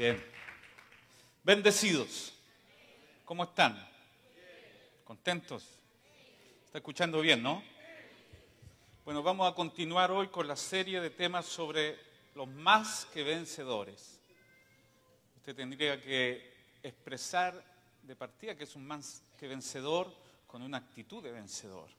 Bien. 0.00 0.18
Bendecidos. 1.44 2.32
¿Cómo 3.26 3.44
están? 3.44 3.86
¿Contentos? 5.04 5.62
¿Está 6.64 6.78
escuchando 6.78 7.20
bien, 7.20 7.42
no? 7.42 7.62
Bueno, 9.04 9.22
vamos 9.22 9.52
a 9.52 9.54
continuar 9.54 10.10
hoy 10.10 10.28
con 10.28 10.48
la 10.48 10.56
serie 10.56 11.02
de 11.02 11.10
temas 11.10 11.44
sobre 11.44 11.98
los 12.34 12.48
más 12.48 13.08
que 13.12 13.22
vencedores. 13.22 14.18
Usted 15.36 15.54
tendría 15.54 16.00
que 16.00 16.50
expresar 16.82 17.62
de 18.02 18.16
partida 18.16 18.54
que 18.54 18.64
es 18.64 18.74
un 18.76 18.86
más 18.86 19.22
que 19.38 19.48
vencedor 19.48 20.10
con 20.46 20.62
una 20.62 20.78
actitud 20.78 21.22
de 21.22 21.32
vencedor. 21.32 21.90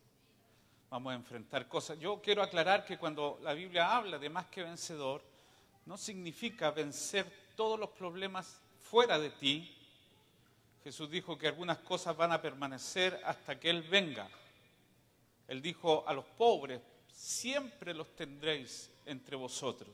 Vamos 0.89 1.11
a 1.11 1.17
enfrentar 1.17 1.67
cosas. 1.67 1.99
Yo 1.99 2.19
quiero 2.19 2.41
aclarar 2.41 2.83
que 2.83 2.97
cuando 2.97 3.39
la 3.43 3.53
Biblia 3.53 3.95
habla 3.95 4.17
de 4.17 4.31
más 4.31 4.47
que 4.47 4.63
vencedor, 4.63 5.21
no 5.85 5.99
significa 5.99 6.71
vencer 6.71 7.40
todos 7.61 7.79
los 7.79 7.91
problemas 7.91 8.59
fuera 8.89 9.19
de 9.19 9.29
ti. 9.29 9.71
Jesús 10.83 11.11
dijo 11.11 11.37
que 11.37 11.45
algunas 11.47 11.77
cosas 11.77 12.17
van 12.17 12.31
a 12.31 12.41
permanecer 12.41 13.21
hasta 13.23 13.59
que 13.59 13.69
Él 13.69 13.83
venga. 13.83 14.27
Él 15.47 15.61
dijo 15.61 16.03
a 16.07 16.13
los 16.13 16.25
pobres, 16.25 16.81
siempre 17.13 17.93
los 17.93 18.15
tendréis 18.15 18.89
entre 19.05 19.35
vosotros. 19.35 19.91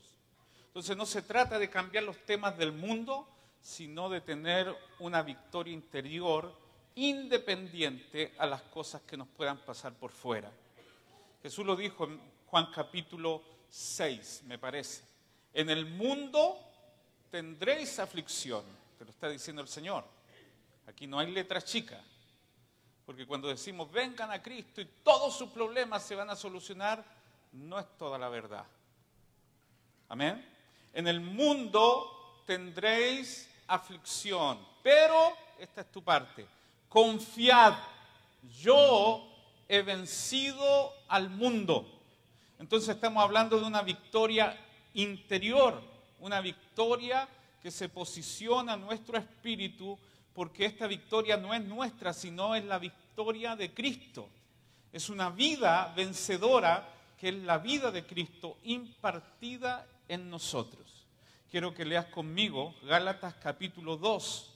Entonces 0.68 0.96
no 0.96 1.06
se 1.06 1.24
trata 1.24 1.60
de 1.60 1.70
cambiar 1.70 2.06
los 2.06 2.16
temas 2.26 2.58
del 2.58 2.72
mundo, 2.72 3.28
sino 3.60 4.08
de 4.08 4.22
tener 4.22 4.74
una 5.00 5.22
victoria 5.22 5.74
interior 5.74 6.58
independiente 6.96 8.34
a 8.38 8.46
las 8.46 8.62
cosas 8.62 9.02
que 9.02 9.18
nos 9.18 9.28
puedan 9.28 9.58
pasar 9.58 9.92
por 9.92 10.12
fuera. 10.12 10.50
Jesús 11.44 11.66
lo 11.66 11.76
dijo 11.76 12.06
en 12.06 12.18
Juan 12.46 12.72
capítulo 12.74 13.44
6, 13.68 14.44
me 14.46 14.58
parece. 14.58 15.04
En 15.54 15.70
el 15.70 15.86
mundo 15.86 16.64
tendréis 17.30 18.00
aflicción, 18.00 18.64
te 18.98 19.06
lo 19.06 19.12
está 19.12 19.30
diciendo 19.30 19.62
el 19.62 19.68
Señor. 19.68 20.06
Aquí 20.88 21.08
no 21.08 21.20
hay 21.20 21.32
letra 21.32 21.62
chica, 21.62 22.02
porque 23.06 23.26
cuando 23.26 23.48
decimos 23.50 23.92
vengan 23.92 24.32
a 24.32 24.42
Cristo 24.42 24.82
y 24.82 24.86
todos 25.04 25.38
sus 25.38 25.50
problemas 25.50 26.04
se 26.04 26.16
van 26.16 26.30
a 26.30 26.36
solucionar, 26.36 27.04
no 27.52 27.80
es 27.80 27.98
toda 27.98 28.18
la 28.18 28.30
verdad. 28.30 28.66
Amén. 30.10 30.46
En 30.94 31.08
el 31.08 31.20
mundo 31.20 32.42
tendréis 32.46 33.50
aflicción, 33.68 34.66
pero 34.82 35.34
esta 35.60 35.82
es 35.82 35.92
tu 35.92 36.04
parte. 36.04 36.48
Confiad, 36.88 37.74
yo 38.62 39.28
he 39.68 39.82
vencido 39.82 40.94
al 41.10 41.30
mundo. 41.30 41.86
Entonces 42.60 42.96
estamos 42.96 43.22
hablando 43.22 43.60
de 43.60 43.66
una 43.66 43.82
victoria 43.82 44.58
interior, 44.94 45.82
una 46.20 46.42
victoria 46.42 47.28
que 47.62 47.72
se 47.72 47.90
posiciona 47.90 48.74
en 48.74 48.82
nuestro 48.82 49.18
espíritu, 49.18 49.98
porque 50.34 50.66
esta 50.66 50.88
victoria 50.88 51.38
no 51.38 51.54
es 51.54 51.64
nuestra, 51.64 52.14
sino 52.14 52.56
es 52.56 52.64
la 52.64 52.80
victoria 52.80 53.56
de 53.56 53.74
Cristo. 53.74 54.30
Es 54.92 55.10
una 55.10 55.30
vida 55.30 55.94
vencedora 55.96 56.88
que 57.18 57.30
es 57.30 57.36
la 57.36 57.58
vida 57.58 57.92
de 57.92 58.06
Cristo 58.06 58.58
impartida 58.64 59.88
en 60.08 60.30
nosotros. 60.30 61.06
Quiero 61.50 61.74
que 61.74 61.86
leas 61.86 62.06
conmigo 62.06 62.76
Gálatas 62.84 63.36
capítulo 63.36 63.98
2. 63.98 64.54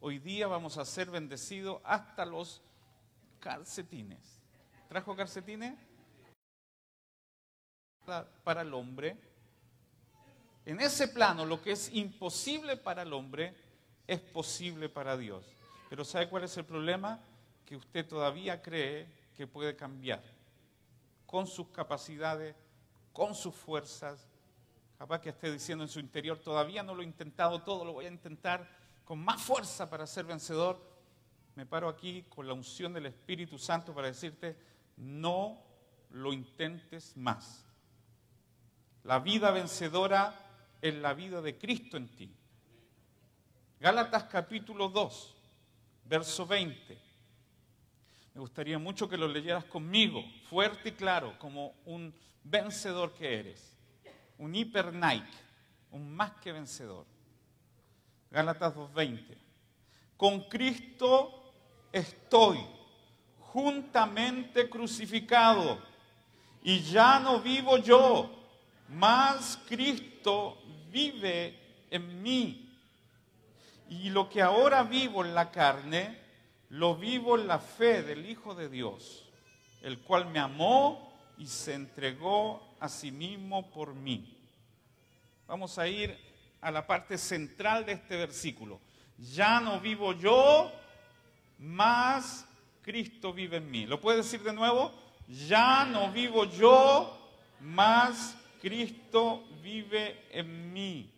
Hoy 0.00 0.18
día 0.18 0.46
vamos 0.46 0.76
a 0.76 0.84
ser 0.84 1.10
bendecidos 1.10 1.80
hasta 1.84 2.26
los 2.26 2.60
calcetines. 3.40 4.40
¿Trajo 4.88 5.16
calcetines? 5.16 5.74
Para 8.44 8.62
el 8.62 8.72
hombre 8.74 9.25
en 10.66 10.80
ese 10.80 11.06
plano, 11.06 11.46
lo 11.46 11.62
que 11.62 11.70
es 11.70 11.94
imposible 11.94 12.76
para 12.76 13.02
el 13.02 13.12
hombre 13.12 13.54
es 14.06 14.20
posible 14.20 14.88
para 14.88 15.16
Dios. 15.16 15.44
Pero 15.88 16.04
¿sabe 16.04 16.28
cuál 16.28 16.42
es 16.42 16.56
el 16.56 16.64
problema? 16.64 17.20
Que 17.64 17.76
usted 17.76 18.06
todavía 18.06 18.60
cree 18.60 19.06
que 19.36 19.46
puede 19.46 19.76
cambiar 19.76 20.22
con 21.24 21.46
sus 21.46 21.68
capacidades, 21.68 22.56
con 23.12 23.36
sus 23.36 23.54
fuerzas. 23.54 24.26
Capaz 24.98 25.20
que 25.20 25.28
esté 25.28 25.52
diciendo 25.52 25.84
en 25.84 25.88
su 25.88 26.00
interior, 26.00 26.38
todavía 26.38 26.82
no 26.82 26.96
lo 26.96 27.02
he 27.02 27.06
intentado 27.06 27.62
todo, 27.62 27.84
lo 27.84 27.92
voy 27.92 28.06
a 28.06 28.10
intentar 28.10 28.68
con 29.04 29.20
más 29.24 29.40
fuerza 29.40 29.88
para 29.88 30.04
ser 30.04 30.24
vencedor. 30.24 30.80
Me 31.54 31.64
paro 31.64 31.88
aquí 31.88 32.24
con 32.28 32.44
la 32.44 32.54
unción 32.54 32.92
del 32.92 33.06
Espíritu 33.06 33.56
Santo 33.56 33.94
para 33.94 34.08
decirte, 34.08 34.56
no 34.96 35.62
lo 36.10 36.32
intentes 36.32 37.16
más. 37.16 37.64
La 39.04 39.20
vida 39.20 39.52
vencedora 39.52 40.34
en 40.82 41.02
la 41.02 41.14
vida 41.14 41.40
de 41.40 41.56
Cristo 41.56 41.96
en 41.96 42.08
ti. 42.08 42.30
Gálatas 43.80 44.24
capítulo 44.24 44.88
2, 44.88 45.34
verso 46.04 46.46
20. 46.46 46.98
Me 48.34 48.40
gustaría 48.40 48.78
mucho 48.78 49.08
que 49.08 49.16
lo 49.16 49.28
leyeras 49.28 49.64
conmigo, 49.64 50.22
fuerte 50.48 50.90
y 50.90 50.92
claro, 50.92 51.38
como 51.38 51.74
un 51.84 52.14
vencedor 52.44 53.12
que 53.14 53.38
eres. 53.38 53.76
Un 54.38 54.54
hiper 54.54 54.92
Nike, 54.92 55.36
un 55.90 56.14
más 56.14 56.32
que 56.42 56.52
vencedor. 56.52 57.06
Gálatas 58.30 58.74
2.20. 58.74 59.36
Con 60.16 60.40
Cristo 60.48 61.52
estoy 61.92 62.58
juntamente 63.38 64.68
crucificado 64.68 65.78
y 66.62 66.80
ya 66.80 67.18
no 67.20 67.40
vivo 67.40 67.78
yo, 67.78 68.30
más 68.88 69.58
Cristo 69.68 70.15
vive 70.90 71.54
en 71.90 72.22
mí. 72.22 72.68
Y 73.88 74.10
lo 74.10 74.28
que 74.28 74.42
ahora 74.42 74.82
vivo 74.82 75.24
en 75.24 75.34
la 75.34 75.50
carne, 75.50 76.18
lo 76.70 76.96
vivo 76.96 77.38
en 77.38 77.46
la 77.46 77.58
fe 77.58 78.02
del 78.02 78.28
Hijo 78.28 78.54
de 78.54 78.68
Dios, 78.68 79.24
el 79.82 80.00
cual 80.00 80.26
me 80.26 80.38
amó 80.38 81.12
y 81.38 81.46
se 81.46 81.74
entregó 81.74 82.76
a 82.80 82.88
sí 82.88 83.12
mismo 83.12 83.70
por 83.70 83.94
mí. 83.94 84.36
Vamos 85.46 85.78
a 85.78 85.86
ir 85.86 86.16
a 86.60 86.70
la 86.70 86.86
parte 86.86 87.16
central 87.16 87.86
de 87.86 87.92
este 87.92 88.16
versículo. 88.16 88.80
Ya 89.18 89.60
no 89.60 89.80
vivo 89.80 90.12
yo, 90.12 90.72
más 91.58 92.46
Cristo 92.82 93.32
vive 93.32 93.58
en 93.58 93.70
mí. 93.70 93.86
¿Lo 93.86 94.00
puede 94.00 94.18
decir 94.18 94.42
de 94.42 94.52
nuevo? 94.52 94.92
Ya 95.46 95.84
no 95.84 96.10
vivo 96.10 96.44
yo, 96.44 97.16
más 97.60 98.36
Cristo 98.60 99.44
vive 99.66 100.28
en 100.30 100.72
mí. 100.72 101.12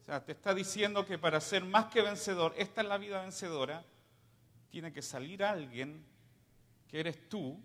O 0.00 0.04
sea, 0.04 0.24
te 0.24 0.30
está 0.30 0.54
diciendo 0.54 1.04
que 1.04 1.18
para 1.18 1.40
ser 1.40 1.64
más 1.64 1.86
que 1.86 2.00
vencedor, 2.00 2.54
esta 2.56 2.80
es 2.80 2.86
la 2.86 2.96
vida 2.96 3.20
vencedora, 3.20 3.84
tiene 4.70 4.92
que 4.92 5.02
salir 5.02 5.42
alguien 5.42 6.06
que 6.86 7.00
eres 7.00 7.28
tú 7.28 7.60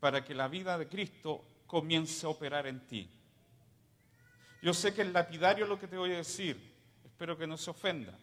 para 0.00 0.24
que 0.24 0.34
la 0.34 0.48
vida 0.48 0.78
de 0.78 0.88
Cristo 0.88 1.44
comience 1.66 2.24
a 2.24 2.30
operar 2.30 2.66
en 2.66 2.80
ti. 2.86 3.10
Yo 4.62 4.72
sé 4.72 4.94
que 4.94 5.02
el 5.02 5.12
lapidario 5.12 5.66
es 5.66 5.68
lo 5.68 5.78
que 5.78 5.88
te 5.88 5.98
voy 5.98 6.12
a 6.12 6.16
decir, 6.16 6.56
espero 7.04 7.36
que 7.36 7.46
no 7.46 7.58
se 7.58 7.70
ofenda. 7.70 8.18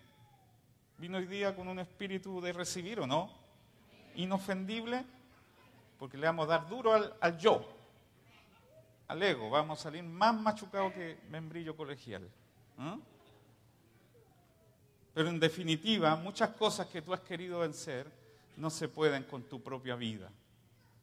Vino 0.98 1.20
hoy 1.20 1.28
día 1.28 1.56
con 1.56 1.68
un 1.68 1.78
espíritu 1.78 2.42
de 2.42 2.52
recibir 2.52 3.00
o 3.00 3.06
no, 3.06 3.32
inofendible, 4.16 5.06
porque 6.00 6.18
le 6.18 6.26
vamos 6.26 6.46
a 6.46 6.58
dar 6.58 6.68
duro 6.68 6.94
al, 6.94 7.14
al 7.22 7.38
yo 7.38 7.79
al 9.10 9.24
ego, 9.24 9.50
vamos 9.50 9.80
a 9.80 9.84
salir 9.84 10.04
más 10.04 10.40
machucados 10.40 10.94
que 10.94 11.18
membrillo 11.30 11.76
colegial. 11.76 12.30
Pero 15.16 15.30
en 15.30 15.40
definitiva, 15.40 16.16
muchas 16.16 16.52
cosas 16.52 16.88
que 16.88 17.02
tú 17.02 17.12
has 17.12 17.22
querido 17.22 17.60
vencer 17.60 18.10
no 18.56 18.70
se 18.70 18.88
pueden 18.88 19.24
con 19.24 19.50
tu 19.50 19.64
propia 19.64 19.96
vida, 19.96 20.32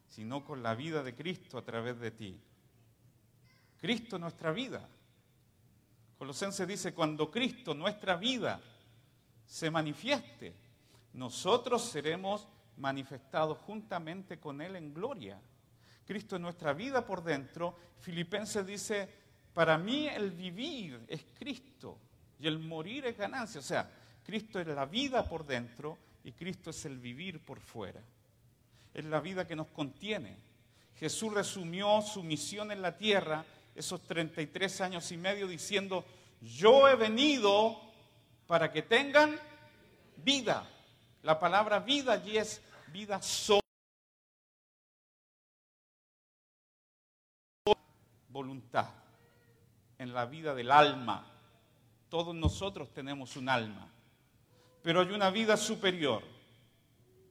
sino 0.06 0.45
con 0.45 0.62
la 0.62 0.77
vida 0.77 1.03
de 1.03 1.16
Cristo 1.16 1.59
a 1.59 1.62
través 1.62 1.99
de 1.99 2.12
ti. 2.12 2.41
Cristo 3.77 4.21
nuestra 4.21 4.53
vida. 4.53 4.89
Colosenses 6.16 6.66
dice, 6.66 6.95
cuando 6.95 7.28
Cristo 7.28 7.75
nuestra 7.75 8.15
vida 8.15 8.60
se 9.45 9.69
manifieste, 9.69 10.54
nosotros 11.13 11.83
seremos 11.83 12.47
manifestados 12.77 13.59
juntamente 13.59 14.39
con 14.39 14.60
Él 14.60 14.77
en 14.77 14.95
gloria. 14.95 15.41
Cristo 16.06 16.36
en 16.36 16.42
nuestra 16.42 16.72
vida 16.72 17.04
por 17.04 17.22
dentro. 17.22 17.76
Filipenses 18.00 18.64
dice, 18.66 19.08
para 19.53 19.76
mí 19.76 20.08
el 20.08 20.30
vivir 20.30 21.04
es 21.08 21.24
Cristo 21.38 21.98
y 22.38 22.47
el 22.47 22.58
morir 22.58 23.06
es 23.06 23.18
ganancia. 23.18 23.58
O 23.58 23.64
sea, 23.64 23.91
Cristo 24.24 24.60
es 24.60 24.66
la 24.68 24.86
vida 24.86 25.24
por 25.28 25.44
dentro 25.44 25.98
y 26.24 26.32
Cristo 26.32 26.70
es 26.70 26.84
el 26.84 26.98
vivir 26.98 27.41
por 27.41 27.60
fuera. 27.60 28.00
Es 28.94 29.04
la 29.04 29.20
vida 29.20 29.47
que 29.47 29.56
nos 29.56 29.68
contiene. 29.68 30.36
Jesús 30.98 31.32
resumió 31.32 32.00
su 32.03 32.22
misión 32.22 32.70
en 32.72 32.80
la 32.80 32.97
tierra 32.97 33.44
esos 33.74 34.00
33 34.06 34.80
años 34.80 35.12
y 35.12 35.16
medio 35.16 35.47
diciendo, 35.47 36.04
yo 36.41 36.88
he 36.88 36.97
venido 36.97 37.78
para 38.47 38.72
que 38.72 38.82
tengan 38.82 39.38
vida. 40.24 40.66
La 41.22 41.38
palabra 41.38 41.80
vida 41.80 42.12
allí 42.12 42.38
es 42.38 42.62
vida 42.92 43.20
sola. 43.20 43.66
Voluntad, 48.36 48.91
en 49.98 50.12
la 50.12 50.27
vida 50.27 50.54
del 50.54 50.71
alma. 50.71 51.27
Todos 52.10 52.34
nosotros 52.34 52.92
tenemos 52.92 53.34
un 53.36 53.48
alma, 53.48 53.88
pero 54.83 55.00
hay 55.00 55.10
una 55.10 55.30
vida 55.30 55.56
superior. 55.56 56.22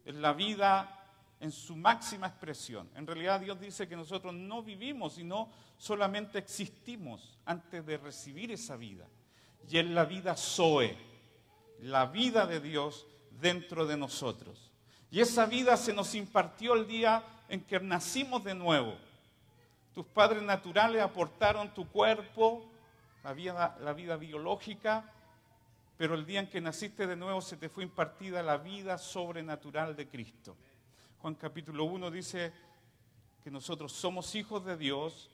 Es 0.04 0.16
la 0.16 0.34
vida 0.34 0.92
en 1.40 1.52
su 1.52 1.75
máxima 1.75 2.28
expresión. 2.28 2.90
En 2.96 3.06
realidad 3.06 3.40
Dios 3.40 3.60
dice 3.60 3.88
que 3.88 3.96
nosotros 3.96 4.34
no 4.34 4.63
vivimos, 4.63 5.13
sino 5.13 5.50
solamente 5.78 6.40
existimos 6.40 7.38
antes 7.46 7.86
de 7.86 7.98
recibir 7.98 8.51
esa 8.51 8.75
vida. 8.75 9.08
Y 9.69 9.78
es 9.78 9.86
la 9.86 10.06
vida 10.06 10.36
Zoe, 10.36 10.98
la 11.81 12.08
vida 12.08 12.48
de 12.48 12.60
Dios 12.60 13.06
dentro 13.30 13.86
de 13.86 13.96
nosotros. 13.96 14.72
Y 15.12 15.22
esa 15.22 15.46
vida 15.46 15.78
se 15.78 15.94
nos 15.94 16.16
impartió 16.16 16.74
el 16.74 16.88
día 16.88 17.24
en 17.48 17.62
que 17.62 17.80
nacimos 17.80 18.44
de 18.44 18.56
nuevo. 18.56 18.98
Tus 19.96 20.06
padres 20.06 20.44
naturales 20.44 21.02
aportaron 21.02 21.74
tu 21.74 21.88
cuerpo, 21.88 22.66
la 23.24 23.32
vida, 23.32 24.18
biológica, 24.18 25.10
pero 25.96 26.16
el 26.16 26.26
día 26.26 26.42
en 26.42 26.50
que 26.50 26.60
naciste 26.60 27.08
de 27.08 27.16
nuevo 27.16 27.40
se 27.40 27.56
te 27.56 27.70
fue 27.70 27.86
impartida 27.86 28.44
la 28.44 28.58
vida 28.58 28.98
sobrenatural 28.98 29.96
de 29.96 30.10
Cristo. 30.10 30.58
Juan 31.20 31.36
capítulo 31.36 31.86
1 31.86 32.12
dice 32.12 32.52
que 33.42 33.50
nosotros 33.50 33.94
somos 33.94 34.36
hijos 34.36 34.66
de 34.66 34.76
Dios, 34.76 35.32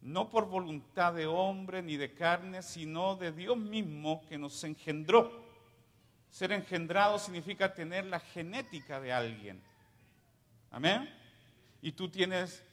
no 0.00 0.30
por 0.30 0.46
voluntad 0.46 1.12
de 1.12 1.26
hombre 1.26 1.82
ni 1.82 1.96
de 1.96 2.14
carne, 2.14 2.62
sino 2.62 3.16
de 3.16 3.32
Dios 3.32 3.56
mismo 3.56 4.24
que 4.28 4.38
nos 4.38 4.62
engendró. 4.62 5.44
Ser 6.30 6.52
engendrado 6.52 7.18
significa 7.18 7.74
tener 7.74 8.06
la 8.06 8.20
genética 8.20 9.00
de 9.00 9.12
alguien. 9.12 9.60
Amén. 10.70 11.12
Y 11.82 11.90
tú 11.90 12.08
tienes, 12.08 12.64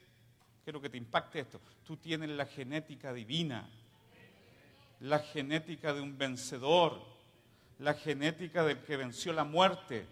quiero 0.66 0.82
que 0.82 0.90
te 0.90 0.98
impacte 0.98 1.42
esto, 1.42 1.62
tú 1.86 1.96
tienes 1.96 2.28
la 2.32 2.48
genética 2.48 3.14
divina, 3.14 3.70
la 5.02 5.20
genética 5.20 5.94
de 5.94 6.02
un 6.02 6.18
vencedor, 6.18 7.00
la 7.78 7.94
genética 7.94 8.64
del 8.64 8.80
que 8.80 8.98
venció 8.98 9.32
la 9.32 9.44
muerte, 9.44 10.08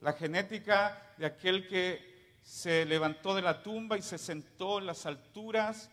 la 0.00 0.12
genética 0.14 1.14
de 1.16 1.26
aquel 1.26 1.68
que 1.68 2.34
se 2.42 2.84
levantó 2.86 3.36
de 3.36 3.42
la 3.42 3.62
tumba 3.62 3.96
y 3.96 4.02
se 4.02 4.18
sentó 4.18 4.80
en 4.80 4.86
las 4.86 5.06
alturas 5.06 5.88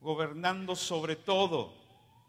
gobernando 0.00 0.74
sobre 0.74 1.14
todo. 1.14 1.72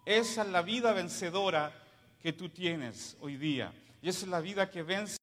Esa 0.06 0.44
es 0.44 0.50
la 0.50 0.62
vida 0.62 0.94
vencedora 0.94 1.74
que 2.22 2.32
tú 2.32 2.50
tienes 2.50 3.18
hoy 3.22 3.38
día. 3.38 3.74
Y 4.04 4.10
esa 4.10 4.26
es 4.26 4.30
la 4.30 4.40
vida 4.40 4.70
que 4.70 4.84
vence. 4.84 5.18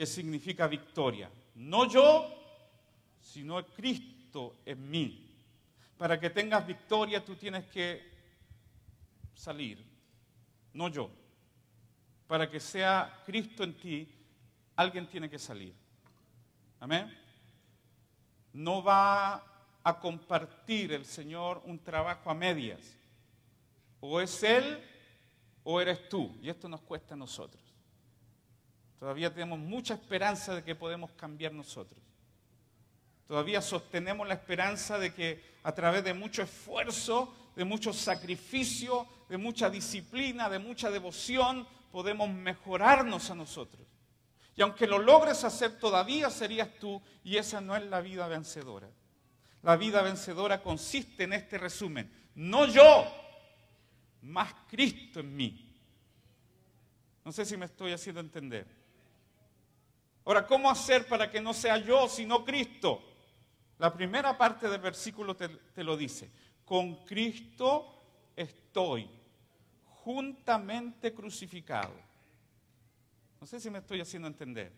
Que 0.00 0.06
significa 0.06 0.66
victoria. 0.66 1.30
No 1.56 1.86
yo, 1.86 2.26
sino 3.20 3.62
Cristo 3.66 4.56
en 4.64 4.90
mí. 4.90 5.30
Para 5.98 6.18
que 6.18 6.30
tengas 6.30 6.66
victoria 6.66 7.22
tú 7.22 7.36
tienes 7.36 7.66
que 7.66 8.00
salir, 9.34 9.84
no 10.72 10.88
yo. 10.88 11.10
Para 12.26 12.48
que 12.48 12.58
sea 12.60 13.22
Cristo 13.26 13.62
en 13.62 13.76
ti, 13.76 14.08
alguien 14.74 15.06
tiene 15.06 15.28
que 15.28 15.38
salir. 15.38 15.74
Amén. 16.78 17.14
No 18.54 18.82
va 18.82 19.44
a 19.82 20.00
compartir 20.00 20.92
el 20.92 21.04
Señor 21.04 21.60
un 21.66 21.78
trabajo 21.78 22.30
a 22.30 22.34
medias. 22.34 22.96
O 24.00 24.18
es 24.18 24.42
Él 24.44 24.82
o 25.62 25.78
eres 25.78 26.08
tú. 26.08 26.38
Y 26.40 26.48
esto 26.48 26.70
nos 26.70 26.80
cuesta 26.80 27.12
a 27.12 27.18
nosotros. 27.18 27.69
Todavía 29.00 29.32
tenemos 29.32 29.58
mucha 29.58 29.94
esperanza 29.94 30.54
de 30.54 30.62
que 30.62 30.74
podemos 30.74 31.10
cambiar 31.12 31.52
nosotros. 31.54 31.98
Todavía 33.26 33.62
sostenemos 33.62 34.28
la 34.28 34.34
esperanza 34.34 34.98
de 34.98 35.14
que 35.14 35.42
a 35.62 35.72
través 35.72 36.04
de 36.04 36.12
mucho 36.12 36.42
esfuerzo, 36.42 37.34
de 37.56 37.64
mucho 37.64 37.94
sacrificio, 37.94 39.08
de 39.30 39.38
mucha 39.38 39.70
disciplina, 39.70 40.50
de 40.50 40.58
mucha 40.58 40.90
devoción, 40.90 41.66
podemos 41.90 42.28
mejorarnos 42.28 43.30
a 43.30 43.34
nosotros. 43.34 43.86
Y 44.54 44.60
aunque 44.60 44.86
lo 44.86 44.98
logres 44.98 45.44
hacer, 45.44 45.78
todavía 45.78 46.28
serías 46.28 46.68
tú 46.78 47.00
y 47.24 47.38
esa 47.38 47.62
no 47.62 47.74
es 47.74 47.84
la 47.84 48.02
vida 48.02 48.28
vencedora. 48.28 48.90
La 49.62 49.76
vida 49.76 50.02
vencedora 50.02 50.62
consiste 50.62 51.24
en 51.24 51.32
este 51.32 51.56
resumen. 51.56 52.12
No 52.34 52.66
yo, 52.66 53.06
más 54.20 54.52
Cristo 54.68 55.20
en 55.20 55.34
mí. 55.34 55.74
No 57.24 57.32
sé 57.32 57.46
si 57.46 57.56
me 57.56 57.64
estoy 57.64 57.92
haciendo 57.92 58.20
entender. 58.20 58.79
Ahora, 60.24 60.46
¿cómo 60.46 60.70
hacer 60.70 61.06
para 61.06 61.30
que 61.30 61.40
no 61.40 61.54
sea 61.54 61.78
yo, 61.78 62.08
sino 62.08 62.44
Cristo? 62.44 63.02
La 63.78 63.92
primera 63.92 64.36
parte 64.36 64.68
del 64.68 64.80
versículo 64.80 65.34
te, 65.34 65.48
lo 65.82 65.96
dice. 65.96 66.30
Con 66.64 67.04
Cristo 67.06 68.30
estoy 68.36 69.08
juntamente 70.04 71.14
crucificado. 71.14 71.94
No 73.40 73.46
sé 73.46 73.58
si 73.58 73.70
me 73.70 73.78
estoy 73.78 74.02
haciendo 74.02 74.28
entender. 74.28 74.70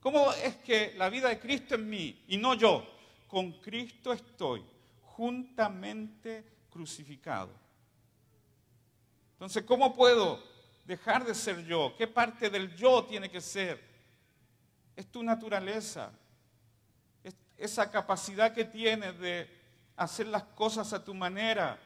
¿Cómo 0.00 0.32
es 0.32 0.56
que 0.56 0.94
la 0.96 1.08
vida 1.08 1.28
de 1.28 1.38
Cristo 1.38 1.76
en 1.76 1.88
mí 1.88 2.24
y 2.26 2.36
no 2.36 2.54
yo? 2.54 2.84
Con 3.28 3.52
Cristo 3.60 4.12
estoy 4.12 4.64
juntamente 5.02 6.44
crucificado. 6.68 7.52
Entonces, 9.34 9.62
¿cómo 9.62 9.94
puedo 9.94 10.42
dejar 10.84 11.24
de 11.24 11.36
ser 11.36 11.64
yo? 11.64 11.94
¿Qué 11.96 12.08
parte 12.08 12.50
del 12.50 12.74
yo 12.74 13.04
tiene 13.04 13.30
que 13.30 13.40
ser? 13.40 13.93
Es 14.96 15.06
tu 15.10 15.22
naturaleza, 15.22 16.10
es 17.22 17.34
esa 17.56 17.90
capacidad 17.90 18.52
que 18.52 18.64
tienes 18.64 19.18
de 19.18 19.48
hacer 19.96 20.26
las 20.26 20.42
cosas 20.42 20.92
a 20.92 21.04
tu 21.04 21.14
manera. 21.14 21.78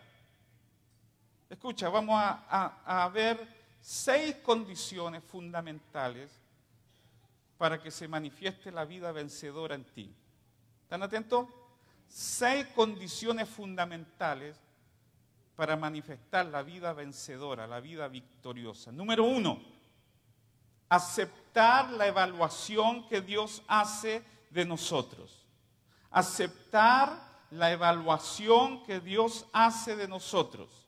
Escucha, 1.49 1.89
vamos 1.89 2.17
a, 2.19 3.05
a 3.05 3.09
ver 3.09 3.47
seis 3.81 4.37
condiciones 4.37 5.23
fundamentales 5.25 6.31
para 7.57 7.83
que 7.83 7.91
se 7.91 8.07
manifieste 8.07 8.71
la 8.71 8.85
vida 8.85 9.13
vencedora 9.13 9.75
en 9.75 9.85
ti. 9.85 10.15
¿Están 10.83 11.03
atentos? 11.03 11.49
Seis 12.07 12.67
condiciones 12.75 13.49
fundamentales 13.49 14.57
para 15.57 15.77
manifestar 15.77 16.47
la 16.47 16.63
vida 16.63 16.93
vencedora, 16.93 17.67
la 17.67 17.81
vida 17.81 18.07
victoriosa. 18.09 18.93
Número 18.93 19.25
uno, 19.25 19.61
aceptar 20.89 21.91
la 21.93 22.07
evaluación 22.07 23.07
que 23.09 23.21
Dios 23.21 23.63
hace 23.69 24.25
de 24.51 24.65
nosotros. 24.65 25.47
Aceptar 26.11 27.21
la 27.51 27.73
evaluación 27.73 28.83
que 28.85 29.01
Dios 29.01 29.47
hace 29.53 29.97
de 29.97 30.09
nosotros. 30.09 30.87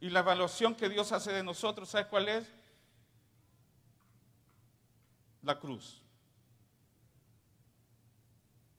Y 0.00 0.10
la 0.10 0.20
evaluación 0.20 0.74
que 0.74 0.88
Dios 0.88 1.10
hace 1.12 1.32
de 1.32 1.42
nosotros, 1.42 1.88
¿sabes 1.88 2.06
cuál 2.06 2.28
es? 2.28 2.48
La 5.42 5.58
cruz. 5.58 6.02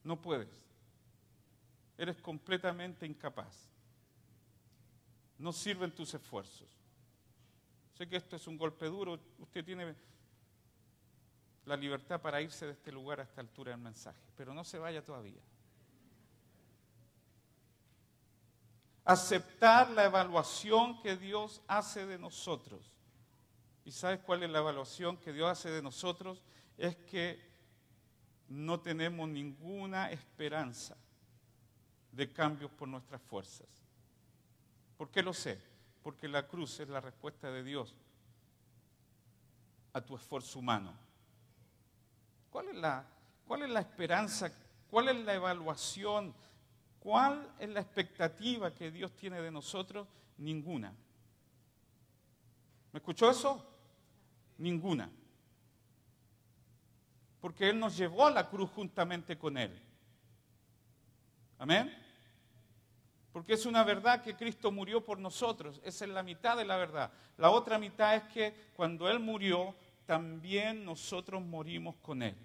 No 0.04 0.22
puedes. 0.22 0.48
Eres 1.98 2.22
completamente 2.22 3.06
incapaz. 3.06 3.70
No 5.38 5.52
sirven 5.52 5.94
tus 5.94 6.14
esfuerzos. 6.14 6.68
Sé 8.00 8.08
que 8.08 8.16
esto 8.16 8.38
es 8.38 8.48
un 8.48 8.58
golpe 8.58 8.86
duro. 8.86 9.20
Usted 9.40 9.66
tiene 9.66 9.94
la 11.66 11.76
libertad 11.76 12.22
para 12.22 12.42
irse 12.42 12.66
de 12.66 12.72
este 12.72 12.94
lugar 12.94 13.20
a 13.20 13.24
esta 13.24 13.42
altura 13.42 13.72
del 13.72 13.82
mensaje, 13.82 14.22
pero 14.38 14.54
no 14.54 14.64
se 14.64 14.80
vaya 14.80 15.04
todavía. 15.04 15.42
Aceptar 19.04 19.90
la 19.90 20.06
evaluación 20.06 21.02
que 21.02 21.18
Dios 21.18 21.62
hace 21.68 22.06
de 22.06 22.18
nosotros. 22.18 22.90
¿Y 23.84 23.92
sabes 23.92 24.22
cuál 24.22 24.44
es 24.44 24.50
la 24.50 24.60
evaluación 24.60 25.18
que 25.18 25.34
Dios 25.34 25.50
hace 25.50 25.70
de 25.70 25.82
nosotros? 25.82 26.42
Es 26.78 26.96
que 26.96 27.38
no 28.48 28.80
tenemos 28.80 29.28
ninguna 29.28 30.10
esperanza 30.10 30.96
de 32.14 32.32
cambios 32.32 32.72
por 32.72 32.88
nuestras 32.88 33.22
fuerzas. 33.24 33.68
¿Por 34.96 35.12
qué 35.12 35.22
lo 35.22 35.34
sé? 35.34 35.69
Porque 36.04 36.28
la 36.28 36.48
cruz 36.48 36.80
es 36.80 36.90
la 36.90 37.02
respuesta 37.02 37.52
de 37.52 37.64
Dios 37.64 37.96
a 39.94 40.02
tu 40.02 40.16
esfuerzo 40.16 40.60
humano. 40.60 40.94
¿Cuál 42.50 42.70
es 42.70 42.76
la, 42.76 43.06
cuál 43.46 43.64
es 43.64 43.70
la 43.70 43.80
esperanza? 43.80 44.52
¿Cuál 44.90 45.10
es 45.10 45.26
la 45.26 45.34
evaluación 45.36 46.34
¿Cuál 47.00 47.50
es 47.60 47.70
la 47.70 47.80
expectativa 47.80 48.74
que 48.74 48.92
Dios 48.92 49.16
tiene 49.16 49.42
de 49.42 49.52
nosotros? 49.52 50.08
Ninguna. 50.38 50.94
¿Me 52.92 53.00
escuchó 53.00 53.30
eso? 53.30 53.66
Ninguna. 54.58 55.10
Porque 57.40 57.70
Él 57.70 57.80
nos 57.80 57.96
llevó 57.96 58.28
a 58.28 58.32
la 58.32 58.50
cruz 58.50 58.70
juntamente 58.72 59.38
con 59.38 59.58
Él. 59.58 59.82
Amén. 61.58 61.99
Porque 63.32 63.54
es 63.54 63.66
una 63.66 63.84
verdad 63.84 64.24
que 64.24 64.36
Cristo 64.36 64.72
murió 64.72 65.04
por 65.04 65.20
nosotros. 65.20 65.80
Esa 65.84 66.06
es 66.06 66.12
la 66.12 66.24
mitad 66.24 66.58
de 66.58 66.66
la 66.66 66.78
verdad. 66.78 67.12
La 67.38 67.52
otra 67.52 67.78
mitad 67.78 68.16
es 68.16 68.24
que 68.24 68.54
cuando 68.76 69.10
Él 69.10 69.20
murió, 69.20 69.76
también 70.06 70.84
nosotros 70.84 71.42
morimos 71.42 71.96
con 71.98 72.24
Él. 72.24 72.36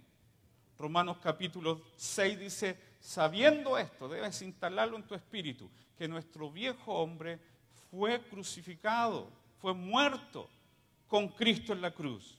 Romanos 0.78 1.18
capítulo 1.22 1.80
6 1.96 2.38
dice, 2.38 2.78
sabiendo 3.00 3.78
esto, 3.78 4.08
debes 4.08 4.42
instalarlo 4.42 4.96
en 4.96 5.04
tu 5.04 5.14
espíritu, 5.14 5.70
que 5.96 6.08
nuestro 6.08 6.50
viejo 6.50 6.92
hombre 6.92 7.38
fue 7.90 8.20
crucificado, 8.28 9.30
fue 9.60 9.72
muerto 9.72 10.50
con 11.06 11.28
Cristo 11.28 11.72
en 11.72 11.80
la 11.80 11.92
cruz. 11.92 12.36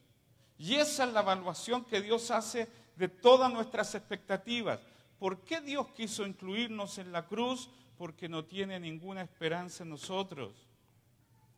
Y 0.58 0.76
esa 0.76 1.06
es 1.06 1.14
la 1.14 1.22
evaluación 1.22 1.84
que 1.86 2.02
Dios 2.02 2.30
hace 2.30 2.68
de 2.96 3.08
todas 3.08 3.52
nuestras 3.52 3.96
expectativas. 3.96 4.80
¿Por 5.18 5.40
qué 5.40 5.62
Dios 5.62 5.88
quiso 5.96 6.26
incluirnos 6.26 6.98
en 6.98 7.12
la 7.12 7.26
cruz? 7.26 7.70
Porque 7.98 8.28
no 8.28 8.44
tiene 8.46 8.80
ninguna 8.80 9.22
esperanza 9.22 9.84
en 9.84 9.90
nosotros. 9.90 10.54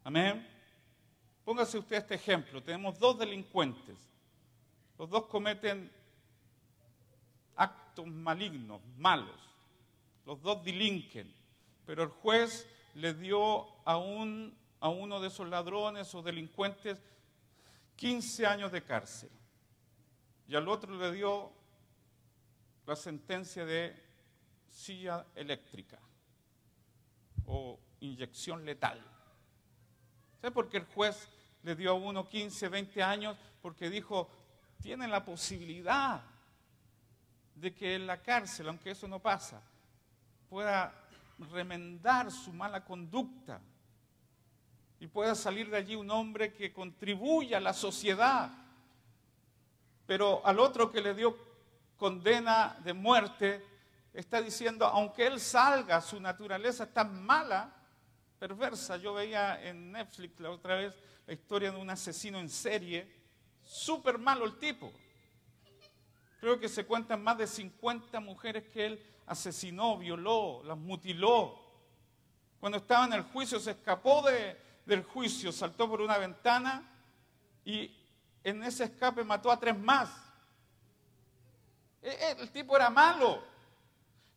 Amén. 0.04 0.48
Póngase 1.44 1.78
usted 1.80 1.98
este 1.98 2.16
ejemplo. 2.16 2.62
Tenemos 2.62 3.00
dos 3.00 3.18
delincuentes. 3.18 3.98
Los 4.98 5.10
dos 5.10 5.26
cometen 5.26 5.92
actos 7.56 8.06
malignos, 8.06 8.82
malos. 8.98 9.40
Los 10.26 10.42
dos 10.42 10.64
delinquen. 10.64 11.34
Pero 11.86 12.04
el 12.04 12.10
juez 12.10 12.68
le 12.94 13.14
dio 13.14 13.66
a, 13.86 13.98
un, 13.98 14.56
a 14.80 14.90
uno 14.90 15.20
de 15.20 15.30
esos 15.30 15.48
ladrones 15.48 16.14
o 16.14 16.22
delincuentes 16.22 17.02
15 17.96 18.46
años 18.46 18.72
de 18.72 18.84
cárcel. 18.84 19.32
Y 20.48 20.56
al 20.56 20.68
otro 20.68 20.96
le 20.96 21.12
dio 21.12 21.52
la 22.86 22.96
sentencia 22.96 23.66
de 23.66 23.96
silla 24.70 25.26
eléctrica 25.36 26.00
o 27.48 27.80
inyección 28.00 28.64
letal. 28.66 29.04
¿Sabe 30.40 30.52
por 30.52 30.70
qué 30.70 30.78
el 30.78 30.86
juez 30.86 31.28
le 31.64 31.76
dio 31.76 31.92
a 31.92 31.96
uno 31.96 32.30
15, 32.30 32.70
20 32.70 33.04
años 33.04 33.38
porque 33.62 33.90
dijo, 33.90 34.30
tienen 34.82 35.10
la 35.10 35.26
posibilidad 35.26 36.22
de 37.56 37.74
que 37.74 37.96
en 37.96 38.06
la 38.06 38.22
cárcel, 38.22 38.68
aunque 38.70 38.92
eso 38.92 39.08
no 39.08 39.20
pasa, 39.20 39.62
pueda 40.50 40.94
remendar 41.52 42.32
su 42.32 42.54
mala 42.54 42.84
conducta 42.86 43.60
y 45.00 45.08
pueda 45.08 45.36
salir 45.36 45.70
de 45.70 45.78
allí 45.78 45.96
un 45.96 46.10
hombre 46.12 46.54
que 46.54 46.74
contribuya 46.74 47.58
a 47.58 47.62
la 47.62 47.74
sociedad. 47.74 48.52
Pero 50.06 50.46
al 50.46 50.60
otro 50.60 50.92
que 50.92 51.02
le 51.02 51.14
dio 51.14 51.38
condena 51.98 52.78
de 52.84 52.94
muerte, 52.94 53.64
está 54.20 54.42
diciendo, 54.42 54.86
aunque 54.86 55.28
él 55.28 55.40
salga, 55.40 56.02
su 56.02 56.20
naturaleza 56.20 56.86
es 56.86 56.94
tan 56.94 57.24
mala, 57.24 57.72
perversa. 58.40 58.98
Yo 58.98 59.14
veía 59.14 59.64
en 59.64 59.92
Netflix 59.92 60.40
la 60.40 60.50
otra 60.50 60.76
vez 60.76 60.96
la 61.28 61.34
historia 61.34 61.72
de 61.72 61.78
un 61.78 61.90
asesino 61.90 62.40
en 62.40 62.50
serie, 62.50 63.08
súper 63.62 64.18
malo 64.18 64.46
el 64.46 64.58
tipo. 64.58 64.92
Creo 66.40 66.60
que 66.60 66.68
se 66.68 66.86
cuentan 66.86 67.24
más 67.24 67.38
de 67.38 67.46
50 67.46 68.20
mujeres 68.20 68.64
que 68.70 68.88
él 68.88 69.06
asesinó, 69.28 69.98
violó, 69.98 70.64
las 70.64 70.78
mutiló. 70.78 71.60
Cuando 72.60 72.80
estaba 72.80 73.06
en 73.06 73.14
el 73.14 73.24
juicio 73.24 73.60
se 73.60 73.72
escapó 73.72 74.26
del 74.86 75.04
juicio, 75.04 75.52
saltó 75.52 75.88
por 75.88 76.02
una 76.02 76.18
ventana 76.18 76.90
y 77.64 77.96
en 78.44 78.64
ese 78.64 78.86
escape 78.86 79.24
mató 79.24 79.52
a 79.52 79.60
tres 79.60 79.78
más. 79.78 80.10
E, 82.02 82.10
e, 82.10 82.32
el 82.32 82.52
tipo 82.52 82.76
era 82.76 82.90
malo. 82.90 83.57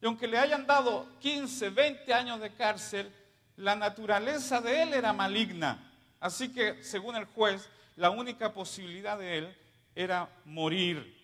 Y 0.01 0.07
aunque 0.07 0.27
le 0.27 0.39
hayan 0.39 0.67
dado 0.67 1.07
15, 1.21 1.71
20 1.71 2.15
años 2.15 2.41
de 2.41 2.55
cárcel, 2.55 3.13
la 3.57 3.77
naturaleza 3.77 4.61
de 4.61 4.83
él 4.83 4.95
era 4.95 5.13
maligna. 5.13 5.93
Así 6.19 6.53
que, 6.53 6.83
según 6.83 7.17
el 7.17 7.27
juez, 7.27 7.69
la 7.97 8.11
única 8.11 8.53
posibilidad 8.53 9.19
de 9.19 9.39
él 9.39 9.57
era 9.95 10.29
morir. 10.47 11.19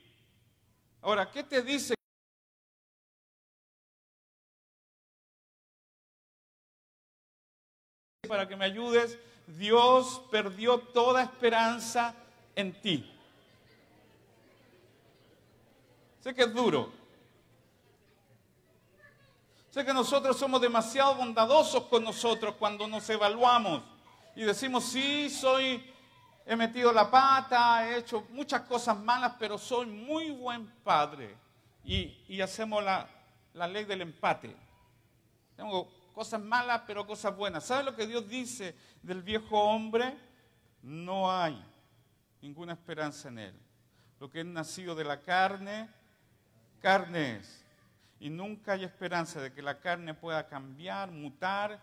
Ahora, 1.01 1.31
¿qué 1.31 1.43
te 1.43 1.63
dice? 1.63 1.95
Para 8.29 8.47
que 8.47 8.57
me 8.57 8.65
ayudes, 8.65 9.19
Dios 9.47 10.21
perdió 10.31 10.79
toda 10.79 11.23
esperanza 11.23 12.15
en 12.55 12.79
ti. 12.81 13.11
Sé 16.21 16.35
que 16.35 16.43
es 16.43 16.53
duro, 16.53 16.93
Sé 19.77 19.85
que 19.85 19.93
nosotros 19.93 20.39
somos 20.39 20.59
demasiado 20.59 21.17
bondadosos 21.17 21.83
con 21.83 22.03
nosotros 22.03 22.55
cuando 22.59 22.89
nos 22.89 23.11
evaluamos 23.11 23.83
y 24.35 24.41
decimos, 24.41 24.85
sí, 24.85 25.29
soy, 25.29 25.93
he 26.47 26.57
metido 26.57 26.91
la 26.95 27.11
pata, 27.11 27.87
he 27.87 27.99
hecho 27.99 28.27
muchas 28.31 28.63
cosas 28.63 28.99
malas, 28.99 29.35
pero 29.39 29.59
soy 29.59 29.85
muy 29.85 30.31
buen 30.31 30.67
padre. 30.83 31.37
Y, 31.85 32.41
hacemos 32.41 32.83
la, 32.83 33.07
la 33.53 33.69
ley 33.69 33.85
del 33.85 34.01
empate. 34.01 34.57
Tengo 35.55 35.93
cosas 36.15 36.41
malas, 36.41 36.81
pero 36.87 37.07
cosas 37.07 37.37
buenas. 37.37 37.67
¿Sabe 37.67 37.85
lo 37.85 37.95
que 37.95 38.07
Dios 38.07 38.27
dice 38.27 38.75
del 39.03 39.23
viejo 39.23 39.61
hombre? 39.63 40.17
No 40.81 41.31
hay 41.31 41.63
ninguna 42.41 42.73
esperanza 42.73 43.29
en 43.29 43.41
él. 43.41 43.61
Lo 44.21 44.31
que 44.31 44.41
es 44.41 44.47
nacido 44.47 44.95
de 44.95 45.05
la 45.05 45.21
carne, 45.21 45.91
carne 46.81 47.37
es 47.41 47.66
y 48.21 48.31
nunca 48.31 48.73
hay 48.73 48.85
esperanza 48.85 49.41
de 49.41 49.53
que 49.53 49.63
la 49.63 49.79
carne 49.81 50.15
pueda 50.15 50.47
cambiar, 50.47 51.11
mutar, 51.11 51.81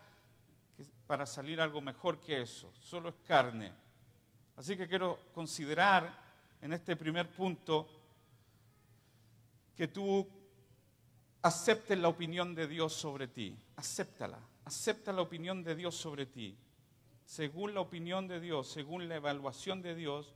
para 1.08 1.26
salir 1.26 1.62
algo 1.62 1.82
mejor 1.82 2.20
que 2.20 2.42
eso. 2.42 2.72
Solo 2.80 3.10
es 3.10 3.16
carne. 3.28 3.72
Así 4.56 4.76
que 4.78 4.88
quiero 4.88 5.20
considerar 5.34 6.12
en 6.62 6.74
este 6.74 6.96
primer 6.96 7.30
punto 7.30 7.88
que 9.76 9.88
tú 9.88 10.28
aceptes 11.42 11.98
la 11.98 12.08
opinión 12.08 12.56
de 12.56 12.68
Dios 12.68 12.94
sobre 12.94 13.28
ti. 13.28 13.58
Acéptala. 13.76 14.40
Acepta 14.66 15.12
la 15.12 15.22
opinión 15.22 15.64
de 15.64 15.76
Dios 15.76 15.96
sobre 15.96 16.26
ti. 16.26 16.58
Según 17.26 17.74
la 17.74 17.82
opinión 17.82 18.28
de 18.28 18.40
Dios, 18.40 18.72
según 18.72 19.10
la 19.10 19.16
evaluación 19.16 19.82
de 19.82 19.96
Dios, 19.96 20.34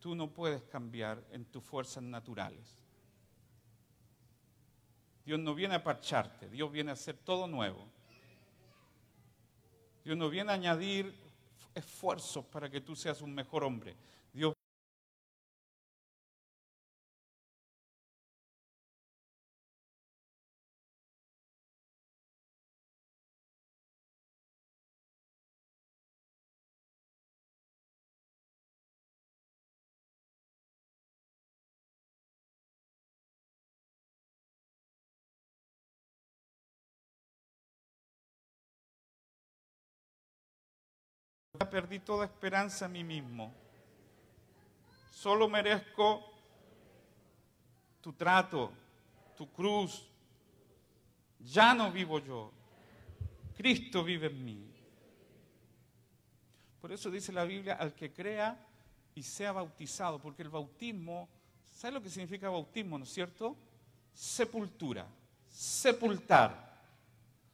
tú 0.00 0.14
no 0.14 0.30
puedes 0.32 0.62
cambiar 0.62 1.22
en 1.30 1.44
tus 1.44 1.62
fuerzas 1.62 2.02
naturales. 2.02 2.78
Dios 5.26 5.40
no 5.40 5.56
viene 5.56 5.74
a 5.74 5.82
parcharte, 5.82 6.48
Dios 6.48 6.70
viene 6.70 6.90
a 6.90 6.94
hacer 6.94 7.16
todo 7.16 7.48
nuevo. 7.48 7.84
Dios 10.04 10.16
no 10.16 10.30
viene 10.30 10.52
a 10.52 10.54
añadir 10.54 11.12
esfuerzos 11.74 12.44
para 12.44 12.70
que 12.70 12.80
tú 12.80 12.94
seas 12.94 13.20
un 13.20 13.34
mejor 13.34 13.64
hombre. 13.64 13.96
Perdí 41.76 41.98
toda 41.98 42.24
esperanza 42.24 42.86
en 42.86 42.92
mí 42.92 43.04
mismo. 43.04 43.52
Solo 45.12 45.46
merezco 45.46 46.24
tu 48.00 48.14
trato, 48.14 48.72
tu 49.36 49.52
cruz. 49.52 50.08
Ya 51.38 51.74
no 51.74 51.92
vivo 51.92 52.18
yo. 52.18 52.50
Cristo 53.54 54.02
vive 54.02 54.28
en 54.28 54.42
mí. 54.42 54.74
Por 56.80 56.92
eso 56.92 57.10
dice 57.10 57.30
la 57.30 57.44
Biblia, 57.44 57.74
al 57.74 57.92
que 57.94 58.10
crea 58.10 58.58
y 59.14 59.22
sea 59.22 59.52
bautizado, 59.52 60.18
porque 60.18 60.40
el 60.40 60.48
bautismo, 60.48 61.28
¿sabe 61.74 61.92
lo 61.92 62.02
que 62.02 62.08
significa 62.08 62.48
bautismo, 62.48 62.96
no 62.96 63.04
es 63.04 63.12
cierto? 63.12 63.54
Sepultura, 64.14 65.06
sepultar. 65.46 66.80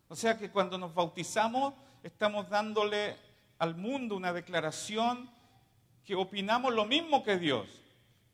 O 0.07 0.15
sea 0.15 0.39
que 0.39 0.49
cuando 0.49 0.79
nos 0.79 0.95
bautizamos 0.95 1.75
estamos 2.05 2.49
dándole 2.49 3.32
al 3.63 3.77
mundo 3.77 4.17
una 4.17 4.33
declaración 4.33 5.31
que 6.05 6.17
opinamos 6.17 6.75
lo 6.75 6.85
mismo 6.85 7.23
que 7.23 7.39
Dios, 7.39 7.69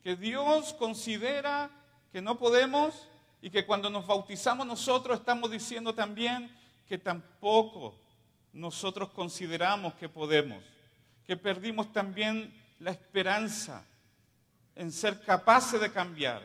que 0.03 0.17
Dios 0.17 0.73
considera 0.73 1.71
que 2.11 2.23
no 2.23 2.39
podemos 2.39 3.07
y 3.43 3.51
que 3.51 3.67
cuando 3.67 3.91
nos 3.91 4.07
bautizamos 4.07 4.67
nosotros 4.67 5.19
estamos 5.19 5.51
diciendo 5.51 5.95
también 5.95 6.51
que 6.89 6.97
tampoco 6.97 7.95
nosotros 8.55 9.11
consideramos 9.11 9.93
que 9.97 10.09
podemos, 10.09 10.65
que 11.27 11.37
perdimos 11.37 11.93
también 11.93 12.51
la 12.79 12.93
esperanza 12.93 13.85
en 14.77 14.91
ser 14.91 15.21
capaces 15.21 15.79
de 15.79 15.93
cambiar. 15.93 16.41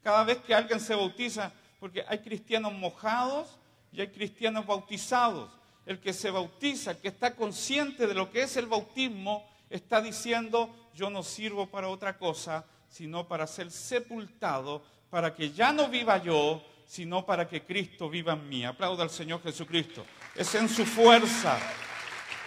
Cada 0.00 0.22
vez 0.22 0.38
que 0.38 0.54
alguien 0.54 0.78
se 0.78 0.94
bautiza, 0.94 1.52
porque 1.80 2.04
hay 2.06 2.20
cristianos 2.20 2.72
mojados 2.72 3.58
y 3.90 4.00
hay 4.00 4.12
cristianos 4.12 4.64
bautizados. 4.64 5.50
El 5.86 6.00
que 6.00 6.12
se 6.12 6.30
bautiza, 6.30 6.92
el 6.92 6.98
que 6.98 7.08
está 7.08 7.34
consciente 7.34 8.06
de 8.06 8.14
lo 8.14 8.30
que 8.30 8.42
es 8.42 8.56
el 8.56 8.66
bautismo, 8.66 9.48
está 9.68 10.00
diciendo, 10.00 10.90
yo 10.94 11.10
no 11.10 11.22
sirvo 11.22 11.66
para 11.66 11.88
otra 11.88 12.16
cosa, 12.16 12.64
sino 12.88 13.26
para 13.26 13.46
ser 13.46 13.70
sepultado, 13.70 14.82
para 15.10 15.34
que 15.34 15.50
ya 15.50 15.72
no 15.72 15.88
viva 15.88 16.18
yo, 16.18 16.62
sino 16.86 17.24
para 17.24 17.48
que 17.48 17.64
Cristo 17.64 18.08
viva 18.10 18.34
en 18.34 18.48
mí. 18.48 18.64
Aplauda 18.64 19.02
al 19.02 19.10
Señor 19.10 19.42
Jesucristo. 19.42 20.04
Es 20.34 20.54
en 20.54 20.68
su 20.68 20.84
fuerza, 20.84 21.58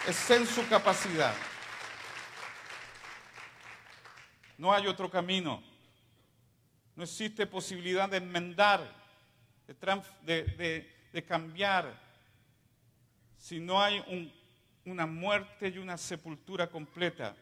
es 0.06 0.30
en 0.30 0.46
su 0.46 0.66
capacidad. 0.68 1.34
No 4.58 4.72
hay 4.72 4.86
otro 4.86 5.10
camino. 5.10 5.62
No 6.94 7.04
existe 7.04 7.46
posibilidad 7.46 8.08
de 8.08 8.16
enmendar, 8.18 8.80
de, 10.22 11.24
cambiar, 11.26 12.05
si 13.36 13.60
no 13.60 13.80
hay 13.80 14.32
una 14.84 15.06
muerte 15.06 15.68
y 15.68 15.78
una 15.78 15.96
sepultura 15.96 16.68
completa. 16.68 17.36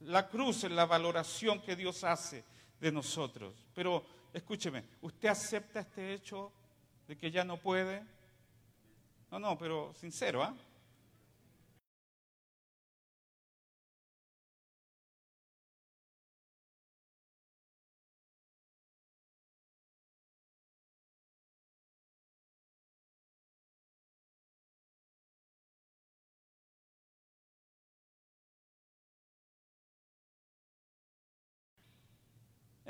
La 0.00 0.28
cruz 0.28 0.64
es 0.64 0.70
la 0.70 0.86
valoración 0.86 1.60
que 1.60 1.76
Dios 1.76 2.04
hace 2.04 2.44
de 2.80 2.92
nosotros. 2.92 3.54
Pero 3.74 4.04
escúcheme, 4.32 4.84
¿usted 5.02 5.28
acepta 5.28 5.80
este 5.80 6.14
hecho 6.14 6.52
de 7.06 7.16
que 7.16 7.30
ya 7.30 7.44
no 7.44 7.58
puede? 7.58 8.02
No, 9.30 9.38
no, 9.38 9.58
pero 9.58 9.92
sincero, 9.94 10.42
¿ah? 10.42 10.54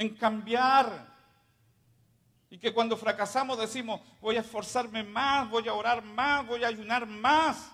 En 0.00 0.16
cambiar. 0.16 1.08
Y 2.48 2.58
que 2.58 2.72
cuando 2.72 2.96
fracasamos 2.96 3.58
decimos, 3.58 4.00
voy 4.20 4.36
a 4.36 4.40
esforzarme 4.40 5.04
más, 5.04 5.48
voy 5.50 5.68
a 5.68 5.74
orar 5.74 6.02
más, 6.02 6.46
voy 6.46 6.64
a 6.64 6.68
ayunar 6.68 7.06
más. 7.06 7.70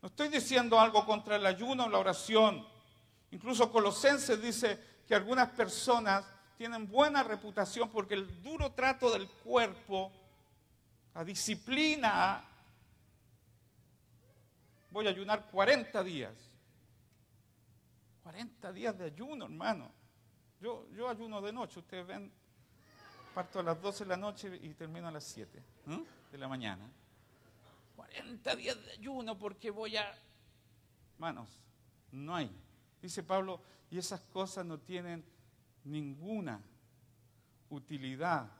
No 0.00 0.08
estoy 0.08 0.28
diciendo 0.28 0.80
algo 0.80 1.04
contra 1.04 1.36
el 1.36 1.44
ayuno 1.44 1.84
o 1.84 1.88
la 1.90 1.98
oración. 1.98 2.66
Incluso 3.30 3.70
Colosenses 3.70 4.40
dice 4.40 4.82
que 5.06 5.14
algunas 5.14 5.50
personas 5.50 6.24
tienen 6.56 6.88
buena 6.88 7.22
reputación 7.22 7.90
porque 7.90 8.14
el 8.14 8.42
duro 8.42 8.72
trato 8.72 9.10
del 9.10 9.28
cuerpo, 9.28 10.10
la 11.14 11.22
disciplina, 11.22 12.44
voy 14.90 15.06
a 15.06 15.10
ayunar 15.10 15.50
40 15.50 16.02
días. 16.02 16.32
40 18.22 18.72
días 18.72 18.96
de 18.96 19.04
ayuno, 19.04 19.44
hermano. 19.44 19.97
Yo, 20.60 20.88
yo 20.90 21.08
ayuno 21.08 21.40
de 21.40 21.52
noche, 21.52 21.78
ustedes 21.78 22.06
ven, 22.06 22.32
parto 23.34 23.60
a 23.60 23.62
las 23.62 23.80
12 23.80 24.04
de 24.04 24.08
la 24.08 24.16
noche 24.16 24.58
y 24.60 24.74
termino 24.74 25.06
a 25.06 25.12
las 25.12 25.24
7 25.24 25.62
de 26.32 26.38
la 26.38 26.48
mañana. 26.48 26.90
40 27.94 28.56
días 28.56 28.84
de 28.84 28.92
ayuno 28.92 29.38
porque 29.38 29.70
voy 29.70 29.96
a... 29.96 30.12
Manos, 31.18 31.48
no 32.10 32.34
hay. 32.34 32.50
Dice 33.00 33.22
Pablo, 33.22 33.60
y 33.90 33.98
esas 33.98 34.20
cosas 34.20 34.66
no 34.66 34.78
tienen 34.78 35.24
ninguna 35.84 36.60
utilidad 37.70 38.50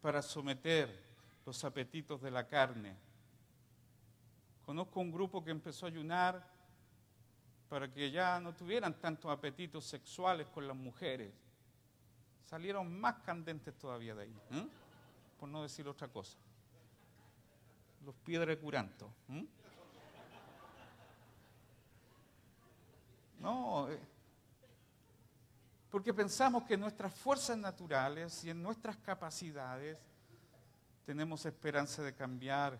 para 0.00 0.22
someter 0.22 1.04
los 1.44 1.62
apetitos 1.64 2.22
de 2.22 2.30
la 2.30 2.46
carne. 2.46 2.96
Conozco 4.64 5.00
un 5.00 5.12
grupo 5.12 5.44
que 5.44 5.50
empezó 5.50 5.84
a 5.84 5.90
ayunar 5.90 6.53
para 7.74 7.90
que 7.90 8.08
ya 8.08 8.38
no 8.38 8.54
tuvieran 8.54 8.94
tantos 9.00 9.28
apetitos 9.32 9.84
sexuales 9.84 10.46
con 10.54 10.68
las 10.68 10.76
mujeres. 10.76 11.32
Salieron 12.44 13.00
más 13.00 13.16
candentes 13.24 13.76
todavía 13.76 14.14
de 14.14 14.22
ahí, 14.22 14.36
¿eh? 14.52 14.68
por 15.40 15.48
no 15.48 15.60
decir 15.60 15.88
otra 15.88 16.06
cosa. 16.06 16.38
Los 18.04 18.14
piedras 18.14 18.56
curanto. 18.58 19.12
¿eh? 19.28 19.44
No, 23.40 23.90
eh, 23.90 23.98
porque 25.90 26.14
pensamos 26.14 26.62
que 26.62 26.74
en 26.74 26.80
nuestras 26.80 27.12
fuerzas 27.12 27.58
naturales 27.58 28.44
y 28.44 28.50
en 28.50 28.62
nuestras 28.62 28.98
capacidades 28.98 29.98
tenemos 31.04 31.44
esperanza 31.44 32.04
de 32.04 32.14
cambiar, 32.14 32.78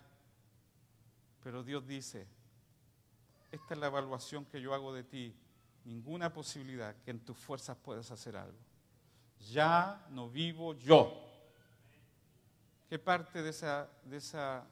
pero 1.42 1.64
Dios 1.64 1.84
dice, 1.84 2.28
esta 3.54 3.74
es 3.74 3.80
la 3.80 3.86
evaluación 3.86 4.44
que 4.44 4.60
yo 4.60 4.74
hago 4.74 4.92
de 4.92 5.04
ti, 5.04 5.34
ninguna 5.84 6.32
posibilidad 6.32 6.94
que 7.02 7.10
en 7.10 7.20
tus 7.20 7.36
fuerzas 7.36 7.76
puedas 7.76 8.10
hacer 8.10 8.36
algo. 8.36 8.58
Ya 9.50 10.06
no 10.10 10.28
vivo 10.28 10.74
yo. 10.74 11.20
¿Qué 12.88 12.98
parte 12.98 13.42
de 13.42 13.50
esa, 13.50 13.88
de 14.04 14.16
esa 14.16 14.66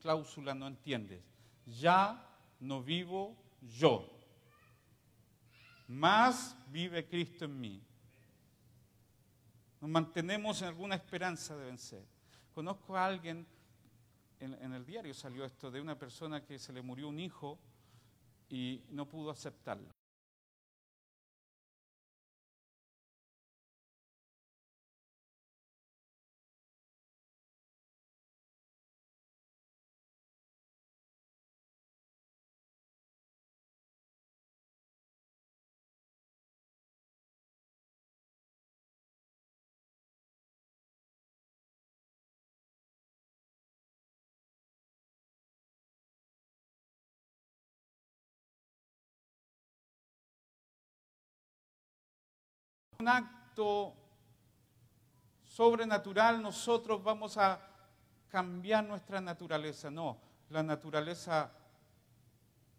cláusula 0.00 0.54
no 0.54 0.66
entiendes? 0.66 1.22
Ya 1.66 2.24
no 2.60 2.82
vivo 2.82 3.36
yo. 3.60 4.10
Más 5.88 6.56
vive 6.68 7.06
Cristo 7.06 7.44
en 7.44 7.60
mí. 7.60 7.82
Nos 9.80 9.90
mantenemos 9.90 10.62
en 10.62 10.68
alguna 10.68 10.96
esperanza 10.96 11.56
de 11.56 11.66
vencer. 11.66 12.04
Conozco 12.54 12.96
a 12.96 13.06
alguien, 13.06 13.46
en, 14.40 14.54
en 14.54 14.72
el 14.72 14.84
diario 14.84 15.14
salió 15.14 15.44
esto, 15.44 15.70
de 15.70 15.80
una 15.80 15.98
persona 15.98 16.44
que 16.44 16.58
se 16.58 16.72
le 16.72 16.82
murió 16.82 17.08
un 17.08 17.20
hijo 17.20 17.58
y 18.48 18.84
no 18.90 19.08
pudo 19.08 19.30
aceptarlo. 19.30 19.95
Un 53.06 53.12
acto 53.12 53.94
sobrenatural 55.44 56.42
nosotros 56.42 57.00
vamos 57.04 57.36
a 57.36 57.60
cambiar 58.28 58.82
nuestra 58.82 59.20
naturaleza. 59.20 59.92
No, 59.92 60.20
la 60.50 60.60
naturaleza 60.64 61.52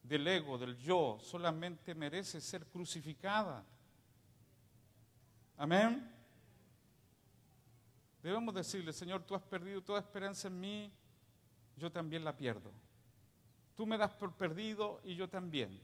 del 0.03 0.27
ego, 0.27 0.57
del 0.57 0.75
yo, 0.75 1.17
solamente 1.21 1.95
merece 1.95 2.41
ser 2.41 2.65
crucificada. 2.67 3.63
Amén. 5.55 6.13
Debemos 8.21 8.53
decirle, 8.53 8.91
Señor, 8.91 9.23
tú 9.23 9.33
has 9.33 9.43
perdido 9.43 9.81
toda 9.81 10.01
esperanza 10.01 10.49
en 10.49 10.59
mí, 10.59 10.91
yo 11.77 11.89
también 11.89 12.25
la 12.25 12.35
pierdo. 12.35 12.73
Tú 13.75 13.87
me 13.87 13.97
das 13.97 14.11
por 14.11 14.33
perdido 14.33 14.99
y 15.05 15.15
yo 15.15 15.29
también. 15.29 15.79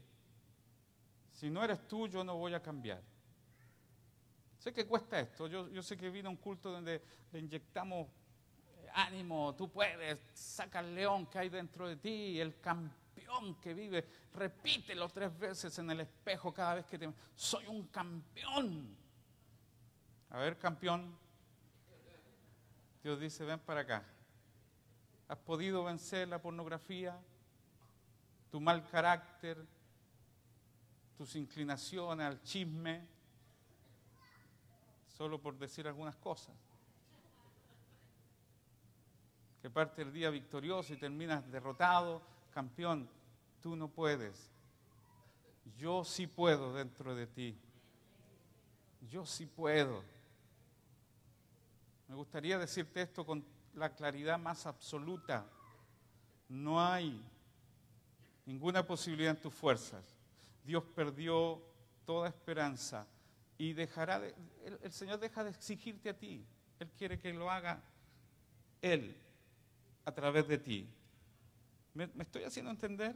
Si 1.32 1.48
no 1.48 1.64
eres 1.64 1.88
tú, 1.88 2.06
yo 2.08 2.22
no 2.22 2.36
voy 2.36 2.52
a 2.52 2.60
cambiar. 2.60 3.13
Sé 4.64 4.72
que 4.72 4.86
cuesta 4.86 5.20
esto. 5.20 5.46
Yo, 5.46 5.82
sé 5.82 5.94
que 5.94 6.08
vino 6.08 6.30
un 6.30 6.38
culto 6.38 6.70
donde 6.72 7.02
le 7.30 7.38
inyectamos 7.38 8.08
eh, 8.08 8.88
ánimo, 8.94 9.54
tú 9.54 9.70
puedes, 9.70 10.18
saca 10.32 10.80
el 10.80 10.94
león 10.94 11.26
que 11.26 11.38
hay 11.38 11.50
dentro 11.50 11.86
de 11.86 11.96
ti, 11.96 12.40
el 12.40 12.58
campeón 12.60 13.60
que 13.60 13.74
vive, 13.74 14.08
repítelo 14.32 15.10
tres 15.10 15.38
veces 15.38 15.78
en 15.78 15.90
el 15.90 16.00
espejo 16.00 16.54
cada 16.54 16.76
vez 16.76 16.86
que 16.86 16.98
te... 16.98 17.12
Soy 17.34 17.66
un 17.66 17.88
campeón. 17.88 18.96
A 20.30 20.38
ver, 20.38 20.56
campeón. 20.56 21.14
Dios 23.02 23.20
dice, 23.20 23.44
ven 23.44 23.60
para 23.60 23.82
acá. 23.82 24.02
¿Has 25.28 25.38
podido 25.40 25.84
vencer 25.84 26.26
la 26.26 26.40
pornografía? 26.40 27.20
Tu 28.50 28.58
mal 28.62 28.88
carácter, 28.88 29.62
tus 31.18 31.36
inclinaciones 31.36 32.26
al 32.26 32.42
chisme, 32.42 33.12
solo 35.16 35.40
por 35.40 35.56
decir 35.58 35.86
algunas 35.86 36.16
cosas. 36.16 36.54
que 39.64 39.70
parte 39.70 40.02
el 40.02 40.12
día 40.12 40.28
victorioso 40.28 40.92
y 40.92 40.98
terminas 40.98 41.50
derrotado, 41.50 42.20
campeón, 42.50 43.08
tú 43.62 43.74
no 43.74 43.88
puedes. 43.88 44.50
Yo 45.78 46.04
sí 46.04 46.26
puedo 46.26 46.74
dentro 46.74 47.14
de 47.14 47.26
ti. 47.26 47.58
Yo 49.08 49.24
sí 49.24 49.46
puedo. 49.46 50.02
Me 52.08 52.14
gustaría 52.14 52.58
decirte 52.58 53.00
esto 53.00 53.24
con 53.24 53.42
la 53.72 53.88
claridad 53.94 54.38
más 54.38 54.66
absoluta. 54.66 55.46
No 56.46 56.78
hay 56.78 57.18
ninguna 58.44 58.86
posibilidad 58.86 59.30
en 59.30 59.40
tus 59.40 59.54
fuerzas. 59.54 60.04
Dios 60.62 60.84
perdió 60.94 61.62
toda 62.04 62.28
esperanza 62.28 63.06
y 63.58 63.72
dejará 63.72 64.20
de, 64.20 64.34
el, 64.82 64.92
Señor 64.92 65.18
deja 65.18 65.44
de 65.44 65.50
exigirte 65.50 66.10
a 66.10 66.18
ti. 66.18 66.44
Él 66.78 66.90
quiere 66.98 67.18
que 67.18 67.32
lo 67.32 67.50
haga 67.50 67.82
Él 68.82 69.16
a 70.04 70.12
través 70.12 70.48
de 70.48 70.58
ti. 70.58 70.88
¿Me, 71.94 72.10
estoy 72.18 72.44
haciendo 72.44 72.70
entender? 72.70 73.14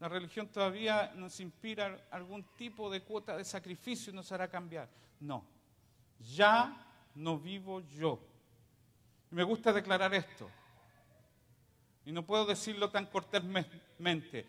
La 0.00 0.08
religión 0.08 0.48
todavía 0.48 1.12
nos 1.16 1.40
inspira 1.40 2.06
algún 2.10 2.44
tipo 2.56 2.90
de 2.90 3.02
cuota 3.02 3.36
de 3.36 3.44
sacrificio 3.44 4.12
y 4.12 4.16
nos 4.16 4.30
hará 4.30 4.48
cambiar. 4.48 4.88
No, 5.18 5.44
ya 6.20 6.86
no 7.14 7.38
vivo 7.38 7.80
yo. 7.80 8.20
me 9.30 9.42
gusta 9.42 9.72
declarar 9.72 10.14
esto. 10.14 10.48
Y 12.04 12.12
no 12.12 12.24
puedo 12.24 12.46
decirlo 12.46 12.90
tan 12.90 13.06
cortésmente. 13.06 14.46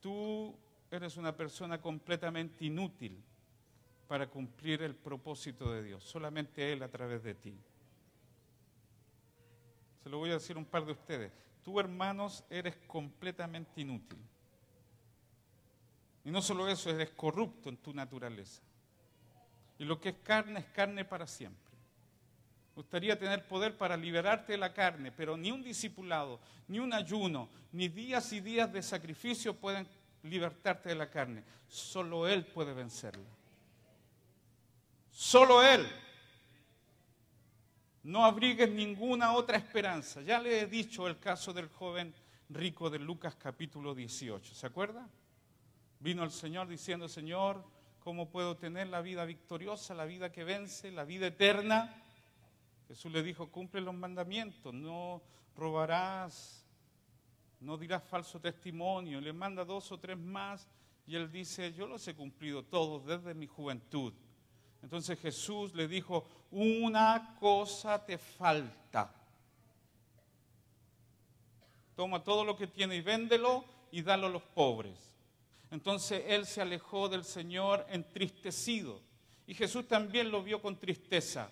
Tú 0.00 0.58
eres 0.90 1.16
una 1.16 1.36
persona 1.36 1.80
completamente 1.80 2.64
inútil 2.64 3.22
para 4.10 4.26
cumplir 4.26 4.82
el 4.82 4.96
propósito 4.96 5.70
de 5.70 5.84
Dios. 5.84 6.02
Solamente 6.02 6.72
Él 6.72 6.82
a 6.82 6.88
través 6.88 7.22
de 7.22 7.32
ti. 7.32 7.56
Se 10.02 10.08
lo 10.08 10.18
voy 10.18 10.30
a 10.30 10.32
decir 10.32 10.56
a 10.56 10.58
un 10.58 10.64
par 10.64 10.84
de 10.84 10.90
ustedes. 10.90 11.30
Tú, 11.62 11.78
hermanos, 11.78 12.42
eres 12.50 12.74
completamente 12.88 13.80
inútil. 13.80 14.18
Y 16.24 16.32
no 16.32 16.42
solo 16.42 16.66
eso, 16.66 16.90
eres 16.90 17.10
corrupto 17.10 17.68
en 17.68 17.76
tu 17.76 17.94
naturaleza. 17.94 18.60
Y 19.78 19.84
lo 19.84 20.00
que 20.00 20.08
es 20.08 20.16
carne 20.24 20.58
es 20.58 20.66
carne 20.66 21.04
para 21.04 21.28
siempre. 21.28 21.72
Gustaría 22.74 23.16
tener 23.16 23.46
poder 23.46 23.78
para 23.78 23.96
liberarte 23.96 24.54
de 24.54 24.58
la 24.58 24.72
carne, 24.72 25.12
pero 25.12 25.36
ni 25.36 25.52
un 25.52 25.62
discipulado, 25.62 26.40
ni 26.66 26.80
un 26.80 26.92
ayuno, 26.92 27.48
ni 27.70 27.86
días 27.86 28.32
y 28.32 28.40
días 28.40 28.72
de 28.72 28.82
sacrificio 28.82 29.54
pueden 29.54 29.86
libertarte 30.24 30.88
de 30.88 30.96
la 30.96 31.08
carne. 31.08 31.44
Solo 31.68 32.26
Él 32.26 32.44
puede 32.44 32.74
vencerla. 32.74 33.39
Solo 35.10 35.62
Él. 35.62 35.86
No 38.02 38.24
abrigues 38.24 38.70
ninguna 38.70 39.34
otra 39.34 39.58
esperanza. 39.58 40.22
Ya 40.22 40.40
le 40.40 40.60
he 40.60 40.66
dicho 40.66 41.06
el 41.06 41.18
caso 41.18 41.52
del 41.52 41.68
joven 41.68 42.14
rico 42.48 42.90
de 42.90 42.98
Lucas 42.98 43.36
capítulo 43.36 43.94
18. 43.94 44.54
¿Se 44.54 44.66
acuerda? 44.66 45.08
Vino 45.98 46.24
el 46.24 46.30
Señor 46.30 46.66
diciendo, 46.66 47.08
Señor, 47.08 47.62
¿cómo 48.00 48.30
puedo 48.30 48.56
tener 48.56 48.88
la 48.88 49.02
vida 49.02 49.24
victoriosa, 49.24 49.94
la 49.94 50.06
vida 50.06 50.32
que 50.32 50.44
vence, 50.44 50.90
la 50.90 51.04
vida 51.04 51.26
eterna? 51.26 51.94
Jesús 52.88 53.12
le 53.12 53.22
dijo, 53.22 53.50
cumple 53.50 53.82
los 53.82 53.94
mandamientos, 53.94 54.72
no 54.72 55.22
robarás, 55.54 56.64
no 57.60 57.76
dirás 57.76 58.02
falso 58.02 58.40
testimonio. 58.40 59.20
Le 59.20 59.32
manda 59.32 59.64
dos 59.64 59.92
o 59.92 59.98
tres 59.98 60.18
más 60.18 60.66
y 61.06 61.14
él 61.14 61.30
dice, 61.30 61.72
yo 61.74 61.86
los 61.86 62.06
he 62.08 62.14
cumplido 62.14 62.64
todos 62.64 63.04
desde 63.04 63.34
mi 63.34 63.46
juventud. 63.46 64.14
Entonces 64.82 65.18
Jesús 65.18 65.74
le 65.74 65.86
dijo, 65.86 66.26
una 66.50 67.36
cosa 67.38 68.04
te 68.04 68.18
falta. 68.18 69.14
Toma 71.94 72.24
todo 72.24 72.44
lo 72.44 72.56
que 72.56 72.66
tiene 72.66 72.96
y 72.96 73.02
véndelo 73.02 73.64
y 73.90 74.02
dalo 74.02 74.26
a 74.26 74.30
los 74.30 74.42
pobres. 74.42 74.98
Entonces 75.70 76.24
él 76.26 76.46
se 76.46 76.62
alejó 76.62 77.08
del 77.08 77.24
Señor 77.24 77.86
entristecido. 77.90 79.00
Y 79.46 79.54
Jesús 79.54 79.86
también 79.86 80.30
lo 80.30 80.42
vio 80.42 80.62
con 80.62 80.78
tristeza. 80.78 81.50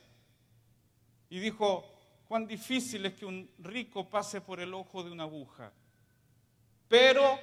Y 1.30 1.38
dijo, 1.38 1.84
cuán 2.26 2.46
difícil 2.46 3.04
es 3.06 3.14
que 3.14 3.26
un 3.26 3.50
rico 3.58 4.08
pase 4.08 4.40
por 4.40 4.60
el 4.60 4.72
ojo 4.72 5.02
de 5.02 5.10
una 5.10 5.24
aguja. 5.24 5.72
Pero, 6.88 7.38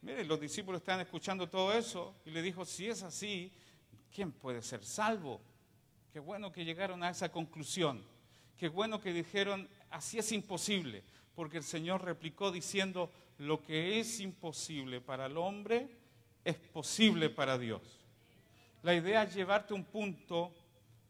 miren, 0.00 0.26
los 0.26 0.40
discípulos 0.40 0.80
están 0.80 1.00
escuchando 1.00 1.48
todo 1.48 1.72
eso 1.72 2.16
y 2.24 2.30
le 2.30 2.42
dijo, 2.42 2.64
si 2.64 2.88
es 2.88 3.02
así, 3.02 3.52
¿quién 4.12 4.32
puede 4.32 4.62
ser 4.62 4.84
salvo? 4.84 5.40
Qué 6.12 6.20
bueno 6.20 6.52
que 6.52 6.64
llegaron 6.64 7.02
a 7.02 7.10
esa 7.10 7.30
conclusión. 7.30 8.04
Qué 8.56 8.68
bueno 8.68 9.00
que 9.00 9.12
dijeron, 9.12 9.68
así 9.90 10.18
es 10.18 10.30
imposible, 10.32 11.02
porque 11.34 11.56
el 11.56 11.64
Señor 11.64 12.04
replicó 12.04 12.52
diciendo, 12.52 13.10
lo 13.38 13.62
que 13.62 13.98
es 13.98 14.20
imposible 14.20 15.00
para 15.00 15.26
el 15.26 15.36
hombre 15.36 15.88
es 16.44 16.56
posible 16.56 17.30
para 17.30 17.58
Dios. 17.58 17.82
La 18.82 18.94
idea 18.94 19.22
es 19.22 19.34
llevarte 19.34 19.72
a 19.72 19.76
un 19.76 19.84
punto 19.84 20.52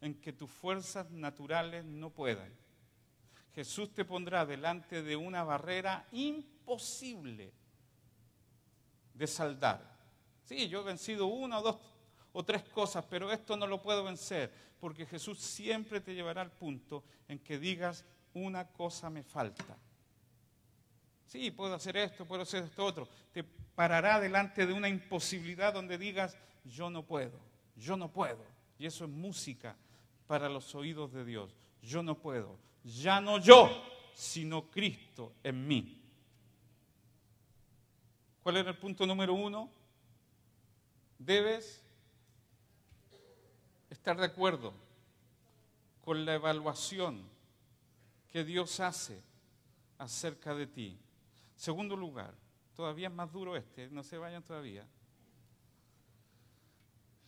en 0.00 0.14
que 0.14 0.32
tus 0.32 0.50
fuerzas 0.50 1.10
naturales 1.10 1.84
no 1.84 2.10
puedan. 2.10 2.52
Jesús 3.54 3.92
te 3.92 4.04
pondrá 4.04 4.46
delante 4.46 5.02
de 5.02 5.16
una 5.16 5.44
barrera 5.44 6.06
imposible 6.12 7.52
de 9.12 9.26
saldar. 9.26 9.92
Sí, 10.44 10.68
yo 10.68 10.80
he 10.80 10.84
vencido 10.84 11.26
una 11.26 11.58
o 11.58 11.62
dos 11.62 11.76
o 12.32 12.44
tres 12.44 12.62
cosas, 12.64 13.04
pero 13.08 13.30
esto 13.30 13.56
no 13.56 13.66
lo 13.66 13.82
puedo 13.82 14.04
vencer, 14.04 14.52
porque 14.80 15.06
Jesús 15.06 15.38
siempre 15.38 16.00
te 16.00 16.14
llevará 16.14 16.40
al 16.40 16.50
punto 16.50 17.04
en 17.28 17.38
que 17.38 17.58
digas, 17.58 18.04
una 18.34 18.66
cosa 18.68 19.10
me 19.10 19.22
falta. 19.22 19.76
Sí, 21.26 21.50
puedo 21.50 21.74
hacer 21.74 21.96
esto, 21.96 22.26
puedo 22.26 22.42
hacer 22.42 22.64
esto 22.64 22.84
otro. 22.84 23.08
Te 23.32 23.42
parará 23.42 24.20
delante 24.20 24.66
de 24.66 24.72
una 24.72 24.88
imposibilidad 24.88 25.72
donde 25.72 25.98
digas, 25.98 26.36
yo 26.64 26.90
no 26.90 27.04
puedo, 27.04 27.38
yo 27.76 27.96
no 27.96 28.10
puedo. 28.10 28.44
Y 28.78 28.86
eso 28.86 29.04
es 29.04 29.10
música 29.10 29.76
para 30.26 30.48
los 30.48 30.74
oídos 30.74 31.12
de 31.12 31.24
Dios. 31.24 31.54
Yo 31.82 32.02
no 32.02 32.18
puedo. 32.18 32.58
Ya 32.84 33.20
no 33.20 33.38
yo, 33.38 33.70
sino 34.14 34.70
Cristo 34.70 35.34
en 35.42 35.66
mí. 35.66 36.02
¿Cuál 38.42 38.56
era 38.56 38.70
el 38.70 38.78
punto 38.78 39.06
número 39.06 39.34
uno? 39.34 39.70
Debes 41.18 41.82
estar 44.02 44.18
de 44.18 44.26
acuerdo 44.26 44.72
con 46.04 46.24
la 46.24 46.34
evaluación 46.34 47.22
que 48.26 48.42
Dios 48.42 48.80
hace 48.80 49.22
acerca 49.96 50.56
de 50.56 50.66
ti. 50.66 50.98
Segundo 51.54 51.94
lugar, 51.94 52.34
todavía 52.74 53.06
es 53.06 53.14
más 53.14 53.30
duro 53.30 53.54
este, 53.54 53.88
no 53.90 54.02
se 54.02 54.18
vayan 54.18 54.42
todavía. 54.42 54.84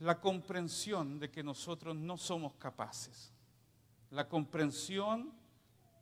La 0.01 0.21
comprensión 0.21 1.21
de 1.21 1.31
que 1.31 1.45
nosotros 1.45 1.95
no 1.95 2.19
somos 2.19 2.55
capaces. 2.55 3.33
La 4.11 4.29
comprensión 4.29 5.33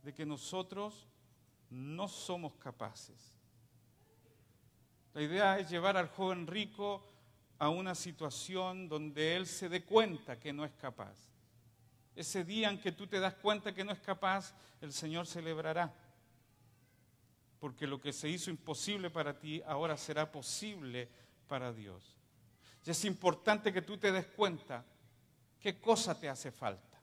de 0.03 0.15
que 0.15 0.25
nosotros 0.25 1.07
no 1.69 2.09
somos 2.09 2.55
capaces. 2.55 3.35
La 5.13 5.21
idea 5.21 5.59
es 5.59 5.69
llevar 5.69 5.99
al 5.99 6.09
joven 6.09 6.47
rico 6.47 7.03
a 7.63 7.69
una 7.69 7.95
situación 7.95 8.89
donde 8.89 9.37
él 9.37 9.47
se 9.47 9.69
dé 9.69 9.85
cuenta 9.85 10.37
que 10.37 10.53
no 10.53 10.65
es 10.65 10.73
capaz. 10.73 11.15
Ese 12.17 12.43
día 12.43 12.69
en 12.69 12.81
que 12.81 12.91
tú 12.91 13.07
te 13.07 13.21
das 13.21 13.35
cuenta 13.35 13.73
que 13.73 13.85
no 13.85 13.93
es 13.93 14.01
capaz, 14.01 14.53
el 14.81 14.93
Señor 14.93 15.29
celebrará. 15.29 15.95
Porque 17.61 17.87
lo 17.87 18.01
que 18.01 18.13
se 18.13 18.29
hizo 18.29 18.51
imposible 18.51 19.11
para 19.11 19.39
ti 19.39 19.63
ahora 19.65 19.97
será 19.97 20.33
posible 20.33 21.09
para 21.47 21.73
Dios. 21.73 22.17
Y 22.85 22.91
es 22.91 23.05
importante 23.05 23.73
que 23.73 23.83
tú 23.83 23.97
te 23.97 24.11
des 24.11 24.27
cuenta 24.27 24.85
qué 25.61 25.81
cosa 25.81 26.19
te 26.19 26.29
hace 26.29 26.51
falta. 26.51 27.01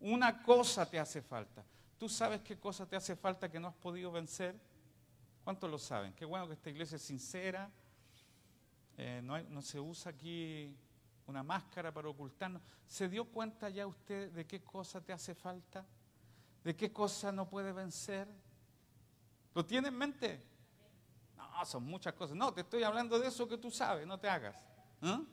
Una 0.00 0.42
cosa 0.42 0.90
te 0.90 0.98
hace 0.98 1.22
falta. 1.22 1.64
¿Tú 1.96 2.08
sabes 2.08 2.40
qué 2.40 2.58
cosa 2.58 2.86
te 2.86 2.96
hace 2.96 3.14
falta 3.14 3.48
que 3.48 3.60
no 3.60 3.68
has 3.68 3.76
podido 3.76 4.10
vencer? 4.10 4.60
¿Cuántos 5.44 5.70
lo 5.70 5.78
saben? 5.78 6.12
Qué 6.14 6.24
bueno 6.24 6.48
que 6.48 6.54
esta 6.54 6.70
iglesia 6.70 6.96
es 6.96 7.02
sincera, 7.02 7.70
eh, 9.02 9.22
no, 9.22 9.62
se 9.62 9.80
usa 9.80 10.12
aquí 10.12 10.76
una 11.26 11.42
máscara 11.42 11.90
para 11.90 12.10
ocultarnos. 12.10 12.60
¿Se 12.86 13.08
dio 13.08 13.24
cuenta 13.24 13.70
ya 13.70 13.86
usted 13.86 14.30
de 14.30 14.46
qué 14.46 14.62
cosa 14.62 15.00
te 15.00 15.10
hace 15.10 15.34
falta? 15.34 15.86
¿De 16.62 16.76
qué 16.76 16.92
cosa 16.92 17.32
no 17.32 17.48
puede 17.48 17.72
vencer? 17.72 18.28
¿Lo 19.54 19.64
tiene 19.64 19.88
en 19.88 19.96
mente? 19.96 20.46
No, 21.34 21.64
son 21.64 21.84
muchas 21.84 22.12
cosas. 22.12 22.36
No, 22.36 22.52
te 22.52 22.60
estoy 22.60 22.82
hablando 22.82 23.18
de 23.18 23.28
eso 23.28 23.48
que 23.48 23.56
tú 23.56 23.70
sabes, 23.70 24.06
no 24.06 24.20
te 24.20 24.28
hagas. 24.28 24.62
¿eh? 25.00 25.24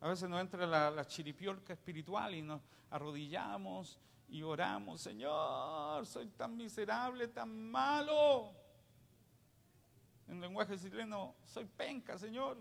A 0.00 0.08
veces 0.08 0.28
nos 0.28 0.42
entra 0.42 0.66
la, 0.66 0.90
la 0.90 1.06
chiripiorca 1.06 1.72
espiritual 1.72 2.34
y 2.34 2.42
nos 2.42 2.60
arrodillamos 2.90 3.98
y 4.28 4.42
oramos, 4.42 5.00
Señor, 5.00 6.04
soy 6.04 6.26
tan 6.26 6.54
miserable, 6.54 7.28
tan 7.28 7.70
malo 7.70 8.59
en 10.30 10.40
lenguaje 10.40 10.78
chileno, 10.78 11.34
soy 11.44 11.64
penca, 11.64 12.16
Señor. 12.16 12.56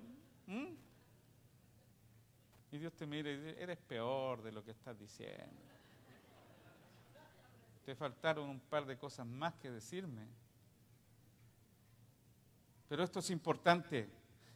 ¿Mm? 0.47 0.73
Y 2.71 2.77
Dios 2.77 2.93
te 2.93 3.05
mira 3.05 3.29
y 3.29 3.37
dice, 3.37 3.61
eres 3.61 3.77
peor 3.77 4.41
de 4.41 4.51
lo 4.51 4.63
que 4.63 4.71
estás 4.71 4.97
diciendo. 4.97 5.61
te 7.85 7.95
faltaron 7.95 8.49
un 8.49 8.59
par 8.59 8.85
de 8.85 8.97
cosas 8.97 9.25
más 9.25 9.53
que 9.55 9.69
decirme. 9.69 10.27
Pero 12.87 13.03
esto 13.03 13.19
es 13.19 13.29
importante. 13.29 14.09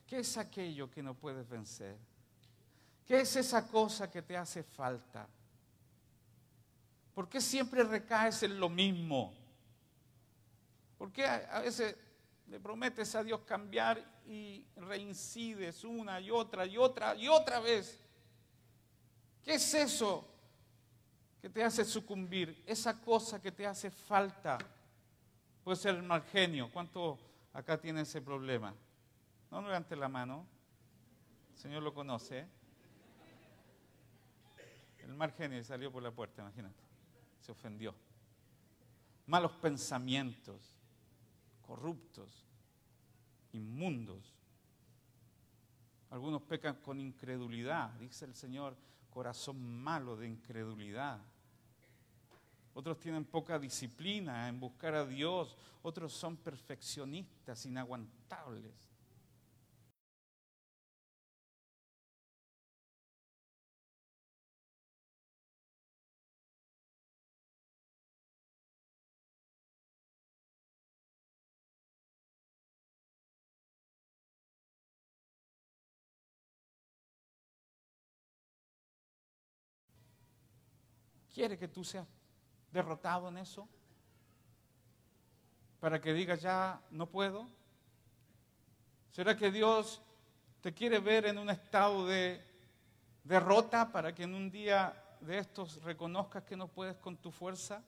¿Qué 0.07 0.19
es 0.19 0.37
aquello 0.37 0.89
que 0.89 1.03
no 1.03 1.13
puedes 1.13 1.47
vencer? 1.47 1.97
¿Qué 3.05 3.21
es 3.21 3.35
esa 3.35 3.67
cosa 3.67 4.09
que 4.09 4.23
te 4.23 4.35
hace 4.35 4.63
falta? 4.63 5.27
¿Por 7.13 7.29
qué 7.29 7.39
siempre 7.39 7.83
recaes 7.83 8.41
en 8.41 8.59
lo 8.59 8.69
mismo? 8.69 9.33
¿Por 10.97 11.11
qué 11.11 11.25
a 11.25 11.59
veces 11.61 11.95
le 12.53 12.59
prometes 12.59 13.15
a 13.15 13.23
Dios 13.23 13.41
cambiar 13.47 14.21
y 14.27 14.63
reincides 14.75 15.83
una 15.83 16.21
y 16.21 16.29
otra 16.29 16.67
y 16.67 16.77
otra 16.77 17.15
y 17.15 17.27
otra 17.27 17.59
vez? 17.59 17.99
¿Qué 19.43 19.55
es 19.55 19.73
eso 19.73 20.23
que 21.41 21.49
te 21.49 21.63
hace 21.63 21.83
sucumbir? 21.83 22.63
Esa 22.67 23.01
cosa 23.01 23.41
que 23.41 23.51
te 23.51 23.65
hace 23.65 23.89
falta. 23.89 24.59
Puede 25.63 25.77
ser 25.77 25.95
el 25.95 26.03
mal 26.03 26.21
genio. 26.25 26.69
¿Cuánto 26.71 27.17
acá 27.53 27.81
tiene 27.81 28.01
ese 28.01 28.21
problema? 28.21 28.71
No 29.49 29.63
levante 29.63 29.95
la 29.95 30.07
mano. 30.07 30.45
El 31.53 31.57
Señor 31.57 31.81
lo 31.81 31.91
conoce. 31.91 32.45
El 34.99 35.15
mal 35.15 35.31
genio 35.31 35.63
salió 35.63 35.91
por 35.91 36.03
la 36.03 36.11
puerta, 36.11 36.43
imagínate. 36.43 36.83
Se 37.39 37.51
ofendió. 37.51 37.95
Malos 39.25 39.53
pensamientos, 39.53 40.72
corruptos, 41.63 42.45
inmundos. 43.53 44.33
Algunos 46.09 46.43
pecan 46.43 46.75
con 46.75 46.99
incredulidad, 46.99 47.89
dice 47.99 48.25
el 48.25 48.35
Señor, 48.35 48.77
corazón 49.09 49.59
malo 49.61 50.15
de 50.15 50.27
incredulidad. 50.27 51.19
Otros 52.75 52.99
tienen 52.99 53.25
poca 53.25 53.57
disciplina 53.57 54.47
en 54.47 54.59
buscar 54.59 54.95
a 54.95 55.05
Dios, 55.05 55.57
otros 55.81 56.13
son 56.13 56.37
perfeccionistas, 56.37 57.65
inaguantables. 57.65 58.92
¿Quiere 81.33 81.57
que 81.57 81.67
tú 81.67 81.83
seas 81.83 82.07
derrotado 82.71 83.27
en 83.27 83.37
eso? 83.39 83.67
Para 85.79 85.99
que 85.99 86.13
digas 86.13 86.39
ya 86.39 86.79
no 86.91 87.07
puedo. 87.07 87.47
¿Será 89.11 89.35
que 89.35 89.51
Dios 89.51 90.01
te 90.61 90.73
quiere 90.73 90.99
ver 90.99 91.25
en 91.25 91.37
un 91.37 91.49
estado 91.49 92.05
de 92.05 92.41
derrota 93.23 93.91
para 93.91 94.13
que 94.13 94.23
en 94.23 94.35
un 94.35 94.51
día 94.51 94.93
de 95.21 95.39
estos 95.39 95.81
reconozcas 95.83 96.43
que 96.43 96.55
no 96.55 96.67
puedes 96.67 96.97
con 96.97 97.17
tu 97.17 97.31
fuerza? 97.31 97.83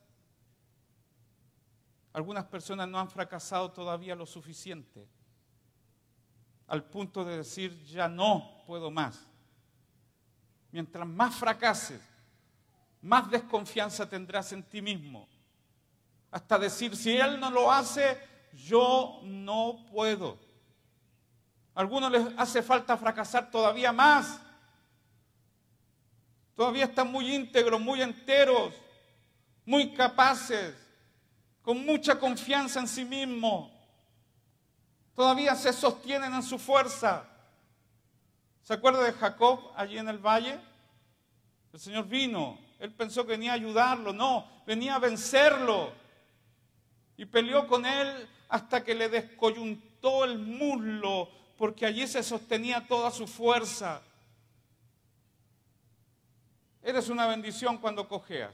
Algunas 2.14 2.46
personas 2.46 2.88
no 2.88 3.00
han 3.00 3.10
fracasado 3.10 3.72
todavía 3.72 4.16
lo 4.16 4.26
suficiente 4.26 5.08
al 6.68 6.84
punto 6.84 7.24
de 7.24 7.38
decir 7.38 7.84
ya 7.84 8.08
no 8.08 8.64
puedo 8.66 8.90
más. 8.90 9.28
Mientras 10.72 11.08
más 11.08 11.36
fracases, 11.36 12.02
más 13.06 13.30
desconfianza 13.30 14.10
tendrás 14.10 14.52
en 14.52 14.64
ti 14.64 14.82
mismo. 14.82 15.28
Hasta 16.32 16.58
decir, 16.58 16.96
si 16.96 17.16
Él 17.16 17.40
no 17.40 17.52
lo 17.52 17.72
hace, 17.72 18.20
yo 18.52 19.20
no 19.24 19.86
puedo. 19.92 20.40
A 21.76 21.82
algunos 21.82 22.12
les 22.12 22.28
hace 22.36 22.64
falta 22.64 22.98
fracasar 22.98 23.52
todavía 23.52 23.92
más. 23.92 24.42
Todavía 26.56 26.86
están 26.86 27.12
muy 27.12 27.36
íntegros, 27.36 27.80
muy 27.80 28.02
enteros, 28.02 28.74
muy 29.66 29.94
capaces, 29.94 30.76
con 31.62 31.86
mucha 31.86 32.20
confianza 32.20 32.80
en 32.80 32.88
sí 32.88 33.06
mismos. 33.06 33.70
Todavía 35.14 35.54
se 35.54 35.72
sostienen 35.72 36.34
en 36.34 36.44
su 36.44 36.58
fuerza. 36.58 37.24
¿Se 38.64 38.74
acuerda 38.74 39.04
de 39.04 39.14
Jacob 39.14 39.60
allí 39.76 40.00
en 40.00 40.10
el 40.10 40.18
valle? 40.18 40.60
El 41.72 41.80
Señor 41.80 42.08
vino 42.08 42.65
él 42.86 42.94
pensó 42.94 43.26
que 43.26 43.32
venía 43.32 43.52
a 43.52 43.56
ayudarlo, 43.56 44.14
no, 44.14 44.48
venía 44.66 44.96
a 44.96 45.00
vencerlo. 45.00 45.92
Y 47.18 47.26
peleó 47.26 47.68
con 47.68 47.86
él 47.86 48.30
hasta 48.48 48.84
que 48.84 48.94
le 48.94 49.10
descoyuntó 49.10 50.24
el 50.24 50.38
muslo, 50.38 51.30
porque 51.58 51.88
allí 51.88 52.06
se 52.06 52.22
sostenía 52.22 52.86
toda 52.88 53.10
su 53.10 53.26
fuerza. 53.26 54.02
Eres 56.84 57.10
una 57.10 57.26
bendición 57.26 57.80
cuando 57.80 58.08
cojeas, 58.08 58.54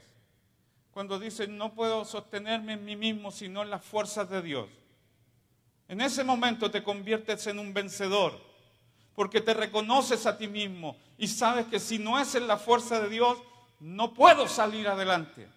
cuando 0.92 1.18
dices, 1.18 1.50
no 1.50 1.74
puedo 1.74 2.06
sostenerme 2.06 2.72
en 2.72 2.84
mí 2.86 2.96
mismo, 2.96 3.30
sino 3.30 3.60
en 3.60 3.68
las 3.68 3.84
fuerzas 3.84 4.30
de 4.30 4.40
Dios. 4.40 4.68
En 5.88 6.00
ese 6.00 6.24
momento 6.24 6.70
te 6.70 6.82
conviertes 6.82 7.46
en 7.48 7.58
un 7.58 7.74
vencedor, 7.74 8.40
porque 9.14 9.42
te 9.42 9.52
reconoces 9.52 10.24
a 10.24 10.38
ti 10.38 10.48
mismo 10.48 10.96
y 11.18 11.28
sabes 11.28 11.66
que 11.66 11.78
si 11.78 11.98
no 11.98 12.18
es 12.18 12.34
en 12.34 12.46
la 12.46 12.56
fuerza 12.56 12.98
de 12.98 13.10
Dios, 13.10 13.36
no 13.82 14.14
puedo 14.14 14.46
salir 14.46 14.86
adelante. 14.86 15.48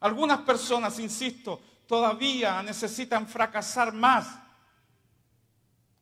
Algunas 0.00 0.40
personas, 0.40 0.98
insisto, 1.00 1.60
todavía 1.88 2.62
necesitan 2.62 3.26
fracasar 3.26 3.92
más 3.92 4.38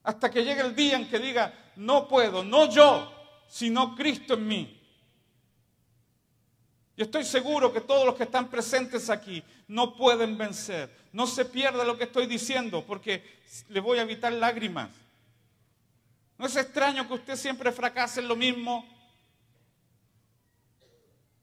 hasta 0.03 0.31
que 0.31 0.45
llegue 0.45 0.61
el 0.61 0.75
día 0.75 0.97
en 0.97 1.09
que 1.09 1.19
diga, 1.19 1.73
no 1.77 2.07
puedo, 2.07 2.45
no 2.45 2.69
yo, 2.69 3.11
sino 3.49 3.95
Cristo 3.95 4.35
en 4.35 4.47
mí. 4.47 4.81
Y 6.95 7.03
estoy 7.03 7.25
seguro 7.25 7.73
que 7.73 7.81
todos 7.81 8.05
los 8.05 8.15
que 8.15 8.25
están 8.25 8.49
presentes 8.49 9.09
aquí 9.09 9.43
no 9.69 9.97
pueden 9.97 10.37
vencer. 10.37 10.95
No 11.13 11.27
se 11.27 11.47
pierda 11.47 11.85
lo 11.85 11.97
que 11.97 12.05
estoy 12.05 12.27
diciendo 12.27 12.85
porque 12.87 13.41
le 13.71 13.81
voy 13.81 13.99
a 13.99 14.03
evitar 14.03 14.33
lágrimas. 14.33 14.91
No 16.37 16.45
es 16.47 16.57
extraño 16.57 17.09
que 17.09 17.15
usted 17.15 17.37
siempre 17.37 17.73
fracase 17.73 18.21
en 18.21 18.29
lo 18.29 18.37
mismo, 18.37 18.85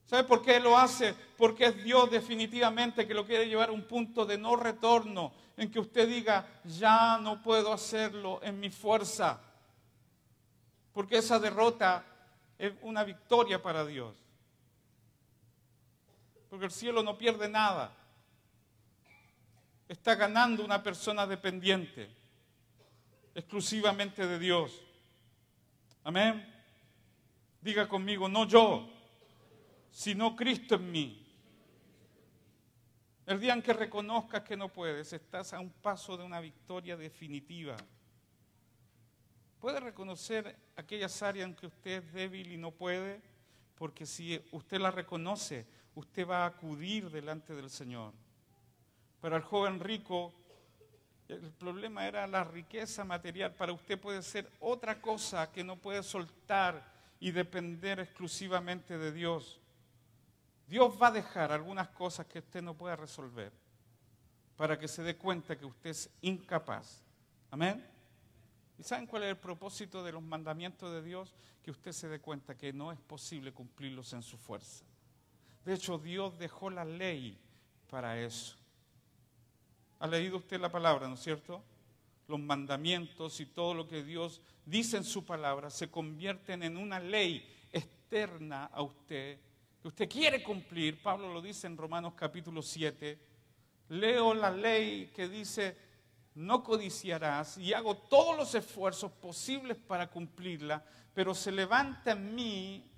¿Sabe 0.10 0.24
por 0.24 0.42
qué 0.42 0.60
lo 0.60 0.76
hace? 0.76 1.14
Porque 1.38 1.66
es 1.66 1.84
Dios 1.84 2.10
definitivamente 2.10 3.06
que 3.06 3.14
lo 3.14 3.28
quiere 3.28 3.48
llevar 3.48 3.70
a 3.70 3.74
un 3.74 3.84
punto 3.84 4.26
de 4.26 4.40
no 4.40 4.56
retorno, 4.56 5.32
en 5.56 5.70
que 5.70 5.80
usted 5.80 6.10
diga, 6.10 6.48
ya 6.64 7.20
no 7.20 7.44
puedo 7.44 7.72
hacerlo 7.72 8.40
en 8.42 8.60
mi 8.60 8.72
fuerza. 8.72 9.40
Porque 10.94 11.20
esa 11.20 11.38
derrota 11.38 12.04
es 12.58 12.74
una 12.82 13.04
victoria 13.04 13.62
para 13.62 13.86
Dios. 13.86 14.16
Porque 16.50 16.66
el 16.66 16.72
cielo 16.72 17.04
no 17.04 17.16
pierde 17.16 17.48
nada. 17.48 17.96
Está 19.88 20.16
ganando 20.16 20.66
una 20.66 20.82
persona 20.82 21.28
dependiente, 21.28 22.10
exclusivamente 23.36 24.26
de 24.26 24.40
Dios. 24.40 24.82
Amén. 26.04 26.52
Diga 27.62 27.88
conmigo, 27.88 28.28
no 28.28 28.48
yo, 28.48 28.90
sino 29.92 30.36
Cristo 30.36 30.76
en 30.76 30.92
mí. 30.92 31.26
El 33.26 33.40
día 33.40 33.54
en 33.54 33.62
que 33.62 33.74
reconozcas 33.74 34.44
que 34.44 34.58
no 34.58 34.70
puedes, 34.70 35.14
estás 35.14 35.54
a 35.54 35.60
un 35.60 35.70
paso 35.70 36.18
de 36.18 36.24
una 36.24 36.40
victoria 36.40 36.98
definitiva. 36.98 37.78
Puede 39.60 39.80
reconocer 39.80 40.58
aquellas 40.76 41.22
áreas 41.22 41.48
en 41.48 41.56
que 41.56 41.68
usted 41.68 42.04
es 42.04 42.14
débil 42.14 42.52
y 42.52 42.58
no 42.58 42.72
puede, 42.72 43.22
porque 43.76 44.06
si 44.06 44.42
usted 44.52 44.80
la 44.80 44.90
reconoce, 44.90 45.68
usted 45.96 46.28
va 46.28 46.44
a 46.44 46.48
acudir 46.48 47.10
delante 47.12 47.54
del 47.54 47.70
Señor. 47.70 48.14
Para 49.22 49.38
el 49.38 49.44
joven 49.44 49.80
rico, 49.80 50.34
el 51.28 51.52
problema 51.52 52.08
era 52.08 52.26
la 52.26 52.44
riqueza 52.44 53.04
material. 53.04 53.54
Para 53.54 53.74
usted 53.74 54.00
puede 54.00 54.24
ser 54.24 54.50
otra 54.60 55.00
cosa 55.00 55.52
que 55.52 55.64
no 55.64 55.76
puede 55.76 56.02
soltar 56.02 56.92
y 57.20 57.32
depender 57.32 58.00
exclusivamente 58.00 58.98
de 58.98 59.12
Dios. 59.12 59.60
Dios 60.70 60.94
va 61.02 61.08
a 61.08 61.12
dejar 61.12 61.52
algunas 61.52 61.90
cosas 61.90 62.28
que 62.28 62.40
usted 62.40 62.62
no 62.62 62.76
pueda 62.76 62.96
resolver 62.96 63.52
para 64.56 64.78
que 64.78 64.88
se 64.88 65.02
dé 65.02 65.18
cuenta 65.18 65.58
que 65.58 65.66
usted 65.66 65.90
es 65.90 66.12
incapaz. 66.22 67.02
Amén. 67.50 67.84
¿Y 68.78 68.84
saben 68.84 69.08
cuál 69.08 69.24
es 69.24 69.30
el 69.30 69.38
propósito 69.38 70.04
de 70.04 70.12
los 70.12 70.22
mandamientos 70.22 70.94
de 70.94 71.02
Dios? 71.02 71.34
Que 71.64 71.72
usted 71.72 71.92
se 71.92 72.08
dé 72.08 72.22
cuenta 72.22 72.56
que 72.56 72.72
no 72.72 72.92
es 72.92 73.00
posible 73.00 73.52
cumplirlos 73.52 74.14
en 74.14 74.22
su 74.22 74.38
fuerza. 74.38 74.86
De 75.66 75.74
hecho, 75.74 75.98
Dios 75.98 76.38
dejó 76.38 76.70
la 76.70 76.86
ley 76.86 77.40
para 77.90 78.20
eso. 78.20 78.56
¿Ha 79.98 80.06
leído 80.06 80.38
usted 80.38 80.60
la 80.60 80.72
palabra, 80.72 81.08
no 81.08 81.16
es 81.16 81.24
cierto? 81.24 81.64
Los 82.28 82.40
mandamientos 82.40 83.40
y 83.40 83.48
todo 83.48 83.74
lo 83.74 83.88
que 83.88 84.04
Dios 84.04 84.40
dice 84.66 84.98
en 84.98 85.04
su 85.04 85.26
palabra 85.26 85.72
se 85.72 85.90
convierten 85.90 86.62
en 86.62 86.78
una 86.78 87.00
ley 87.00 87.44
externa 87.72 88.66
a 88.66 88.84
usted 88.84 89.40
usted 89.84 90.10
quiere 90.10 90.44
cumplir, 90.44 91.02
Pablo 91.02 91.34
lo 91.34 91.42
dice 91.42 91.68
en 91.68 91.78
Romanos 91.78 92.14
capítulo 92.16 92.62
7, 92.62 93.18
leo 93.90 94.34
la 94.34 94.52
ley 94.52 95.12
que 95.16 95.28
dice, 95.28 95.78
no 96.36 96.64
codiciarás 96.64 97.58
y 97.58 97.74
hago 97.74 97.98
todos 97.98 98.38
los 98.38 98.54
esfuerzos 98.56 99.12
posibles 99.12 99.78
para 99.78 100.08
cumplirla, 100.08 100.84
pero 101.14 101.34
se 101.34 101.52
levanta 101.52 102.12
en 102.12 102.36
mí, 102.36 102.92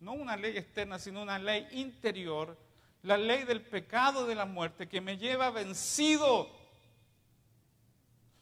no 0.00 0.12
una 0.12 0.36
ley 0.36 0.56
externa, 0.56 0.98
sino 0.98 1.22
una 1.22 1.38
ley 1.38 1.66
interior, 1.72 2.56
la 3.02 3.16
ley 3.16 3.44
del 3.44 3.62
pecado 3.62 4.26
de 4.26 4.34
la 4.34 4.46
muerte 4.46 4.88
que 4.88 5.00
me 5.00 5.16
lleva 5.16 5.50
vencido. 5.50 6.56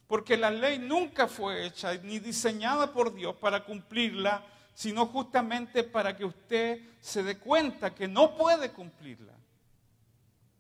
Porque 0.06 0.36
la 0.36 0.50
ley 0.50 0.78
nunca 0.78 1.26
fue 1.26 1.66
hecha 1.66 1.94
ni 1.94 2.18
diseñada 2.20 2.92
por 2.92 3.12
Dios 3.12 3.34
para 3.36 3.64
cumplirla, 3.64 4.44
sino 4.76 5.06
justamente 5.06 5.84
para 5.84 6.14
que 6.14 6.26
usted 6.26 6.82
se 7.00 7.22
dé 7.22 7.38
cuenta 7.38 7.94
que 7.94 8.06
no 8.06 8.36
puede 8.36 8.72
cumplirla, 8.72 9.32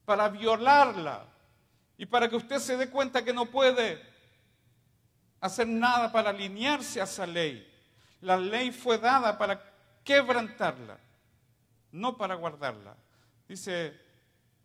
para 0.06 0.30
violarla 0.30 1.26
y 1.98 2.06
para 2.06 2.26
que 2.26 2.36
usted 2.36 2.58
se 2.58 2.78
dé 2.78 2.88
cuenta 2.88 3.22
que 3.22 3.34
no 3.34 3.44
puede 3.44 4.02
hacer 5.38 5.68
nada 5.68 6.10
para 6.10 6.30
alinearse 6.30 6.98
a 6.98 7.04
esa 7.04 7.26
ley. 7.26 7.70
La 8.22 8.38
ley 8.38 8.72
fue 8.72 8.96
dada 8.96 9.36
para 9.36 9.62
quebrantarla, 10.02 10.98
no 11.92 12.16
para 12.16 12.36
guardarla. 12.36 12.96
Dice 13.46 14.00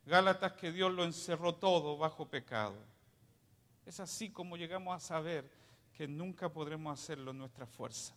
Gálatas 0.06 0.54
que 0.54 0.72
Dios 0.72 0.94
lo 0.94 1.04
encerró 1.04 1.56
todo 1.56 1.98
bajo 1.98 2.26
pecado. 2.26 2.78
Es 3.86 4.00
así 4.00 4.30
como 4.30 4.56
llegamos 4.56 4.96
a 4.96 5.06
saber 5.06 5.52
que 5.94 6.08
nunca 6.08 6.48
podremos 6.48 6.98
hacerlo 6.98 7.32
en 7.32 7.40
nuestra 7.40 7.66
fuerza. 7.66 8.16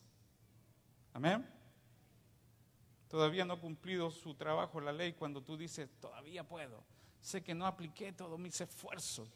Amén. 1.14 1.48
Todavía 3.08 3.44
no 3.44 3.54
ha 3.54 3.60
cumplido 3.60 4.10
su 4.10 4.34
trabajo 4.34 4.80
la 4.80 4.92
ley 4.92 5.12
cuando 5.12 5.40
tú 5.40 5.56
dices, 5.56 5.88
todavía 6.00 6.42
puedo. 6.46 6.82
Sé 7.20 7.42
que 7.42 7.54
no 7.54 7.66
apliqué 7.66 8.12
todos 8.12 8.38
mis 8.38 8.60
esfuerzos. 8.60 9.28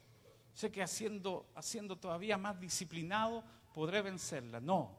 Sé 0.52 0.72
que 0.72 0.82
haciendo, 0.82 1.48
haciendo 1.54 1.96
todavía 1.96 2.36
más 2.36 2.58
disciplinado 2.58 3.44
podré 3.72 4.02
vencerla. 4.02 4.58
No. 4.58 4.98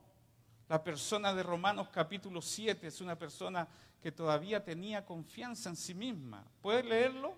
La 0.70 0.82
persona 0.82 1.34
de 1.34 1.44
Romanos 1.44 1.90
capítulo 1.90 2.42
7 2.42 2.88
es 2.88 3.02
una 3.02 3.18
persona 3.18 3.68
que 4.02 4.14
todavía 4.14 4.64
tenía 4.64 5.06
confianza 5.06 5.70
en 5.70 5.76
sí 5.76 5.94
misma. 5.94 6.46
¿Puede 6.62 6.84
leerlo? 6.84 7.36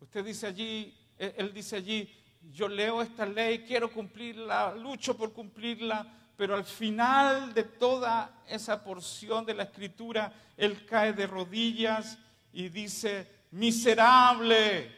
Usted 0.00 0.24
dice 0.24 0.46
allí, 0.46 0.96
él 1.18 1.52
dice 1.52 1.76
allí, 1.76 2.10
yo 2.50 2.68
leo 2.68 3.02
esta 3.02 3.26
ley, 3.26 3.64
quiero 3.66 3.92
cumplirla, 3.92 4.74
lucho 4.74 5.14
por 5.14 5.34
cumplirla, 5.34 6.23
pero 6.36 6.54
al 6.54 6.64
final 6.64 7.54
de 7.54 7.64
toda 7.64 8.42
esa 8.48 8.82
porción 8.82 9.44
de 9.46 9.54
la 9.54 9.64
escritura, 9.64 10.32
él 10.56 10.84
cae 10.86 11.12
de 11.12 11.26
rodillas 11.26 12.18
y 12.52 12.68
dice, 12.68 13.28
miserable 13.52 14.90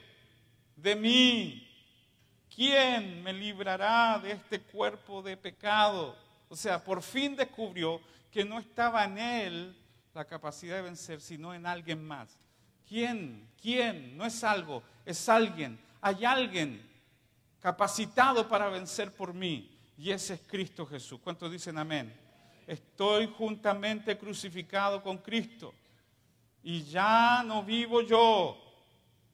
de 0.76 0.96
mí, 0.96 1.68
¿quién 2.54 3.22
me 3.22 3.32
librará 3.32 4.18
de 4.18 4.32
este 4.32 4.60
cuerpo 4.60 5.22
de 5.22 5.36
pecado? 5.36 6.16
O 6.48 6.56
sea, 6.56 6.82
por 6.82 7.02
fin 7.02 7.36
descubrió 7.36 8.00
que 8.30 8.44
no 8.44 8.58
estaba 8.58 9.04
en 9.04 9.18
él 9.18 9.76
la 10.14 10.24
capacidad 10.24 10.76
de 10.76 10.82
vencer, 10.82 11.20
sino 11.20 11.52
en 11.52 11.66
alguien 11.66 12.02
más. 12.02 12.38
¿Quién? 12.88 13.48
¿Quién? 13.60 14.16
No 14.16 14.24
es 14.24 14.42
algo, 14.44 14.82
es 15.04 15.28
alguien. 15.28 15.78
Hay 16.00 16.24
alguien 16.24 16.88
capacitado 17.60 18.48
para 18.48 18.68
vencer 18.68 19.12
por 19.12 19.34
mí. 19.34 19.75
Y 19.98 20.10
ese 20.10 20.34
es 20.34 20.40
Cristo 20.46 20.86
Jesús. 20.86 21.20
¿Cuántos 21.22 21.50
dicen 21.50 21.78
amén? 21.78 22.14
Estoy 22.66 23.26
juntamente 23.26 24.18
crucificado 24.18 25.02
con 25.02 25.18
Cristo. 25.18 25.72
Y 26.62 26.82
ya 26.82 27.42
no 27.44 27.62
vivo 27.62 28.02
yo, 28.02 28.60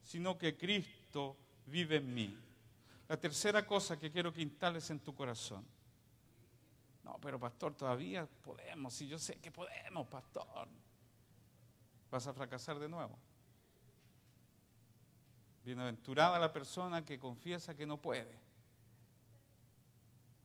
sino 0.03 0.37
que 0.37 0.57
Cristo 0.57 1.37
vive 1.67 1.97
en 1.97 2.15
mí. 2.15 2.39
La 3.09 3.17
tercera 3.17 3.67
cosa 3.67 3.99
que 3.99 4.11
quiero 4.11 4.33
que 4.33 4.43
instales 4.43 4.91
en 4.91 5.01
tu 5.01 5.15
corazón. 5.15 5.65
No, 7.03 7.19
pero 7.21 7.39
pastor, 7.39 7.75
todavía 7.75 8.27
podemos. 8.45 9.01
Y 9.01 9.09
yo 9.09 9.19
sé 9.19 9.37
que 9.37 9.51
podemos, 9.51 10.07
pastor. 10.07 10.69
Vas 12.11 12.27
a 12.27 12.35
fracasar 12.35 12.79
de 12.79 12.89
nuevo. 12.89 13.19
Bienaventurada 15.65 16.39
la 16.39 16.53
persona 16.53 17.05
que 17.05 17.19
confiesa 17.19 17.75
que 17.75 17.87
no 17.87 17.97
puede, 17.97 18.39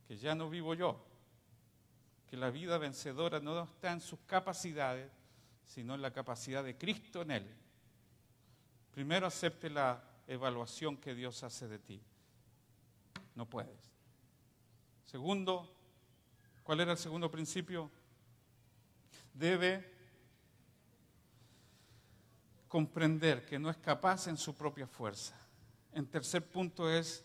que 0.08 0.18
ya 0.18 0.36
no 0.36 0.50
vivo 0.50 0.74
yo, 0.74 1.04
que 2.28 2.38
la 2.38 2.50
vida 2.50 2.78
vencedora 2.78 3.40
no 3.40 3.64
está 3.64 3.92
en 3.92 4.02
sus 4.02 4.20
capacidades, 4.22 5.12
sino 5.66 5.96
en 5.96 6.02
la 6.02 6.14
capacidad 6.14 6.64
de 6.64 6.78
Cristo 6.78 7.22
en 7.22 7.32
él. 7.32 7.56
Primero 8.92 9.28
acepte 9.28 9.70
la 9.70 10.02
evaluación 10.28 10.98
que 10.98 11.14
Dios 11.14 11.44
hace 11.44 11.68
de 11.68 11.80
ti. 11.80 12.02
No 13.36 13.46
puedes. 13.46 13.92
Segundo, 15.06 15.74
¿cuál 16.64 16.80
era 16.80 16.94
el 16.94 16.98
segundo 16.98 17.30
principio? 17.30 17.92
Debe 19.34 19.94
comprender 22.68 23.46
que 23.46 23.60
no 23.60 23.70
es 23.70 23.78
capaz 23.78 24.28
en 24.28 24.38
su 24.38 24.56
propia 24.56 24.88
fuerza. 24.88 25.36
En 25.94 26.08
tercer 26.08 26.50
punto 26.50 26.90
es 26.90 27.24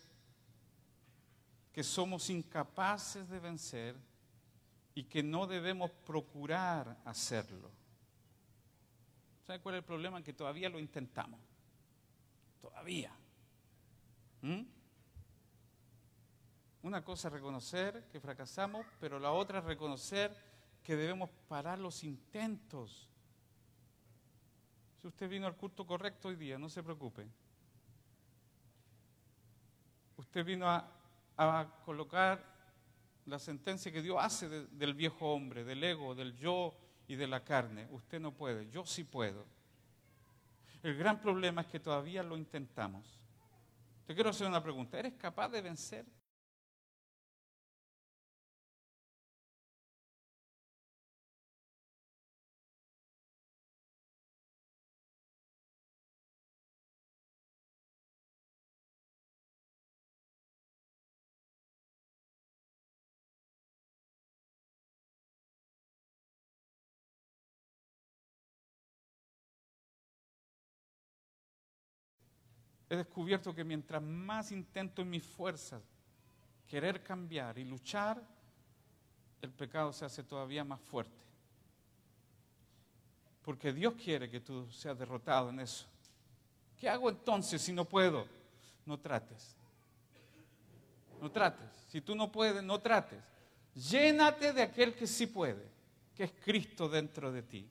que 1.73 1.83
somos 1.83 2.29
incapaces 2.31 3.29
de 3.29 3.41
vencer 3.41 3.97
y 4.95 5.05
que 5.05 5.23
no 5.23 5.47
debemos 5.47 5.91
procurar 5.91 6.99
hacerlo. 7.05 7.71
¿Sabe 9.47 9.61
cuál 9.61 9.77
es 9.77 9.79
el 9.81 9.85
problema? 9.85 10.23
Que 10.23 10.33
todavía 10.33 10.69
lo 10.69 10.79
intentamos. 10.79 11.41
Todavía. 12.61 13.13
¿Mm? 14.43 14.63
Una 16.83 17.05
cosa 17.05 17.29
es 17.29 17.35
reconocer 17.35 18.09
que 18.13 18.21
fracasamos, 18.21 18.87
pero 19.01 19.19
la 19.19 19.33
otra 19.33 19.61
es 19.61 19.65
reconocer 19.65 20.37
que 20.83 20.97
debemos 20.97 21.31
parar 21.49 21.79
los 21.79 22.05
intentos 22.05 23.09
si 25.03 25.09
usted 25.09 25.29
vino 25.29 25.49
al 25.49 25.57
culto 25.57 25.85
correcto 25.85 26.29
hoy 26.29 26.37
día, 26.37 26.57
no 26.57 26.69
se 26.69 26.81
preocupe. 26.81 27.27
Usted 30.17 30.45
vino 30.45 30.71
a, 30.71 30.89
colocar 31.85 32.43
la 33.27 33.39
sentencia 33.39 33.93
que 33.93 34.03
Dios 34.03 34.19
hace 34.21 34.49
del 34.49 34.95
viejo 34.95 35.33
hombre, 35.33 35.65
del 35.65 35.83
ego, 35.83 36.15
del 36.15 36.37
yo 36.37 36.75
y 37.07 37.17
de 37.17 37.27
la 37.27 37.45
carne. 37.45 37.87
Usted 37.91 38.21
no 38.21 38.33
puede, 38.33 38.69
yo 38.71 38.85
sí 38.85 39.05
puedo. 39.05 39.45
El 40.83 40.97
gran 40.97 41.21
problema 41.21 41.63
es 41.63 41.69
que 41.69 41.79
todavía 41.79 42.23
lo 42.23 42.37
intentamos. 42.37 43.21
Te 44.07 44.15
quiero 44.15 44.31
hacer 44.31 44.47
una 44.47 44.63
pregunta. 44.63 44.99
¿Eres 44.99 45.15
capaz 45.15 45.49
de 45.49 45.63
vencer? 45.63 46.05
He 72.93 72.97
descubierto 72.97 73.55
que 73.55 73.65
mientras 73.65 74.03
más 74.03 74.53
intento 74.53 75.01
en 75.01 75.09
mis 75.09 75.25
fuerzas 75.25 75.83
querer 76.69 77.03
cambiar 77.03 77.57
y 77.57 77.65
luchar, 77.65 78.23
el 79.41 79.51
pecado 79.51 79.95
se 79.95 80.05
hace 80.05 80.23
todavía 80.23 80.63
más 80.63 80.79
fuerte. 80.79 81.25
Porque 83.41 83.73
Dios 83.73 83.95
quiere 83.95 84.29
que 84.29 84.41
tú 84.41 84.71
seas 84.71 84.99
derrotado 84.99 85.49
en 85.49 85.61
eso. 85.61 85.87
¿Qué 86.77 86.87
hago 86.87 87.09
entonces 87.09 87.63
si 87.63 87.73
no 87.73 87.87
puedo? 87.87 88.27
No 88.85 88.99
trates. 89.01 89.57
No 91.19 91.31
trates. 91.31 91.71
Si 91.89 92.03
tú 92.03 92.15
no 92.15 92.31
puedes, 92.31 92.63
no 92.63 92.79
trates. 92.79 93.23
Llénate 93.75 94.53
de 94.53 94.61
aquel 94.61 94.95
que 94.95 95.07
sí 95.07 95.27
puede, 95.27 95.67
que 96.15 96.25
es 96.25 96.33
Cristo 96.45 96.91
dentro 96.91 97.33
de 97.33 97.43
ti. 97.43 97.71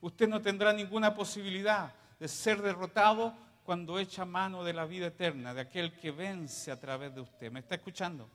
Usted 0.00 0.26
no 0.26 0.40
tendrá 0.40 0.72
ninguna 0.72 1.14
posibilidad 1.14 1.94
de 2.18 2.28
ser 2.28 2.62
derrotado 2.62 3.51
cuando 3.64 3.98
echa 3.98 4.24
mano 4.24 4.64
de 4.64 4.72
la 4.72 4.84
vida 4.84 5.06
eterna, 5.06 5.54
de 5.54 5.60
aquel 5.60 5.92
que 5.92 6.10
vence 6.10 6.70
a 6.70 6.80
través 6.80 7.14
de 7.14 7.20
usted. 7.20 7.50
¿Me 7.50 7.60
está 7.60 7.76
escuchando? 7.76 8.28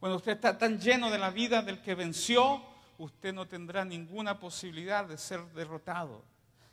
Cuando 0.00 0.16
usted 0.16 0.32
está 0.32 0.56
tan 0.56 0.80
lleno 0.80 1.10
de 1.10 1.18
la 1.18 1.30
vida 1.30 1.62
del 1.62 1.82
que 1.82 1.94
venció, 1.94 2.62
usted 2.98 3.34
no 3.34 3.46
tendrá 3.46 3.84
ninguna 3.84 4.38
posibilidad 4.38 5.04
de 5.06 5.18
ser 5.18 5.44
derrotado. 5.52 6.24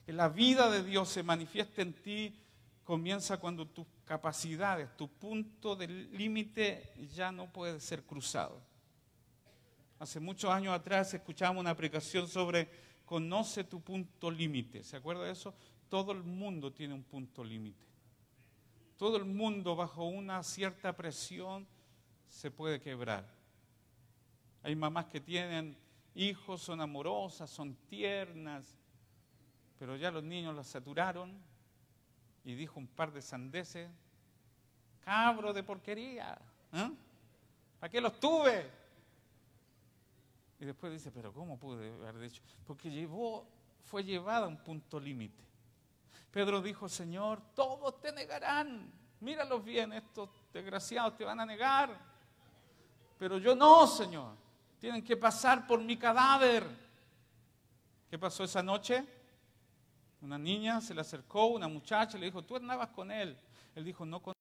Que 0.06 0.14
la 0.14 0.30
vida 0.30 0.70
de 0.70 0.84
Dios 0.84 1.10
se 1.10 1.24
manifieste 1.24 1.82
en 1.82 1.94
ti 1.94 2.40
comienza 2.84 3.38
cuando 3.38 3.68
tus 3.68 3.88
capacidades, 4.06 4.96
tu 4.96 5.08
punto 5.08 5.76
de 5.76 5.88
límite 5.88 6.94
ya 7.14 7.32
no 7.32 7.52
puede 7.52 7.80
ser 7.80 8.04
cruzado. 8.04 8.62
Hace 9.98 10.20
muchos 10.20 10.52
años 10.52 10.74
atrás 10.74 11.14
escuchamos 11.14 11.60
una 11.60 11.72
aplicación 11.72 12.28
sobre 12.28 12.70
conoce 13.06 13.64
tu 13.64 13.82
punto 13.82 14.30
límite. 14.30 14.84
¿Se 14.84 14.98
acuerda 14.98 15.24
de 15.24 15.32
eso? 15.32 15.54
Todo 15.90 16.12
el 16.12 16.24
mundo 16.24 16.72
tiene 16.72 16.94
un 16.94 17.04
punto 17.04 17.44
límite. 17.44 17.86
Todo 18.98 19.18
el 19.18 19.26
mundo 19.26 19.76
bajo 19.76 20.06
una 20.06 20.42
cierta 20.44 20.96
presión 20.96 21.68
se 22.28 22.52
puede 22.52 22.80
quebrar. 22.80 23.26
Hay 24.64 24.76
mamás 24.76 25.06
que 25.06 25.20
tienen 25.20 25.78
hijos, 26.16 26.62
son 26.62 26.82
amorosas, 26.82 27.50
son 27.50 27.76
tiernas, 27.88 28.78
pero 29.78 29.96
ya 29.96 30.12
los 30.12 30.24
niños 30.24 30.56
las 30.56 30.68
saturaron 30.68 31.38
y 32.44 32.56
dijo 32.56 32.80
un 32.80 32.88
par 32.88 33.12
de 33.12 33.22
sandeces, 33.22 33.90
cabro 35.02 35.54
de 35.54 35.64
porquería, 35.64 36.38
¿eh? 36.74 36.92
¿para 37.80 37.92
qué 37.92 38.02
los 38.02 38.20
tuve? 38.20 38.72
Y 40.60 40.66
después 40.66 40.94
dice, 40.94 41.12
pero 41.12 41.34
¿cómo 41.34 41.60
pude 41.60 41.92
haber 42.08 42.20
dicho? 42.20 42.42
Porque 42.66 42.90
llevó, 42.90 43.48
fue 43.84 44.04
llevada 44.04 44.46
a 44.46 44.48
un 44.48 44.58
punto 44.58 45.00
límite. 45.00 45.44
Pedro 46.36 46.62
dijo, 46.62 46.90
Señor, 46.90 47.42
todos 47.56 48.02
te 48.02 48.12
negarán. 48.12 48.92
Míralos 49.22 49.64
bien, 49.64 49.94
estos 49.94 50.30
desgraciados 50.52 51.16
te 51.16 51.24
van 51.24 51.40
a 51.40 51.46
negar. 51.46 51.98
Pero 53.18 53.38
yo 53.38 53.56
no, 53.56 53.88
Señor. 53.88 54.36
Tienen 54.78 55.02
que 55.02 55.16
pasar 55.16 55.66
por 55.66 55.80
mi 55.80 55.96
cadáver. 55.96 56.68
¿Qué 58.10 58.20
pasó 58.20 58.44
esa 58.44 58.62
noche? 58.62 59.08
Una 60.20 60.38
niña 60.38 60.82
se 60.82 60.94
le 60.94 61.00
acercó, 61.00 61.46
una 61.46 61.70
muchacha, 61.70 62.18
le 62.18 62.26
dijo, 62.26 62.42
tú 62.42 62.58
andabas 62.58 62.90
con 62.90 63.12
él. 63.12 63.40
Él 63.74 63.86
dijo, 63.86 64.06
no 64.06 64.22
con 64.22 64.35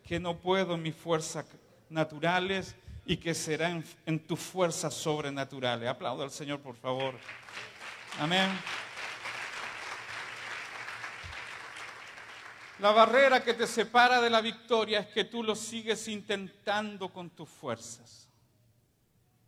que 0.00 0.20
no 0.20 0.38
puedo 0.38 0.74
en 0.74 0.82
mis 0.82 0.94
fuerzas 0.94 1.46
naturales 1.88 2.74
y 3.04 3.16
que 3.16 3.34
será 3.34 3.70
en, 3.70 3.84
en 4.04 4.26
tus 4.26 4.40
fuerzas 4.40 4.94
sobrenaturales. 4.94 5.88
Aplaudo 5.88 6.22
al 6.22 6.30
Señor, 6.30 6.60
por 6.60 6.76
favor. 6.76 7.14
Amén. 8.18 8.50
La 12.78 12.90
barrera 12.90 13.42
que 13.42 13.54
te 13.54 13.66
separa 13.66 14.20
de 14.20 14.28
la 14.28 14.40
victoria 14.40 15.00
es 15.00 15.06
que 15.06 15.24
tú 15.24 15.42
lo 15.42 15.54
sigues 15.54 16.08
intentando 16.08 17.12
con 17.12 17.30
tus 17.30 17.48
fuerzas. 17.48 18.28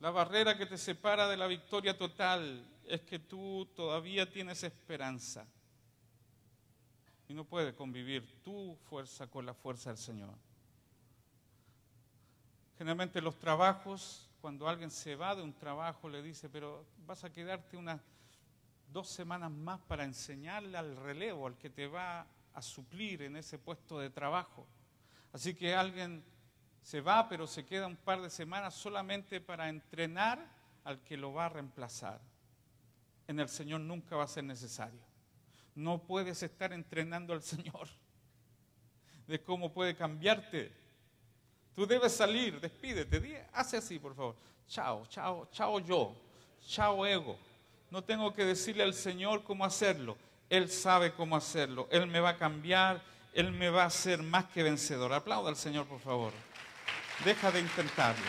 La 0.00 0.10
barrera 0.10 0.56
que 0.56 0.66
te 0.66 0.78
separa 0.78 1.28
de 1.28 1.36
la 1.36 1.46
victoria 1.46 1.98
total 1.98 2.64
es 2.86 3.02
que 3.02 3.18
tú 3.18 3.68
todavía 3.74 4.30
tienes 4.30 4.62
esperanza 4.62 5.46
y 7.28 7.34
no 7.34 7.44
puedes 7.44 7.74
convivir 7.74 8.42
tu 8.42 8.74
fuerza 8.88 9.26
con 9.26 9.44
la 9.44 9.52
fuerza 9.52 9.90
del 9.90 9.98
Señor. 9.98 10.34
Generalmente 12.78 13.20
los 13.20 13.38
trabajos, 13.38 14.30
cuando 14.40 14.66
alguien 14.66 14.90
se 14.90 15.14
va 15.14 15.36
de 15.36 15.42
un 15.42 15.52
trabajo, 15.52 16.08
le 16.08 16.22
dice, 16.22 16.48
pero 16.48 16.86
vas 17.06 17.24
a 17.24 17.30
quedarte 17.30 17.76
unas 17.76 18.00
dos 18.90 19.08
semanas 19.08 19.50
más 19.50 19.78
para 19.80 20.04
enseñarle 20.04 20.78
al 20.78 20.96
relevo, 20.96 21.46
al 21.46 21.58
que 21.58 21.68
te 21.68 21.86
va 21.86 22.26
a 22.54 22.62
suplir 22.62 23.22
en 23.22 23.36
ese 23.36 23.58
puesto 23.58 23.98
de 23.98 24.08
trabajo. 24.08 24.66
Así 25.32 25.54
que 25.54 25.74
alguien 25.74 26.24
se 26.80 27.02
va, 27.02 27.28
pero 27.28 27.46
se 27.46 27.66
queda 27.66 27.86
un 27.86 27.96
par 27.96 28.22
de 28.22 28.30
semanas 28.30 28.74
solamente 28.74 29.42
para 29.42 29.68
entrenar 29.68 30.42
al 30.84 31.02
que 31.02 31.18
lo 31.18 31.34
va 31.34 31.46
a 31.46 31.50
reemplazar. 31.50 32.22
En 33.26 33.38
el 33.38 33.50
Señor 33.50 33.82
nunca 33.82 34.16
va 34.16 34.24
a 34.24 34.28
ser 34.28 34.44
necesario 34.44 35.07
no 35.78 35.98
puedes 35.98 36.42
estar 36.42 36.72
entrenando 36.72 37.32
al 37.32 37.42
Señor 37.42 37.88
de 39.28 39.40
cómo 39.40 39.72
puede 39.72 39.94
cambiarte. 39.94 40.72
Tú 41.76 41.86
debes 41.86 42.12
salir, 42.12 42.60
despídete, 42.60 43.46
hace 43.52 43.76
así, 43.76 43.98
por 43.98 44.16
favor. 44.16 44.34
Chao, 44.66 45.06
chao, 45.06 45.48
chao 45.52 45.78
yo, 45.78 46.16
chao 46.66 47.06
ego. 47.06 47.38
No 47.90 48.02
tengo 48.02 48.34
que 48.34 48.44
decirle 48.44 48.82
al 48.82 48.92
Señor 48.92 49.44
cómo 49.44 49.64
hacerlo. 49.64 50.16
Él 50.50 50.68
sabe 50.68 51.12
cómo 51.12 51.36
hacerlo. 51.36 51.86
Él 51.92 52.08
me 52.08 52.18
va 52.18 52.30
a 52.30 52.36
cambiar, 52.36 53.00
Él 53.32 53.52
me 53.52 53.70
va 53.70 53.84
a 53.84 53.86
hacer 53.86 54.22
más 54.22 54.46
que 54.46 54.64
vencedor. 54.64 55.12
Aplauda 55.12 55.48
al 55.48 55.56
Señor, 55.56 55.86
por 55.86 56.00
favor. 56.00 56.32
Deja 57.24 57.52
de 57.52 57.60
intentarlo. 57.60 58.26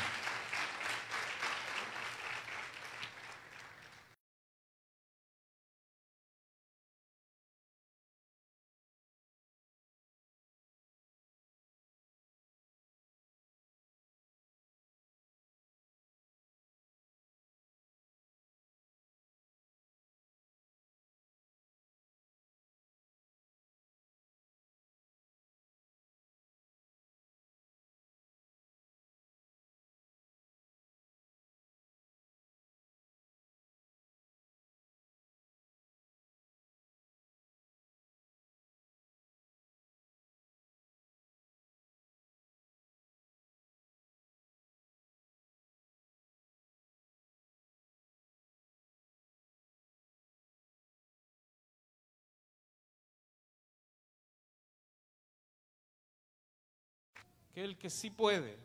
El 57.66 57.78
que 57.78 57.90
sí 57.90 58.10
puede. 58.10 58.58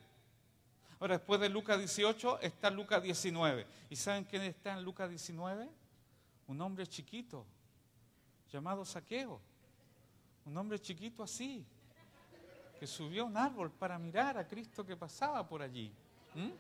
Ahora, 1.00 1.18
después 1.18 1.40
de 1.40 1.48
Lucas 1.48 1.78
18 1.78 2.40
está 2.40 2.70
Lucas 2.70 3.02
19. 3.02 3.66
¿Y 3.90 3.96
saben 3.96 4.24
quién 4.24 4.42
está 4.42 4.72
en 4.72 4.84
Lucas 4.84 5.10
19? 5.10 5.68
Un 6.46 6.60
hombre 6.60 6.86
chiquito, 6.86 7.44
llamado 8.50 8.84
Saqueo. 8.84 9.40
Un 10.46 10.56
hombre 10.56 10.78
chiquito 10.78 11.22
así, 11.22 11.64
que 12.78 12.86
subió 12.86 13.22
a 13.22 13.26
un 13.26 13.36
árbol 13.36 13.70
para 13.70 13.98
mirar 13.98 14.36
a 14.36 14.46
Cristo 14.46 14.84
que 14.84 14.96
pasaba 14.96 15.46
por 15.46 15.62
allí. 15.62 15.92
¿Mm? 16.34 16.50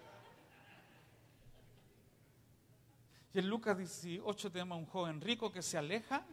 Y 3.34 3.38
en 3.40 3.48
Lucas 3.48 3.76
18 3.76 4.52
tenemos 4.52 4.76
a 4.76 4.78
un 4.78 4.86
joven 4.86 5.20
rico 5.20 5.50
que 5.50 5.60
se 5.60 5.76
aleja, 5.76 6.24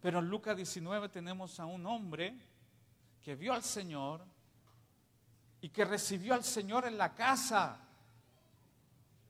pero 0.00 0.18
en 0.18 0.28
Lucas 0.28 0.56
19 0.56 1.08
tenemos 1.08 1.58
a 1.58 1.64
un 1.64 1.86
hombre 1.86 2.34
que 3.22 3.34
vio 3.34 3.52
al 3.52 3.62
Señor, 3.62 4.24
y 5.60 5.68
que 5.68 5.84
recibió 5.84 6.34
al 6.34 6.44
Señor 6.44 6.86
en 6.86 6.96
la 6.96 7.14
casa. 7.14 7.78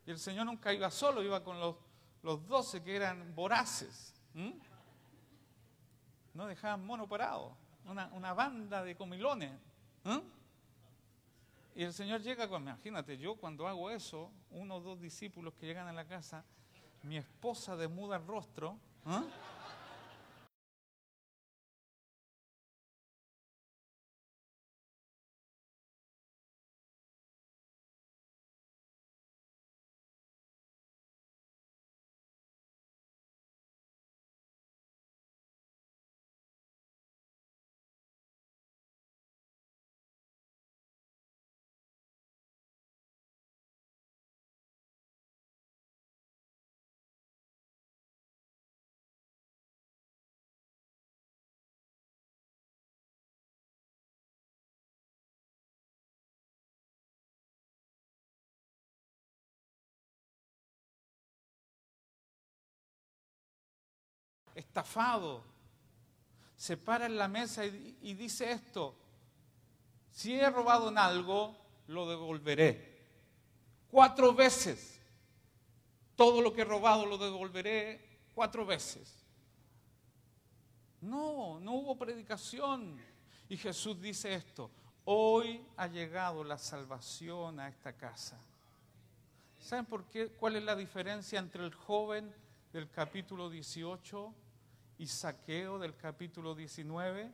Y 0.07 0.11
el 0.11 0.19
Señor 0.19 0.47
nunca 0.47 0.73
iba 0.73 0.91
solo, 0.91 1.23
iba 1.23 1.43
con 1.43 1.59
los, 1.59 1.77
los 2.23 2.47
doce 2.47 2.83
que 2.83 2.97
eran 2.97 3.35
voraces. 3.35 4.15
No 6.35 6.47
dejaban 6.47 6.85
mono 6.85 7.09
parado, 7.09 7.57
una, 7.85 8.33
banda 8.33 8.85
de 8.85 8.97
comilones. 8.97 9.53
Y 11.75 11.83
el 11.83 11.93
Señor 11.93 12.21
llega 12.21 12.49
con, 12.49 12.63
imagínate, 12.63 13.17
yo 13.19 13.37
cuando 13.37 13.67
hago 13.67 13.91
eso, 13.91 14.31
uno 14.51 14.77
o 14.77 14.81
dos 14.81 15.01
discípulos 15.01 15.55
que 15.55 15.67
llegan 15.67 15.89
a 15.89 15.93
la 15.93 16.05
casa, 16.05 16.45
mi 17.03 17.17
esposa 17.17 17.77
demuda 17.77 18.17
el 18.17 18.27
rostro. 18.27 18.79
Estafado, 64.61 65.43
se 66.57 66.77
para 66.77 67.07
en 67.07 67.17
la 67.17 67.29
mesa 67.29 67.65
y, 67.65 68.15
dice 68.15 68.53
esto, 68.53 68.95
si 70.13 70.35
he 70.35 70.51
robado 70.51 70.91
en 70.91 70.99
algo, 70.99 71.57
lo 71.87 72.09
devolveré. 72.09 73.01
Cuatro 73.91 74.35
veces. 74.35 75.01
Todo 76.17 76.43
lo 76.43 76.53
que 76.53 76.61
he 76.61 76.65
robado 76.65 77.07
lo 77.07 77.17
devolveré 77.17 78.29
cuatro 78.35 78.67
veces. 78.67 79.25
No, 81.01 81.59
no 81.61 81.73
hubo 81.73 81.97
predicación. 81.97 83.01
Y 83.49 83.57
Jesús 83.57 84.01
dice 84.01 84.35
esto, 84.35 84.71
hoy 85.07 85.65
ha 85.79 85.87
llegado 85.87 86.45
la 86.45 86.59
salvación 86.59 87.59
a 87.59 87.69
esta 87.69 87.95
casa. 87.95 88.39
¿Saben 89.59 89.87
por 89.87 90.05
qué? 90.05 90.29
¿Cuál 90.29 90.57
es 90.57 90.63
la 90.63 90.77
diferencia 90.77 91.39
entre 91.39 91.65
el 91.65 91.75
joven 91.75 92.33
del 92.73 92.91
capítulo 92.91 93.49
18 93.49 94.35
y 95.01 95.07
Saqueo 95.07 95.79
del 95.79 95.97
capítulo 95.97 96.55
19? 96.55 97.31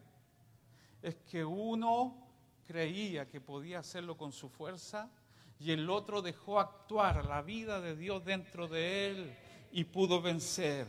Es 1.02 1.16
que 1.28 1.44
uno 1.44 2.16
creía 2.64 3.28
que 3.28 3.40
podía 3.40 3.80
hacerlo 3.80 4.16
con 4.16 4.32
su 4.32 4.48
fuerza 4.48 5.10
y 5.58 5.72
el 5.72 5.90
otro 5.90 6.22
dejó 6.22 6.60
actuar 6.60 7.24
la 7.24 7.42
vida 7.42 7.80
de 7.80 7.96
Dios 7.96 8.24
dentro 8.24 8.68
de 8.68 9.08
él 9.08 9.36
y 9.72 9.82
pudo 9.82 10.22
vencer. 10.22 10.86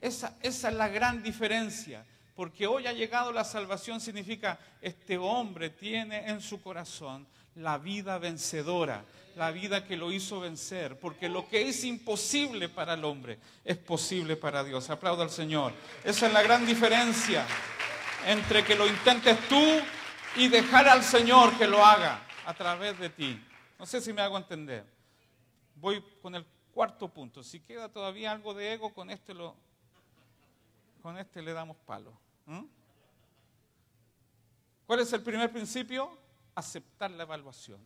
Esa, 0.00 0.38
esa 0.40 0.68
es 0.70 0.74
la 0.74 0.88
gran 0.88 1.22
diferencia, 1.22 2.06
porque 2.34 2.66
hoy 2.66 2.86
ha 2.86 2.92
llegado 2.92 3.30
la 3.30 3.44
salvación 3.44 4.00
significa 4.00 4.58
este 4.80 5.18
hombre 5.18 5.68
tiene 5.68 6.26
en 6.26 6.40
su 6.40 6.62
corazón 6.62 7.26
la 7.58 7.78
vida 7.78 8.18
vencedora, 8.18 9.04
la 9.36 9.50
vida 9.50 9.84
que 9.84 9.96
lo 9.96 10.10
hizo 10.12 10.40
vencer, 10.40 10.98
porque 10.98 11.28
lo 11.28 11.48
que 11.48 11.68
es 11.68 11.84
imposible 11.84 12.68
para 12.68 12.94
el 12.94 13.04
hombre 13.04 13.38
es 13.64 13.76
posible 13.76 14.36
para 14.36 14.64
Dios. 14.64 14.90
Aplauda 14.90 15.24
al 15.24 15.30
Señor. 15.30 15.72
Esa 16.04 16.26
es 16.26 16.32
la 16.32 16.42
gran 16.42 16.66
diferencia 16.66 17.44
entre 18.26 18.64
que 18.64 18.74
lo 18.74 18.86
intentes 18.86 19.38
tú 19.48 19.62
y 20.36 20.48
dejar 20.48 20.88
al 20.88 21.02
Señor 21.02 21.56
que 21.58 21.66
lo 21.66 21.84
haga 21.84 22.22
a 22.46 22.54
través 22.54 22.98
de 22.98 23.10
ti. 23.10 23.40
No 23.78 23.86
sé 23.86 24.00
si 24.00 24.12
me 24.12 24.22
hago 24.22 24.36
entender. 24.36 24.84
Voy 25.76 26.02
con 26.22 26.34
el 26.34 26.44
cuarto 26.72 27.08
punto. 27.08 27.42
Si 27.42 27.60
queda 27.60 27.88
todavía 27.88 28.32
algo 28.32 28.54
de 28.54 28.72
ego, 28.72 28.92
con 28.92 29.10
este 29.10 29.34
con 31.02 31.16
este 31.18 31.42
le 31.42 31.52
damos 31.52 31.76
palo. 31.86 32.12
¿Cuál 34.86 35.00
es 35.00 35.12
el 35.12 35.22
primer 35.22 35.52
principio? 35.52 36.27
Aceptar 36.58 37.08
la 37.12 37.22
evaluación. 37.22 37.78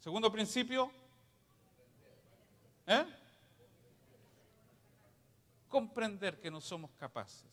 Segundo 0.00 0.32
principio, 0.32 0.90
¿eh? 2.84 3.04
comprender 5.68 6.40
que 6.40 6.50
no 6.50 6.60
somos 6.60 6.90
capaces. 6.98 7.48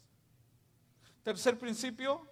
Tercer 1.22 1.60
principio, 1.60 2.28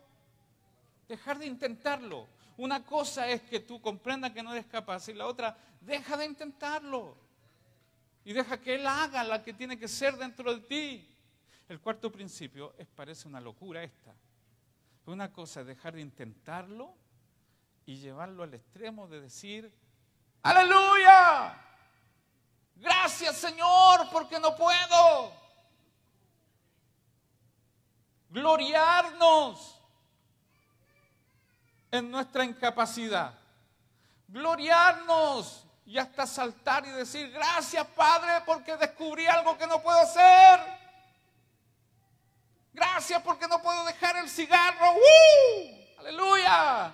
dejar 1.07 1.37
de 1.37 1.45
intentarlo. 1.45 2.27
Una 2.57 2.83
cosa 2.83 3.29
es 3.29 3.43
que 3.43 3.59
tú 3.59 3.79
comprendas 3.79 4.31
que 4.31 4.41
no 4.41 4.51
eres 4.51 4.65
capaz 4.65 5.09
y 5.09 5.13
la 5.13 5.27
otra, 5.27 5.55
deja 5.81 6.17
de 6.17 6.25
intentarlo. 6.25 7.15
Y 8.25 8.33
deja 8.33 8.59
que 8.59 8.73
Él 8.73 8.87
haga 8.87 9.23
la 9.23 9.43
que 9.43 9.53
tiene 9.53 9.77
que 9.77 9.87
ser 9.87 10.17
dentro 10.17 10.55
de 10.55 10.61
ti. 10.61 11.07
El 11.67 11.79
cuarto 11.79 12.11
principio 12.11 12.73
es, 12.79 12.87
parece 12.87 13.27
una 13.27 13.39
locura 13.39 13.83
esta. 13.83 14.15
Una 15.09 15.33
cosa 15.33 15.61
es 15.61 15.65
dejar 15.65 15.95
de 15.95 16.01
intentarlo 16.01 16.93
y 17.87 17.97
llevarlo 17.97 18.43
al 18.43 18.53
extremo 18.53 19.07
de 19.07 19.21
decir, 19.21 19.73
aleluya, 20.43 21.59
gracias 22.75 23.37
Señor 23.37 24.07
porque 24.11 24.39
no 24.39 24.55
puedo. 24.55 25.33
Gloriarnos 28.29 29.81
en 31.89 32.11
nuestra 32.11 32.45
incapacidad. 32.45 33.33
Gloriarnos 34.27 35.65
y 35.87 35.97
hasta 35.97 36.27
saltar 36.27 36.85
y 36.85 36.91
decir, 36.91 37.31
gracias 37.31 37.87
Padre 37.95 38.43
porque 38.45 38.77
descubrí 38.77 39.25
algo 39.25 39.57
que 39.57 39.65
no 39.65 39.81
puedo 39.81 39.97
hacer. 39.97 40.78
Gracias 42.79 43.21
porque 43.23 43.45
no 43.45 43.61
puedo 43.61 43.83
dejar 43.83 44.15
el 44.15 44.29
cigarro. 44.29 44.93
¡Uh! 44.93 45.99
Aleluya. 45.99 46.93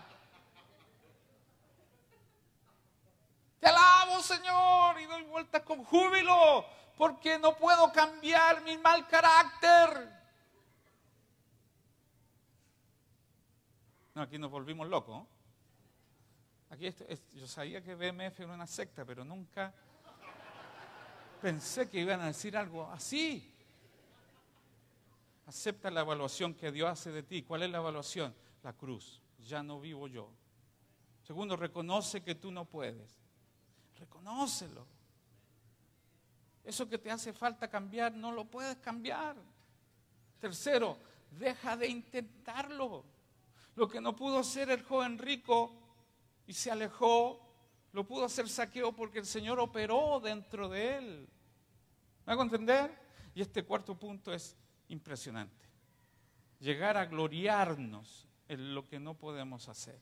Te 3.59 3.67
alabo 3.67 4.19
Señor 4.23 4.99
y 4.99 5.05
doy 5.05 5.21
vueltas 5.25 5.61
con 5.61 5.83
júbilo 5.83 6.65
porque 6.97 7.37
no 7.37 7.55
puedo 7.55 7.91
cambiar 7.91 8.61
mi 8.61 8.79
mal 8.79 9.07
carácter. 9.07 10.09
No, 14.15 14.23
aquí 14.23 14.39
nos 14.39 14.49
volvimos 14.49 14.87
locos. 14.87 15.23
Aquí 16.71 16.91
yo 17.33 17.47
sabía 17.47 17.83
que 17.83 17.93
BMF 17.93 18.39
era 18.39 18.53
una 18.53 18.65
secta, 18.65 19.05
pero 19.05 19.23
nunca 19.23 19.71
pensé 21.43 21.87
que 21.87 21.99
iban 21.99 22.21
a 22.21 22.25
decir 22.25 22.57
algo 22.57 22.89
así. 22.91 23.54
Acepta 25.45 25.91
la 25.91 26.01
evaluación 26.01 26.53
que 26.53 26.71
Dios 26.71 26.89
hace 26.89 27.11
de 27.11 27.23
ti. 27.23 27.43
¿Cuál 27.43 27.63
es 27.63 27.69
la 27.69 27.77
evaluación? 27.77 28.33
La 28.63 28.73
cruz. 28.73 29.21
Ya 29.39 29.61
no 29.61 29.79
vivo 29.79 30.07
yo. 30.07 30.31
Segundo, 31.23 31.55
reconoce 31.55 32.23
que 32.23 32.35
tú 32.35 32.51
no 32.51 32.65
puedes. 32.65 33.19
Reconócelo. 33.99 34.85
Eso 36.63 36.89
que 36.89 36.97
te 36.97 37.11
hace 37.11 37.31
falta 37.31 37.69
cambiar, 37.69 38.13
no 38.13 38.31
lo 38.31 38.45
puedes 38.45 38.77
cambiar. 38.77 39.35
Tercero, 40.39 40.97
deja 41.31 41.77
de 41.77 41.87
intentarlo. 41.87 43.05
Lo 43.75 43.87
que 43.87 44.01
no 44.01 44.15
pudo 44.15 44.39
hacer 44.39 44.71
el 44.71 44.83
joven 44.83 45.19
rico 45.19 45.73
y 46.47 46.53
se 46.53 46.71
alejó, 46.71 47.39
lo 47.91 48.05
pudo 48.05 48.25
hacer 48.25 48.49
saqueo 48.49 48.93
porque 48.93 49.19
el 49.19 49.25
Señor 49.25 49.59
operó 49.59 50.19
dentro 50.19 50.69
de 50.69 50.97
él. 50.97 51.29
¿Me 52.25 52.33
hago 52.33 52.41
entender? 52.41 52.97
Y 53.35 53.41
este 53.41 53.63
cuarto 53.63 53.97
punto 53.97 54.33
es 54.33 54.55
impresionante. 54.89 55.65
Llegar 56.59 56.97
a 56.97 57.05
gloriarnos 57.05 58.27
en 58.47 58.73
lo 58.73 58.87
que 58.87 58.99
no 58.99 59.13
podemos 59.13 59.67
hacer. 59.67 59.99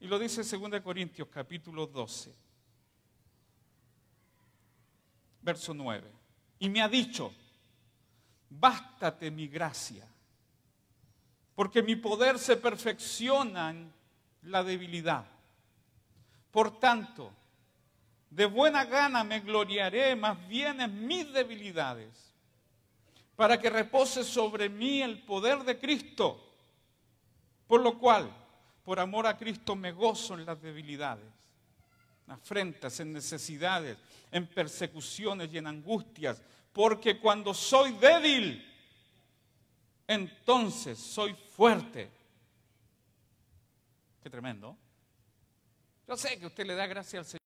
Y 0.00 0.06
lo 0.06 0.18
dice 0.18 0.42
2 0.42 0.80
Corintios 0.80 1.28
capítulo 1.28 1.86
12, 1.86 2.34
verso 5.42 5.74
9. 5.74 6.10
Y 6.58 6.68
me 6.68 6.82
ha 6.82 6.88
dicho, 6.88 7.32
bástate 8.50 9.30
mi 9.30 9.48
gracia 9.48 10.06
porque 11.54 11.82
mi 11.82 11.96
poder 11.96 12.38
se 12.38 12.56
perfecciona 12.56 13.70
en 13.70 13.92
la 14.42 14.64
debilidad. 14.64 15.24
Por 16.50 16.78
tanto, 16.78 17.32
de 18.30 18.46
buena 18.46 18.84
gana 18.84 19.24
me 19.24 19.40
gloriaré 19.40 20.16
más 20.16 20.46
bien 20.48 20.80
en 20.80 21.06
mis 21.06 21.30
debilidades, 21.32 22.31
para 23.36 23.58
que 23.58 23.70
repose 23.70 24.24
sobre 24.24 24.68
mí 24.68 25.02
el 25.02 25.22
poder 25.22 25.60
de 25.64 25.78
Cristo, 25.78 26.54
por 27.66 27.80
lo 27.80 27.98
cual, 27.98 28.30
por 28.84 29.00
amor 29.00 29.26
a 29.26 29.36
Cristo, 29.36 29.74
me 29.74 29.92
gozo 29.92 30.34
en 30.34 30.44
las 30.44 30.60
debilidades, 30.60 31.32
en 32.26 32.32
afrentas, 32.32 33.00
en 33.00 33.12
necesidades, 33.12 33.96
en 34.30 34.46
persecuciones 34.46 35.52
y 35.52 35.58
en 35.58 35.66
angustias, 35.66 36.42
porque 36.72 37.18
cuando 37.18 37.54
soy 37.54 37.92
débil, 37.92 38.68
entonces 40.06 40.98
soy 40.98 41.34
fuerte. 41.34 42.10
Qué 44.22 44.30
tremendo. 44.30 44.76
Yo 46.06 46.16
sé 46.16 46.38
que 46.38 46.46
usted 46.46 46.66
le 46.66 46.74
da 46.74 46.86
gracia 46.86 47.20
al 47.20 47.24
Señor. 47.24 47.41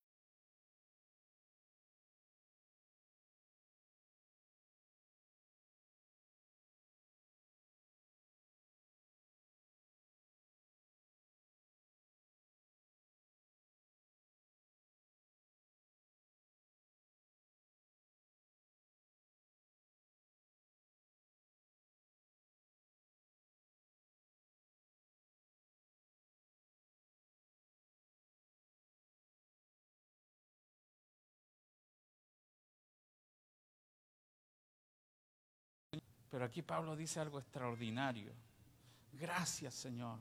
Pero 36.37 36.45
aquí 36.45 36.61
Pablo 36.61 36.95
dice 36.95 37.19
algo 37.19 37.39
extraordinario. 37.39 38.31
Gracias 39.13 39.73
Señor. 39.73 40.19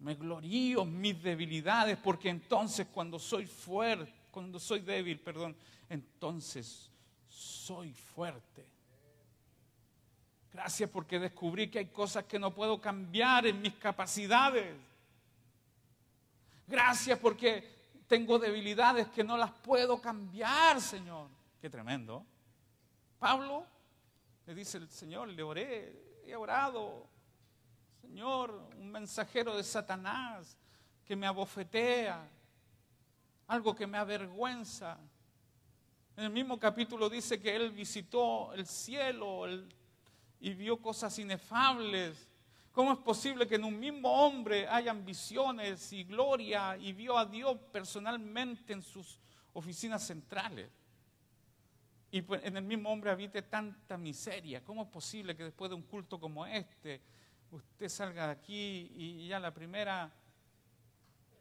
Me 0.00 0.14
glorío 0.14 0.82
en 0.82 1.00
mis 1.00 1.22
debilidades 1.22 1.96
porque 1.96 2.28
entonces 2.28 2.86
cuando 2.92 3.18
soy 3.18 3.46
fuerte, 3.46 4.12
cuando 4.30 4.58
soy 4.58 4.80
débil, 4.80 5.18
perdón, 5.18 5.56
entonces 5.88 6.90
soy 7.30 7.94
fuerte. 7.94 8.66
Gracias 10.52 10.90
porque 10.90 11.18
descubrí 11.18 11.70
que 11.70 11.78
hay 11.78 11.86
cosas 11.86 12.26
que 12.26 12.38
no 12.38 12.54
puedo 12.54 12.78
cambiar 12.78 13.46
en 13.46 13.58
mis 13.62 13.76
capacidades. 13.76 14.76
Gracias 16.66 17.18
porque 17.18 18.04
tengo 18.06 18.38
debilidades 18.38 19.08
que 19.08 19.24
no 19.24 19.38
las 19.38 19.50
puedo 19.50 19.98
cambiar, 19.98 20.78
Señor. 20.78 21.28
Qué 21.58 21.70
tremendo. 21.70 22.22
Pablo 23.18 23.79
le 24.50 24.56
dice 24.56 24.78
el 24.78 24.90
Señor, 24.90 25.28
le 25.28 25.44
oré, 25.44 26.22
he 26.26 26.34
orado. 26.34 27.06
Señor, 28.00 28.68
un 28.76 28.90
mensajero 28.90 29.56
de 29.56 29.62
Satanás 29.62 30.56
que 31.04 31.14
me 31.14 31.28
abofetea, 31.28 32.28
algo 33.46 33.76
que 33.76 33.86
me 33.86 33.96
avergüenza. 33.96 34.98
En 36.16 36.24
el 36.24 36.30
mismo 36.30 36.58
capítulo 36.58 37.08
dice 37.08 37.40
que 37.40 37.54
él 37.54 37.70
visitó 37.70 38.52
el 38.52 38.66
cielo 38.66 39.46
y 40.40 40.52
vio 40.54 40.82
cosas 40.82 41.16
inefables. 41.20 42.26
¿Cómo 42.72 42.94
es 42.94 42.98
posible 42.98 43.46
que 43.46 43.54
en 43.54 43.62
un 43.62 43.78
mismo 43.78 44.10
hombre 44.10 44.66
haya 44.66 44.90
ambiciones 44.90 45.92
y 45.92 46.02
gloria 46.02 46.76
y 46.76 46.92
vio 46.92 47.16
a 47.16 47.24
Dios 47.24 47.56
personalmente 47.70 48.72
en 48.72 48.82
sus 48.82 49.16
oficinas 49.52 50.04
centrales? 50.04 50.79
Y 52.12 52.22
pues, 52.22 52.44
en 52.44 52.56
el 52.56 52.64
mismo 52.64 52.90
hombre 52.90 53.10
habite 53.10 53.42
tanta 53.42 53.96
miseria. 53.96 54.64
¿Cómo 54.64 54.82
es 54.82 54.88
posible 54.88 55.36
que 55.36 55.44
después 55.44 55.70
de 55.70 55.76
un 55.76 55.82
culto 55.82 56.18
como 56.18 56.44
este, 56.44 57.00
usted 57.50 57.88
salga 57.88 58.26
de 58.26 58.32
aquí 58.32 58.92
y 58.94 59.28
ya 59.28 59.38
la 59.38 59.54
primera, 59.54 60.10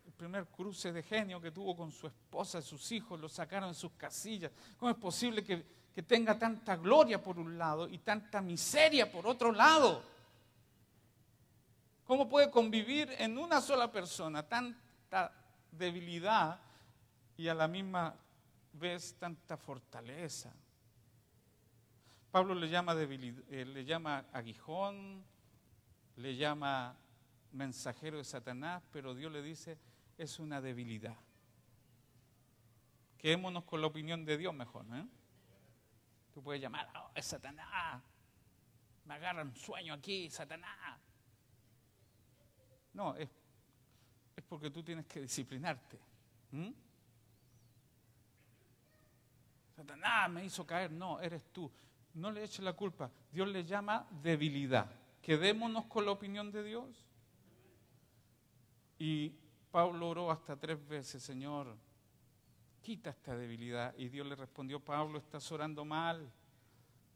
el 0.05 0.11
primer 0.13 0.45
cruce 0.47 0.91
de 0.91 1.01
genio 1.01 1.41
que 1.41 1.51
tuvo 1.51 1.75
con 1.75 1.91
su 1.91 2.07
esposa 2.07 2.59
y 2.59 2.61
sus 2.61 2.91
hijos 2.91 3.19
lo 3.19 3.27
sacaron 3.27 3.69
de 3.69 3.75
sus 3.75 3.91
casillas? 3.93 4.51
¿Cómo 4.77 4.91
es 4.91 4.97
posible 4.97 5.43
que, 5.43 5.65
que 5.93 6.03
tenga 6.03 6.37
tanta 6.37 6.75
gloria 6.75 7.21
por 7.21 7.39
un 7.39 7.57
lado 7.57 7.87
y 7.87 7.97
tanta 7.99 8.39
miseria 8.39 9.11
por 9.11 9.25
otro 9.25 9.51
lado? 9.51 10.03
¿Cómo 12.05 12.29
puede 12.29 12.51
convivir 12.51 13.11
en 13.17 13.37
una 13.37 13.59
sola 13.59 13.91
persona 13.91 14.47
tanta 14.47 15.31
debilidad 15.71 16.59
y 17.37 17.47
a 17.47 17.53
la 17.53 17.67
misma 17.67 18.15
vez 18.73 19.15
tanta 19.17 19.57
fortaleza? 19.57 20.53
Pablo 22.31 22.53
le 22.53 22.69
llama, 22.69 22.93
debilidad, 22.93 23.43
eh, 23.49 23.65
le 23.65 23.85
llama 23.85 24.25
aguijón, 24.31 25.23
le 26.17 26.35
llama 26.35 26.95
mensajero 27.51 28.17
de 28.17 28.23
Satanás, 28.23 28.83
pero 28.91 29.15
Dios 29.15 29.31
le 29.31 29.41
dice, 29.41 29.79
es 30.17 30.37
una 30.39 30.61
debilidad. 30.61 31.17
Quedémonos 33.17 33.63
con 33.63 33.81
la 33.81 33.87
opinión 33.87 34.25
de 34.25 34.37
Dios 34.37 34.53
mejor. 34.53 34.85
¿eh? 34.93 35.05
Tú 36.33 36.43
puedes 36.43 36.61
llamar, 36.61 36.89
oh, 36.95 37.11
es 37.15 37.25
Satanás, 37.25 38.01
me 39.05 39.15
agarra 39.15 39.41
un 39.41 39.55
sueño 39.55 39.93
aquí, 39.93 40.29
Satanás. 40.29 40.99
No, 42.93 43.15
es, 43.15 43.29
es 44.35 44.43
porque 44.43 44.69
tú 44.69 44.83
tienes 44.83 45.05
que 45.07 45.21
disciplinarte. 45.21 45.99
Satanás 49.79 50.29
me 50.29 50.45
hizo 50.45 50.65
caer. 50.65 50.91
No, 50.91 51.19
eres 51.19 51.45
tú. 51.51 51.71
No 52.13 52.31
le 52.31 52.43
eches 52.43 52.59
la 52.59 52.73
culpa. 52.73 53.09
Dios 53.31 53.47
le 53.47 53.63
llama 53.63 54.07
debilidad. 54.21 54.89
Quedémonos 55.21 55.85
con 55.85 56.05
la 56.05 56.11
opinión 56.11 56.51
de 56.51 56.63
Dios. 56.63 57.05
Y 58.97 59.33
Pablo 59.71 60.09
oró 60.09 60.31
hasta 60.31 60.57
tres 60.57 60.85
veces, 60.87 61.23
Señor, 61.23 61.77
quita 62.81 63.11
esta 63.11 63.37
debilidad. 63.37 63.93
Y 63.97 64.09
Dios 64.09 64.27
le 64.27 64.35
respondió, 64.35 64.79
Pablo, 64.79 65.17
estás 65.17 65.49
orando 65.51 65.85
mal. 65.85 66.29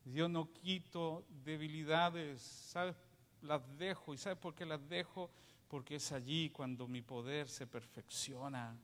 Dios 0.06 0.30
no 0.30 0.52
quito 0.54 1.26
debilidades, 1.44 2.42
¿sabes? 2.42 2.96
Las 3.42 3.62
dejo. 3.78 4.14
¿Y 4.14 4.18
sabes 4.18 4.38
por 4.38 4.56
qué 4.56 4.66
las 4.66 4.88
dejo? 4.88 5.30
porque 5.74 5.96
es 5.96 6.12
allí 6.12 6.52
cuando 6.52 6.88
mi 6.88 7.02
poder 7.02 7.50
se 7.50 7.66
perfecciona. 7.66 8.78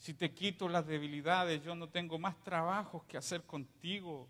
Si 0.00 0.14
te 0.14 0.32
quito 0.32 0.66
las 0.66 0.86
debilidades, 0.86 1.62
yo 1.62 1.74
no 1.74 1.90
tengo 1.90 2.18
más 2.18 2.42
trabajos 2.42 3.04
que 3.04 3.18
hacer 3.18 3.42
contigo. 3.42 4.26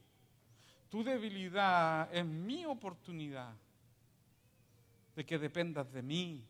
Tu 0.88 1.04
debilidad 1.04 2.12
es 2.12 2.26
mi 2.26 2.64
oportunidad 2.64 3.54
de 5.14 5.24
que 5.24 5.38
dependas 5.38 5.92
de 5.92 6.02
mí. 6.02 6.44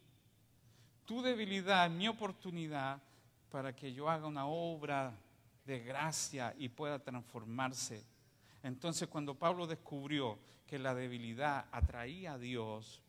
Tu 1.05 1.21
debilidad 1.21 1.85
es 1.85 1.93
mi 1.93 2.09
oportunidad 2.09 2.99
para 3.51 3.77
que 3.77 3.93
yo 3.93 4.09
haga 4.09 4.27
una 4.27 4.47
obra 4.47 5.15
de 5.67 5.81
gracia 5.81 6.55
y 6.57 6.71
pueda 6.71 6.99
transformarse. 6.99 8.03
Entonces 8.63 9.07
cuando 9.07 9.35
Pablo 9.35 9.67
descubrió 9.67 10.39
que 10.67 10.79
la 10.79 10.95
debilidad 10.95 11.67
atraía 11.73 12.33
a 12.33 12.39
Dios, 12.39 13.03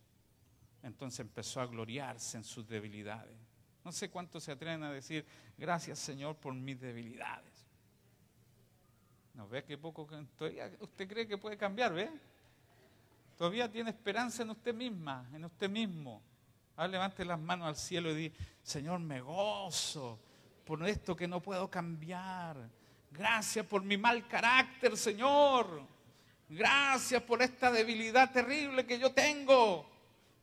entonces 0.84 1.22
empezó 1.22 1.62
a 1.62 1.68
gloriarse 1.68 2.36
en 2.36 2.44
sus 2.44 2.68
debilidades. 2.68 3.51
No 3.84 3.92
sé 3.92 4.10
cuántos 4.10 4.44
se 4.44 4.52
atreven 4.52 4.84
a 4.84 4.92
decir, 4.92 5.26
gracias 5.58 6.00
Señor 6.00 6.36
por 6.36 6.54
mis 6.54 6.80
debilidades. 6.80 7.66
No 9.34 9.48
ve 9.48 9.64
que 9.64 9.78
poco 9.78 10.08
todavía 10.38 10.72
usted 10.80 11.08
cree 11.08 11.28
que 11.28 11.38
puede 11.38 11.58
cambiar, 11.58 11.94
¿ve? 11.94 12.12
Todavía 13.38 13.72
tiene 13.72 13.90
esperanza 13.90 14.44
en 14.44 14.52
usted 14.52 14.74
misma, 14.74 15.28
en 15.34 15.46
usted 15.46 15.70
mismo. 15.70 16.22
Ahora 16.76 16.90
levante 16.90 17.26
las 17.26 17.40
manos 17.40 17.68
al 17.68 17.76
cielo 17.76 18.12
y 18.12 18.16
diga, 18.16 18.36
Señor, 18.62 19.00
me 19.00 19.22
gozo 19.22 20.20
por 20.66 20.88
esto 20.88 21.16
que 21.16 21.28
no 21.28 21.42
puedo 21.42 21.70
cambiar. 21.70 22.70
Gracias 23.10 23.66
por 23.66 23.84
mi 23.84 23.98
mal 23.98 24.28
carácter, 24.28 24.96
Señor. 24.96 25.82
Gracias 26.50 27.24
por 27.24 27.42
esta 27.42 27.72
debilidad 27.72 28.32
terrible 28.32 28.86
que 28.86 29.00
yo 29.00 29.12
tengo 29.12 29.90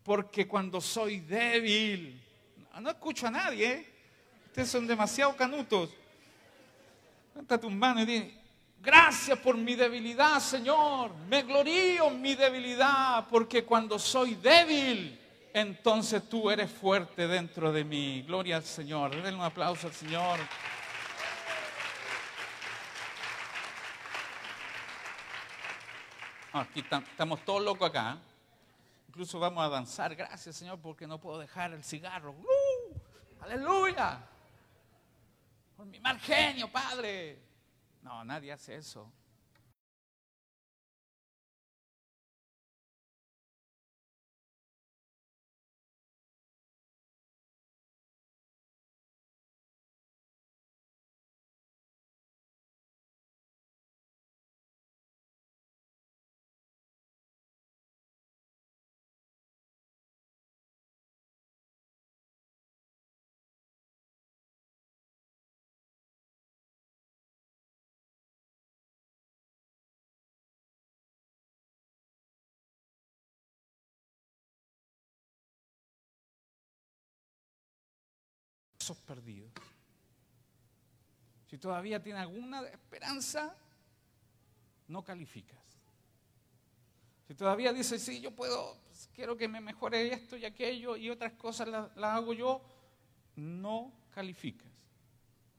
porque 0.02 0.48
cuando 0.48 0.80
soy 0.80 1.20
débil, 1.20 2.18
no 2.80 2.90
escucho 2.90 3.26
a 3.26 3.30
nadie, 3.30 3.72
¿eh? 3.72 3.92
ustedes 4.46 4.70
son 4.70 4.86
demasiado 4.86 5.36
canutos. 5.36 5.90
Levanta 7.34 7.58
tus 7.58 7.72
manos 7.72 8.02
y 8.02 8.06
di, 8.06 8.38
gracias 8.80 9.38
por 9.38 9.56
mi 9.56 9.74
debilidad, 9.74 10.40
Señor, 10.40 11.14
me 11.28 11.42
glorío 11.42 12.08
en 12.08 12.20
mi 12.20 12.34
debilidad, 12.34 13.26
porque 13.28 13.64
cuando 13.64 13.98
soy 13.98 14.34
débil, 14.36 15.18
entonces 15.52 16.28
tú 16.28 16.50
eres 16.50 16.70
fuerte 16.70 17.26
dentro 17.26 17.72
de 17.72 17.84
mí. 17.84 18.22
Gloria 18.22 18.56
al 18.56 18.64
Señor, 18.64 19.10
denle 19.14 19.34
un 19.34 19.42
aplauso 19.42 19.86
al 19.86 19.92
Señor. 19.92 20.38
Aquí 26.52 26.80
estamos 26.80 27.44
todos 27.44 27.62
locos 27.62 27.88
acá. 27.88 28.16
¿eh? 28.16 28.28
Incluso 29.08 29.38
vamos 29.38 29.64
a 29.64 29.68
danzar. 29.68 30.14
Gracias, 30.14 30.56
Señor, 30.56 30.78
porque 30.80 31.06
no 31.06 31.18
puedo 31.18 31.38
dejar 31.38 31.72
el 31.72 31.84
cigarro. 31.84 32.34
¡Aleluya! 33.40 34.18
Por 35.76 35.86
mi 35.86 36.00
mal 36.00 36.18
genio, 36.20 36.70
Padre. 36.70 37.40
No, 38.02 38.24
nadie 38.24 38.52
hace 38.52 38.76
eso. 38.76 39.12
Perdidos. 78.96 79.50
Si 81.46 81.58
todavía 81.58 82.02
tiene 82.02 82.20
alguna 82.20 82.62
esperanza, 82.68 83.54
no 84.86 85.04
calificas. 85.04 85.58
Si 87.26 87.34
todavía 87.34 87.72
dices, 87.72 88.02
sí, 88.02 88.20
yo 88.20 88.30
puedo, 88.30 88.78
pues, 88.86 89.10
quiero 89.14 89.36
que 89.36 89.48
me 89.48 89.60
mejore 89.60 90.12
esto 90.12 90.36
y 90.36 90.46
aquello 90.46 90.96
y 90.96 91.10
otras 91.10 91.34
cosas 91.34 91.68
las, 91.68 91.94
las 91.96 92.16
hago 92.16 92.32
yo, 92.32 92.62
no 93.36 93.92
calificas. 94.14 94.70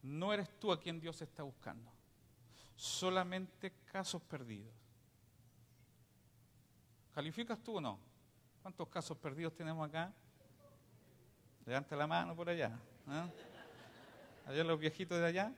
No 0.01 0.33
eres 0.33 0.49
tú 0.59 0.71
a 0.71 0.79
quien 0.79 0.99
Dios 0.99 1.21
está 1.21 1.43
buscando. 1.43 1.91
Solamente 2.75 3.71
casos 3.85 4.21
perdidos. 4.23 4.73
¿Calificas 7.13 7.61
tú 7.61 7.77
o 7.77 7.81
no? 7.81 7.99
¿Cuántos 8.61 8.87
casos 8.87 9.17
perdidos 9.17 9.53
tenemos 9.53 9.87
acá? 9.87 10.13
Levanta 11.65 11.95
la 11.95 12.07
mano 12.07 12.35
por 12.35 12.49
allá. 12.49 12.79
¿Ah? 13.11 13.27
Allá 14.45 14.63
los 14.63 14.79
viejitos 14.79 15.19
de 15.19 15.25
allá. 15.25 15.53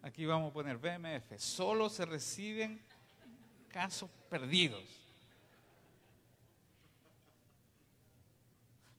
Aquí 0.00 0.24
vamos 0.24 0.50
a 0.50 0.52
poner 0.54 0.78
BMF. 0.78 1.38
Solo 1.38 1.90
se 1.90 2.06
reciben 2.06 2.80
casos 3.68 4.08
perdidos. 4.30 4.84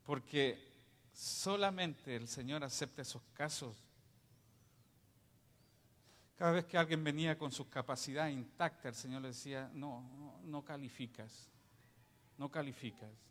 Porque 0.06 0.64
solamente 1.14 2.16
el 2.16 2.28
Señor 2.28 2.64
acepta 2.64 3.02
esos 3.02 3.24
casos. 3.34 3.76
Cada 6.38 6.52
vez 6.52 6.66
que 6.66 6.78
alguien 6.78 7.04
venía 7.04 7.38
con 7.38 7.52
sus 7.52 7.68
capacidades 7.68 8.34
intactas, 8.34 8.96
el 8.96 9.02
Señor 9.02 9.24
le 9.24 9.30
decía, 9.30 9.70
no, 9.74 10.40
no 10.44 10.64
calificas, 10.64 11.50
no 12.38 12.50
calificas. 12.50 13.29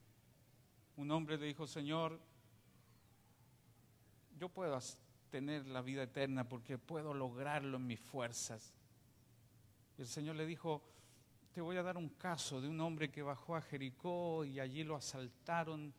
Un 0.99 1.13
hombre 1.13 1.39
le 1.39 1.47
dijo, 1.47 1.65
Señor, 1.65 2.19
yo 4.37 4.49
puedo 4.49 4.77
tener 5.31 5.65
la 5.69 5.81
vida 5.81 6.03
eterna 6.03 6.49
porque 6.49 6.77
puedo 6.77 7.15
lograrlo 7.15 7.77
en 7.77 7.87
mis 7.87 8.01
fuerzas. 8.01 8.75
Y 9.97 10.01
el 10.01 10.09
Señor 10.09 10.35
le 10.35 10.45
dijo, 10.45 10.83
te 11.53 11.61
voy 11.61 11.77
a 11.77 11.85
dar 11.85 11.97
un 11.97 12.09
caso 12.09 12.61
de 12.61 12.67
un 12.67 12.81
hombre 12.81 13.13
que 13.13 13.23
bajó 13.23 13.55
a 13.55 13.61
Jericó 13.61 14.45
y 14.45 14.59
allí 14.59 14.83
lo 14.83 14.97
asaltaron 14.97 15.95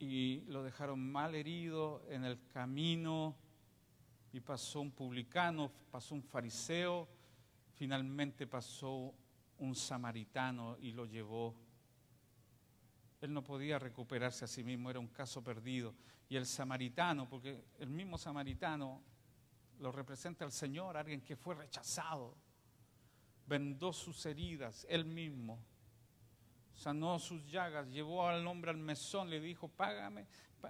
y 0.00 0.40
lo 0.48 0.64
dejaron 0.64 0.98
mal 1.12 1.36
herido 1.36 2.04
en 2.08 2.24
el 2.24 2.44
camino 2.48 3.36
y 4.32 4.40
pasó 4.40 4.80
un 4.80 4.90
publicano, 4.90 5.70
pasó 5.92 6.16
un 6.16 6.24
fariseo, 6.24 7.06
finalmente 7.76 8.48
pasó 8.48 9.14
un 9.58 9.76
samaritano 9.76 10.76
y 10.80 10.90
lo 10.90 11.06
llevó. 11.06 11.54
Él 13.24 13.32
no 13.32 13.42
podía 13.42 13.78
recuperarse 13.78 14.44
a 14.44 14.48
sí 14.48 14.62
mismo, 14.62 14.90
era 14.90 15.00
un 15.00 15.08
caso 15.08 15.42
perdido. 15.42 15.94
Y 16.28 16.36
el 16.36 16.44
samaritano, 16.44 17.26
porque 17.26 17.64
el 17.78 17.88
mismo 17.88 18.18
samaritano 18.18 19.02
lo 19.80 19.90
representa 19.90 20.44
el 20.44 20.52
Señor, 20.52 20.96
alguien 20.96 21.22
que 21.22 21.34
fue 21.34 21.54
rechazado, 21.54 22.36
vendó 23.46 23.94
sus 23.94 24.26
heridas, 24.26 24.86
él 24.90 25.06
mismo 25.06 25.58
sanó 26.74 27.18
sus 27.18 27.46
llagas, 27.46 27.88
llevó 27.88 28.28
al 28.28 28.46
hombre 28.46 28.70
al 28.70 28.76
mesón, 28.76 29.30
le 29.30 29.40
dijo, 29.40 29.68
págame, 29.68 30.26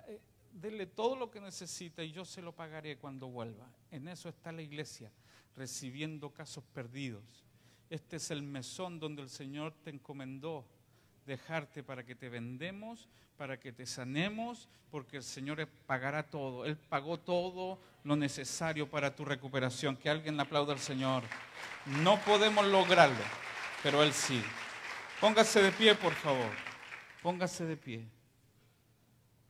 eh, 0.07 0.21
dele 0.53 0.87
todo 0.87 1.17
lo 1.17 1.33
que 1.33 1.41
necesita 1.41 2.05
y 2.05 2.13
yo 2.13 2.25
se 2.25 2.41
lo 2.41 2.55
pagaré 2.55 2.99
cuando 2.99 3.27
vuelva. 3.27 3.69
En 3.91 4.07
eso 4.07 4.29
está 4.29 4.53
la 4.53 4.63
iglesia, 4.63 5.11
recibiendo 5.57 6.31
casos 6.31 6.63
perdidos. 6.73 7.45
Este 7.91 8.17
es 8.17 8.31
el 8.31 8.43
mesón 8.43 9.01
donde 9.01 9.23
el 9.23 9.29
Señor 9.29 9.75
te 9.83 9.91
encomendó 9.91 10.65
dejarte 11.27 11.83
para 11.83 12.05
que 12.05 12.15
te 12.15 12.29
vendemos, 12.29 13.09
para 13.37 13.59
que 13.59 13.73
te 13.73 13.87
sanemos, 13.87 14.69
porque 14.91 15.17
el 15.17 15.23
Señor 15.23 15.67
pagará 15.87 16.23
todo. 16.25 16.65
Él 16.65 16.77
pagó 16.77 17.19
todo 17.19 17.79
lo 18.05 18.17
necesario 18.17 18.89
para 18.89 19.15
tu 19.15 19.25
recuperación. 19.25 19.97
Que 19.97 20.11
alguien 20.11 20.39
aplaude 20.39 20.73
al 20.73 20.79
Señor. 20.79 21.25
No 22.03 22.19
podemos 22.21 22.67
lograrlo, 22.67 23.25
pero 23.83 24.03
Él 24.03 24.13
sí. 24.13 24.43
Póngase 25.21 25.63
de 25.63 25.73
pie, 25.73 25.95
por 25.95 26.13
favor. 26.13 26.51
Póngase 27.23 27.65
de 27.65 27.77
pie. 27.77 28.07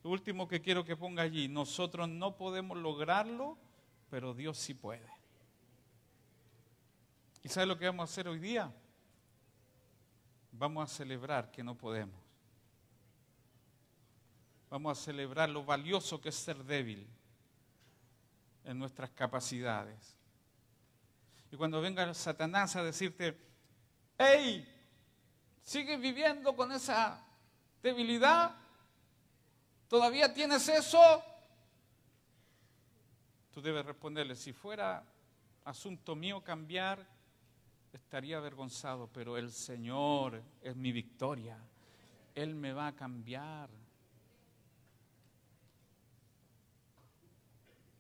Lo 0.03 0.11
último 0.11 0.47
que 0.47 0.61
quiero 0.61 0.85
que 0.85 0.97
ponga 0.97 1.23
allí, 1.23 1.49
nosotros 1.49 2.09
no 2.09 2.37
podemos 2.37 2.77
lograrlo, 2.77 3.57
pero 4.11 4.35
Dios 4.35 4.59
sí 4.59 4.75
puede. 4.75 5.07
¿Y 7.43 7.49
sabe 7.49 7.67
lo 7.67 7.79
que 7.79 7.87
vamos 7.87 8.09
a 8.09 8.13
hacer 8.13 8.29
hoy 8.29 8.39
día? 8.39 8.73
Vamos 10.57 10.91
a 10.91 10.95
celebrar 10.95 11.51
que 11.51 11.63
no 11.63 11.77
podemos. 11.77 12.21
Vamos 14.71 14.99
a 14.99 15.03
celebrar 15.03 15.49
lo 15.49 15.65
valioso 15.65 16.21
que 16.21 16.31
es 16.31 16.35
ser 16.35 16.65
débil 16.65 17.07
en 18.65 18.79
nuestras 18.79 19.11
capacidades. 19.11 20.17
Y 21.53 21.57
cuando 21.57 21.81
venga 21.81 22.13
Satanás 22.15 22.75
a 22.75 22.83
decirte, 22.83 23.39
hey, 24.19 24.75
¿Sigues 25.65 25.99
viviendo 25.99 26.55
con 26.55 26.71
esa 26.73 27.25
debilidad? 27.83 28.55
¿Todavía 29.89 30.33
tienes 30.33 30.69
eso? 30.69 31.01
Tú 33.51 33.63
debes 33.63 33.87
responderle, 33.87 34.37
si 34.37 34.53
fuera 34.53 35.03
asunto 35.65 36.15
mío 36.15 36.45
cambiar, 36.45 37.07
estaría 37.97 38.39
avergonzado, 38.39 39.09
pero 39.09 39.37
el 39.37 39.53
Señor 39.53 40.43
es 40.61 40.75
mi 40.77 40.93
victoria. 40.93 41.59
Él 42.35 42.55
me 42.55 42.73
va 42.73 42.89
a 42.89 42.97
cambiar. 42.97 43.71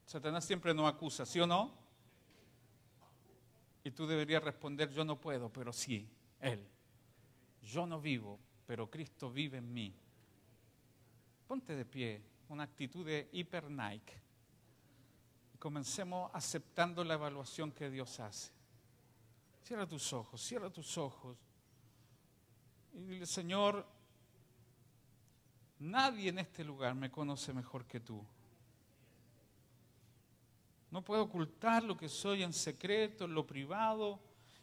Satanás 0.04 0.44
siempre 0.44 0.74
nos 0.74 0.92
acusa, 0.92 1.24
¿sí 1.24 1.40
o 1.40 1.46
no? 1.46 1.72
Y 3.84 3.90
tú 3.90 4.06
deberías 4.06 4.42
responder, 4.42 4.90
yo 4.90 5.04
no 5.04 5.20
puedo, 5.20 5.52
pero 5.52 5.72
sí, 5.72 6.08
Él. 6.40 6.66
Yo 7.62 7.86
no 7.86 8.00
vivo, 8.00 8.38
pero 8.66 8.90
Cristo 8.90 9.30
vive 9.30 9.58
en 9.58 9.72
mí. 9.72 9.94
Ponte 11.46 11.76
de 11.76 11.84
pie, 11.84 12.22
una 12.48 12.64
actitud 12.64 13.04
de 13.04 13.28
hiper 13.32 13.70
Nike. 13.70 14.20
Comencemos 15.58 16.30
aceptando 16.34 17.04
la 17.04 17.14
evaluación 17.14 17.70
que 17.72 17.90
Dios 17.90 18.18
hace. 18.20 18.52
Cierra 19.64 19.86
tus 19.86 20.12
ojos, 20.12 20.42
cierra 20.42 20.68
tus 20.68 20.98
ojos. 20.98 21.38
Y 22.92 23.00
dile, 23.00 23.24
Señor, 23.24 23.86
nadie 25.78 26.28
en 26.28 26.38
este 26.38 26.62
lugar 26.62 26.94
me 26.94 27.10
conoce 27.10 27.54
mejor 27.54 27.86
que 27.86 27.98
tú. 27.98 28.22
No 30.90 31.02
puedo 31.02 31.22
ocultar 31.22 31.82
lo 31.82 31.96
que 31.96 32.10
soy 32.10 32.42
en 32.42 32.52
secreto, 32.52 33.24
en 33.24 33.32
lo 33.32 33.46
privado 33.46 34.20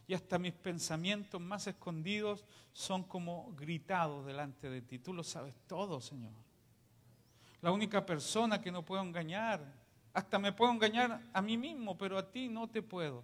y 0.07 0.13
hasta 0.13 0.37
mis 0.37 0.53
pensamientos 0.53 1.41
más 1.41 1.65
escondidos 1.65 2.45
son 2.71 3.03
como 3.03 3.51
gritados 3.55 4.23
delante 4.23 4.69
de 4.69 4.83
ti. 4.83 4.99
Tú 4.99 5.13
lo 5.13 5.23
sabes 5.23 5.55
todo, 5.65 5.99
Señor. 5.99 6.33
La 7.59 7.71
única 7.71 8.05
persona 8.05 8.61
que 8.61 8.71
no 8.71 8.85
puedo 8.85 9.01
engañar, 9.01 9.65
hasta 10.13 10.37
me 10.37 10.53
puedo 10.53 10.71
engañar 10.71 11.23
a 11.33 11.41
mí 11.41 11.57
mismo, 11.57 11.97
pero 11.97 12.19
a 12.19 12.31
ti 12.31 12.49
no 12.49 12.69
te 12.69 12.83
puedo 12.83 13.23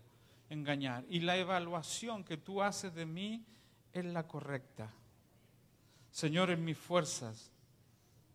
engañar. 0.50 1.06
Y 1.10 1.20
la 1.20 1.38
evaluación 1.38 2.24
que 2.24 2.38
tú 2.38 2.62
haces 2.62 2.94
de 2.94 3.06
mí 3.06 3.46
es 3.94 4.06
la 4.06 4.28
correcta. 4.28 4.92
Señor, 6.12 6.50
en 6.50 6.64
mis 6.64 6.78
fuerzas 6.78 7.52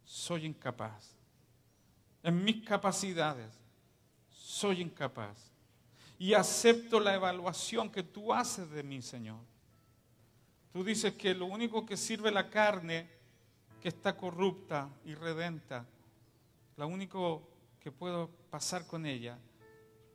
soy 0.04 0.46
incapaz. 0.46 1.16
En 2.22 2.44
mis 2.44 2.64
capacidades 2.64 3.58
soy 4.30 4.82
incapaz 4.82 5.52
y 6.18 6.34
acepto 6.34 7.00
la 7.00 7.14
evaluación 7.14 7.90
que 7.90 8.02
tú 8.02 8.32
haces 8.32 8.70
de 8.70 8.82
mí, 8.82 9.02
Señor. 9.02 9.40
Tú 10.72 10.84
dices 10.84 11.14
que 11.14 11.34
lo 11.34 11.46
único 11.46 11.84
que 11.84 11.96
sirve 11.96 12.30
la 12.30 12.48
carne, 12.48 13.08
que 13.80 13.88
está 13.88 14.16
corrupta 14.16 14.88
y 15.04 15.14
redenta, 15.14 15.84
lo 16.76 16.86
único 16.86 17.48
que 17.80 17.90
puedo 17.90 18.30
pasar 18.50 18.86
con 18.86 19.04
ella 19.04 19.38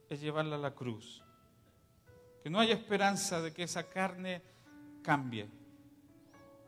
es 0.10 0.22
llevarla 0.22 0.56
a 0.56 0.60
la 0.60 0.74
cruz. 0.74 1.22
Que 2.48 2.52
no 2.52 2.62
haya 2.62 2.76
esperanza 2.76 3.42
de 3.42 3.52
que 3.52 3.64
esa 3.64 3.84
carne 3.90 4.42
cambie. 5.02 5.50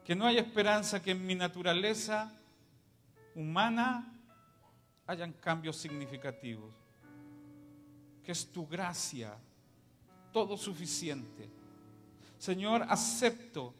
Que 0.04 0.14
no 0.14 0.26
haya 0.26 0.42
esperanza 0.42 1.02
que 1.02 1.12
en 1.12 1.26
mi 1.26 1.36
naturaleza 1.36 2.38
humana 3.34 4.14
hayan 5.08 5.32
cambios 5.32 5.78
significativos 5.78 6.74
que 8.26 8.34
es 8.34 8.52
tu 8.52 8.68
gracia, 8.68 9.38
todo 10.34 10.58
suficiente. 10.58 11.50
Señor, 12.38 12.86
acepto 12.90 13.74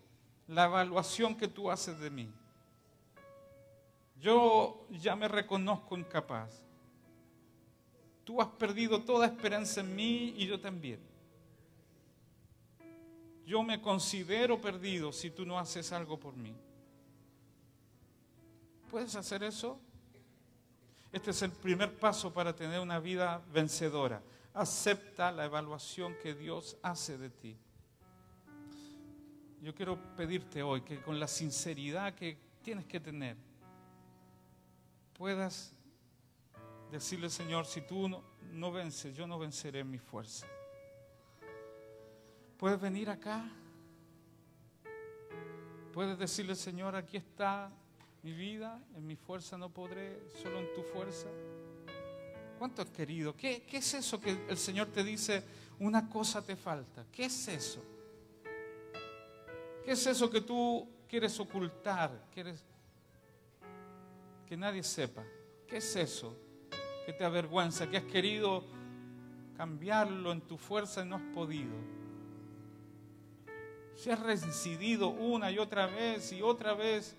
la 0.48 0.68
evaluación 0.68 1.36
que 1.36 1.50
tú 1.50 1.70
haces 1.70 2.00
de 2.00 2.10
mí. 2.10 2.32
Yo 4.22 4.88
ya 4.90 5.18
me 5.18 5.28
reconozco 5.28 5.98
incapaz. 5.98 6.64
Tú 8.24 8.42
has 8.42 8.48
perdido 8.48 9.04
toda 9.04 9.26
esperanza 9.26 9.82
en 9.82 9.94
mí 9.94 10.34
y 10.38 10.48
yo 10.48 10.62
también. 10.62 11.09
Yo 13.50 13.64
me 13.64 13.82
considero 13.82 14.62
perdido 14.62 15.12
si 15.12 15.32
tú 15.32 15.44
no 15.44 15.58
haces 15.58 15.92
algo 15.92 16.20
por 16.20 16.36
mí. 16.36 16.56
¿Puedes 18.92 19.16
hacer 19.16 19.42
eso? 19.42 19.80
Este 21.12 21.32
es 21.32 21.42
el 21.42 21.52
primer 21.52 21.98
paso 21.98 22.32
para 22.32 22.56
tener 22.56 22.80
una 22.80 23.00
vida 23.00 23.42
vencedora 23.52 24.22
acepta 24.54 25.32
la 25.32 25.46
evaluación 25.46 26.16
que 26.22 26.34
Dios 26.34 26.78
hace 26.82 27.18
de 27.18 27.30
ti. 27.30 27.58
Yo 29.62 29.74
quiero 29.74 29.98
pedirte 30.16 30.62
hoy 30.62 30.82
que 30.82 31.02
con 31.02 31.20
la 31.20 31.28
sinceridad 31.28 32.14
que 32.14 32.38
tienes 32.62 32.86
que 32.86 33.00
tener, 33.00 33.38
puedas 35.14 35.74
decirle, 36.92 37.30
Señor, 37.30 37.66
si 37.66 37.82
tú 37.82 38.08
no, 38.08 38.22
no 38.52 38.72
vences, 38.72 39.16
yo 39.16 39.28
no 39.28 39.40
venceré 39.40 39.80
en 39.80 39.92
mi 39.92 39.98
fuerza. 39.98 40.46
Puedes 42.60 42.82
venir 42.82 43.10
acá. 43.10 43.50
Puedes 45.94 46.20
decirle, 46.20 46.56
Señor, 46.56 46.94
aquí 46.94 47.16
está 47.16 47.72
mi 48.22 48.34
vida, 48.34 48.84
en 48.98 49.08
mi 49.08 49.16
fuerza 49.16 49.58
no 49.58 49.70
podré, 49.70 50.20
solo 50.44 50.60
en 50.60 50.74
tu 50.74 50.84
fuerza. 50.84 51.30
¿Cuánto 52.58 52.82
has 52.82 52.90
querido? 52.90 53.34
¿Qué, 53.34 53.64
¿Qué 53.64 53.78
es 53.78 53.94
eso 53.94 54.20
que 54.20 54.46
el 54.50 54.58
Señor 54.58 54.88
te 54.88 55.06
dice, 55.06 55.42
una 55.80 56.10
cosa 56.10 56.42
te 56.42 56.58
falta? 56.58 57.06
¿Qué 57.10 57.26
es 57.26 57.48
eso? 57.48 57.82
¿Qué 59.86 59.94
es 59.94 60.06
eso 60.06 60.30
que 60.30 60.42
tú 60.42 60.86
quieres 61.08 61.40
ocultar? 61.40 62.26
¿Quieres 62.34 62.62
que 64.46 64.58
nadie 64.58 64.84
sepa? 64.84 65.24
¿Qué 65.66 65.78
es 65.78 65.96
eso 65.96 66.36
que 67.06 67.14
te 67.14 67.24
avergüenza? 67.24 67.90
Que 67.90 67.96
has 67.96 68.04
querido 68.04 68.66
cambiarlo 69.56 70.34
en 70.34 70.42
tu 70.42 70.58
fuerza 70.58 71.06
y 71.06 71.08
no 71.08 71.16
has 71.16 71.34
podido. 71.34 71.99
Si 74.00 74.10
has 74.10 74.20
reincidido 74.22 75.10
una 75.10 75.52
y 75.52 75.58
otra 75.58 75.86
vez 75.86 76.32
y 76.32 76.42
otra 76.42 76.74
vez, 76.74 77.18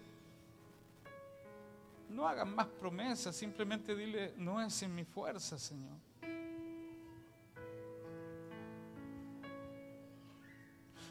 no 2.08 2.26
hagan 2.26 2.54
más 2.54 2.68
promesas, 2.68 3.36
simplemente 3.36 3.94
dile, 3.94 4.32
no 4.38 4.62
es 4.62 4.82
en 4.82 4.94
mi 4.94 5.04
fuerza, 5.04 5.58
Señor. 5.58 5.98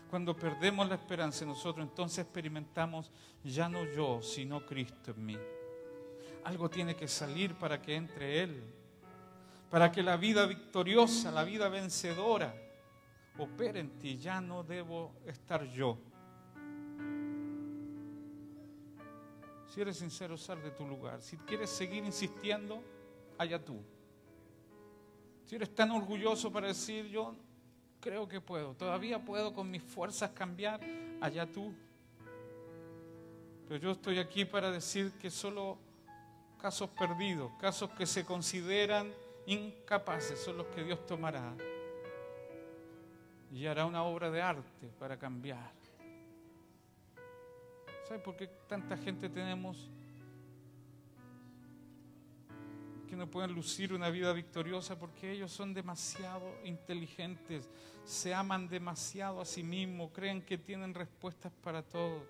Cuando 0.10 0.36
perdemos 0.36 0.90
la 0.90 0.96
esperanza 0.96 1.44
en 1.44 1.52
nosotros, 1.52 1.88
entonces 1.88 2.26
experimentamos 2.26 3.12
ya 3.44 3.70
no 3.70 3.86
yo, 3.94 4.24
sino 4.24 4.66
Cristo 4.66 5.12
en 5.12 5.24
mí. 5.24 5.38
Algo 6.46 6.68
tiene 6.68 6.96
que 6.96 7.08
salir 7.08 7.54
para 7.54 7.80
que 7.80 7.94
entre 7.94 8.42
Él, 8.42 8.64
para 9.70 9.92
que 9.92 10.02
la 10.02 10.18
vida 10.18 10.48
victoriosa, 10.48 11.30
la 11.30 11.44
vida 11.44 11.70
vencedora, 11.70 12.56
opere 13.40 13.80
en 13.80 13.98
ti. 13.98 14.18
Ya 14.18 14.42
no 14.42 14.64
debo 14.64 15.14
estar 15.26 15.64
yo. 15.66 15.98
Si 19.68 19.82
eres 19.82 19.98
sincero, 19.98 20.38
sal 20.38 20.62
de 20.62 20.72
tu 20.72 20.86
lugar. 20.86 21.22
Si 21.22 21.38
quieres 21.38 21.70
seguir 21.70 22.04
insistiendo, 22.04 22.82
allá 23.38 23.64
tú. 23.64 23.82
Si 25.46 25.56
eres 25.56 25.74
tan 25.74 25.92
orgulloso 25.92 26.52
para 26.52 26.68
decir 26.68 27.08
yo 27.08 27.36
creo 28.00 28.28
que 28.28 28.40
puedo, 28.40 28.76
todavía 28.76 29.24
puedo 29.24 29.54
con 29.54 29.70
mis 29.70 29.84
fuerzas 29.84 30.32
cambiar, 30.32 30.80
allá 31.22 31.46
tú. 31.52 31.74
Pero 33.68 33.80
yo 33.80 33.92
estoy 33.92 34.20
aquí 34.20 34.46
para 34.46 34.72
decir 34.72 35.12
que 35.20 35.30
solo 35.30 35.78
casos 36.60 36.90
perdidos, 36.92 37.52
casos 37.60 37.90
que 37.92 38.06
se 38.06 38.26
consideran 38.26 39.12
incapaces 39.46 40.40
son 40.40 40.58
los 40.58 40.68
que 40.68 40.84
Dios 40.84 41.06
tomará 41.06 41.56
y 43.52 43.66
hará 43.66 43.86
una 43.86 44.04
obra 44.04 44.30
de 44.30 44.42
arte 44.42 44.88
para 45.00 45.18
cambiar. 45.18 45.72
¿Sabe 48.08 48.20
por 48.20 48.36
qué 48.36 48.48
tanta 48.68 48.98
gente 48.98 49.30
tenemos 49.30 49.90
que 53.08 53.16
no 53.16 53.30
pueden 53.30 53.54
lucir 53.54 53.94
una 53.94 54.10
vida 54.10 54.34
victoriosa? 54.34 54.98
Porque 54.98 55.32
ellos 55.32 55.52
son 55.52 55.74
demasiado 55.74 56.56
inteligentes, 56.64 57.70
se 58.04 58.34
aman 58.34 58.68
demasiado 58.68 59.42
a 59.42 59.46
sí 59.46 59.64
mismos, 59.64 60.12
creen 60.12 60.42
que 60.42 60.58
tienen 60.58 60.94
respuestas 60.94 61.52
para 61.64 61.84
todo. 61.84 62.24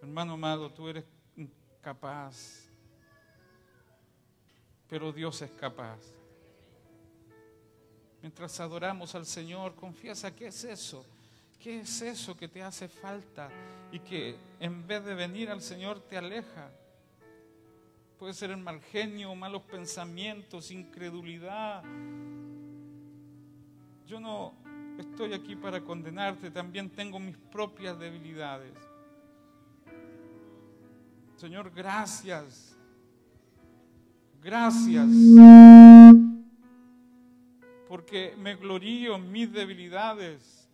Hermano 0.00 0.34
amado, 0.34 0.70
tú 0.70 0.88
eres 0.88 1.04
capaz, 1.80 2.68
pero 4.88 5.12
Dios 5.12 5.40
es 5.42 5.50
capaz. 5.52 6.21
Mientras 8.22 8.60
adoramos 8.60 9.14
al 9.16 9.26
Señor, 9.26 9.74
confiesa, 9.74 10.34
¿qué 10.34 10.46
es 10.46 10.62
eso? 10.62 11.04
¿Qué 11.60 11.80
es 11.80 12.02
eso 12.02 12.36
que 12.36 12.48
te 12.48 12.62
hace 12.62 12.88
falta 12.88 13.48
y 13.90 13.98
que 13.98 14.36
en 14.60 14.86
vez 14.86 15.04
de 15.04 15.14
venir 15.14 15.50
al 15.50 15.60
Señor 15.60 16.00
te 16.00 16.16
aleja? 16.16 16.70
Puede 18.18 18.32
ser 18.32 18.52
el 18.52 18.58
mal 18.58 18.80
genio, 18.80 19.34
malos 19.34 19.62
pensamientos, 19.62 20.70
incredulidad. 20.70 21.82
Yo 24.06 24.20
no 24.20 24.54
estoy 24.98 25.32
aquí 25.34 25.56
para 25.56 25.80
condenarte, 25.80 26.52
también 26.52 26.90
tengo 26.90 27.18
mis 27.18 27.36
propias 27.36 27.98
debilidades. 27.98 28.74
Señor, 31.36 31.72
gracias. 31.74 32.76
Gracias. 34.40 35.08
Porque 37.92 38.34
me 38.38 38.56
glorío 38.56 39.16
en 39.16 39.30
mis 39.30 39.52
debilidades. 39.52 40.66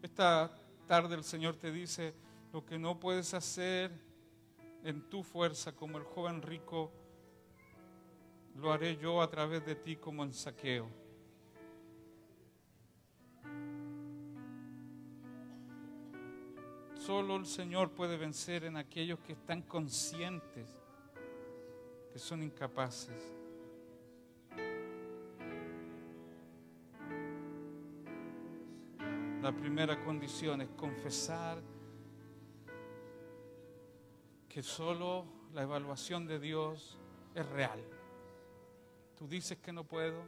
Esta 0.00 0.50
tarde 0.86 1.16
el 1.16 1.22
Señor 1.22 1.56
te 1.56 1.70
dice, 1.70 2.14
lo 2.50 2.64
que 2.64 2.78
no 2.78 2.98
puedes 2.98 3.34
hacer 3.34 3.92
en 4.84 5.02
tu 5.10 5.22
fuerza 5.22 5.72
como 5.72 5.98
el 5.98 6.04
joven 6.04 6.40
rico, 6.40 6.90
lo 8.54 8.72
haré 8.72 8.96
yo 8.96 9.20
a 9.20 9.28
través 9.28 9.66
de 9.66 9.74
ti 9.74 9.96
como 9.96 10.24
en 10.24 10.32
saqueo. 10.32 10.88
Solo 16.94 17.36
el 17.36 17.44
Señor 17.44 17.90
puede 17.90 18.16
vencer 18.16 18.64
en 18.64 18.78
aquellos 18.78 19.18
que 19.18 19.34
están 19.34 19.60
conscientes 19.60 20.66
que 22.10 22.18
son 22.18 22.42
incapaces. 22.42 23.39
La 29.50 29.56
primera 29.56 30.00
condición 30.04 30.60
es 30.60 30.68
confesar 30.76 31.60
que 34.48 34.62
solo 34.62 35.24
la 35.52 35.62
evaluación 35.62 36.24
de 36.24 36.38
Dios 36.38 36.96
es 37.34 37.44
real. 37.46 37.80
Tú 39.16 39.26
dices 39.26 39.58
que 39.58 39.72
no 39.72 39.82
puedo 39.82 40.22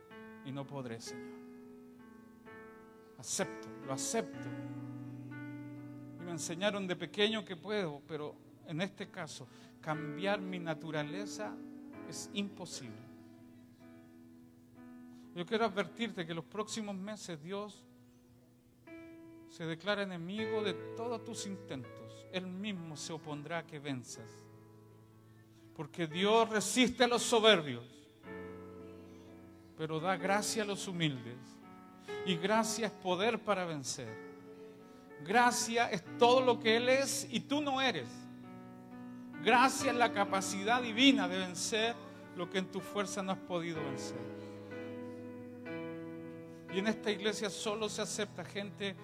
y 0.45 0.51
no 0.51 0.67
podré, 0.67 1.01
Señor. 1.01 1.39
Acepto, 3.17 3.69
lo 3.87 3.93
acepto 3.93 4.49
enseñaron 6.33 6.89
de 6.89 6.97
pequeño 6.97 7.45
que 7.45 7.55
puedo, 7.55 8.03
pero 8.09 8.35
en 8.67 8.81
este 8.81 9.09
caso, 9.09 9.47
cambiar 9.81 10.41
mi 10.41 10.59
naturaleza 10.59 11.55
es 12.09 12.29
imposible. 12.33 12.97
Yo 15.37 15.47
quiero 15.47 15.67
advertirte 15.67 16.27
que 16.27 16.35
los 16.35 16.45
próximos 16.45 16.97
meses 16.97 17.41
Dios 17.41 17.85
se 19.53 19.67
declara 19.67 20.03
enemigo 20.03 20.63
de 20.63 20.73
todos 20.97 21.23
tus 21.25 21.47
intentos. 21.47 22.27
Él 22.33 22.47
mismo 22.47 22.97
se 22.97 23.13
opondrá 23.13 23.59
a 23.59 23.67
que 23.67 23.79
venzas. 23.79 24.31
Porque 25.77 26.07
Dios 26.07 26.49
resiste 26.49 27.05
a 27.05 27.07
los 27.07 27.23
soberbios, 27.23 27.85
pero 29.77 30.01
da 30.01 30.17
gracia 30.17 30.63
a 30.63 30.67
los 30.67 30.89
humildes. 30.89 31.37
Y 32.25 32.37
gracia 32.37 32.87
es 32.87 32.93
poder 32.93 33.41
para 33.41 33.67
vencer. 33.67 34.09
Gracia 35.23 35.91
es 35.91 36.03
todo 36.17 36.41
lo 36.41 36.59
que 36.59 36.77
Él 36.77 36.89
es 36.89 37.29
y 37.31 37.41
tú 37.41 37.61
no 37.61 37.83
eres. 37.83 38.09
Gracia 39.45 39.91
es 39.91 39.97
la 39.99 40.13
capacidad 40.15 40.81
divina 40.81 41.29
de 41.29 41.37
vencer 41.37 41.95
lo 42.37 42.49
que 42.49 42.57
en 42.57 42.73
tu 42.73 42.81
fuerza 42.81 43.23
no 43.23 43.33
has 43.33 43.39
podido 43.39 43.83
vencer. 43.85 44.33
Y 46.73 46.79
en 46.79 46.87
esta 46.87 47.11
iglesia 47.11 47.51
solo 47.51 47.91
se 47.91 48.01
acepta 48.01 48.45
gente 48.47 48.97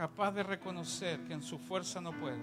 capaz 0.00 0.32
de 0.32 0.42
reconocer 0.42 1.20
que 1.24 1.34
en 1.34 1.42
su 1.42 1.58
fuerza 1.58 2.00
no 2.00 2.18
puede. 2.18 2.40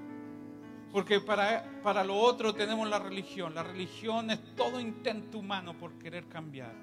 Porque 0.91 1.19
para, 1.19 1.81
para 1.81 2.03
lo 2.03 2.15
otro 2.15 2.53
tenemos 2.53 2.87
la 2.87 2.99
religión. 2.99 3.55
La 3.55 3.63
religión 3.63 4.29
es 4.29 4.53
todo 4.55 4.79
intento 4.79 5.39
humano 5.39 5.75
por 5.75 5.97
querer 5.97 6.27
cambiar. 6.27 6.75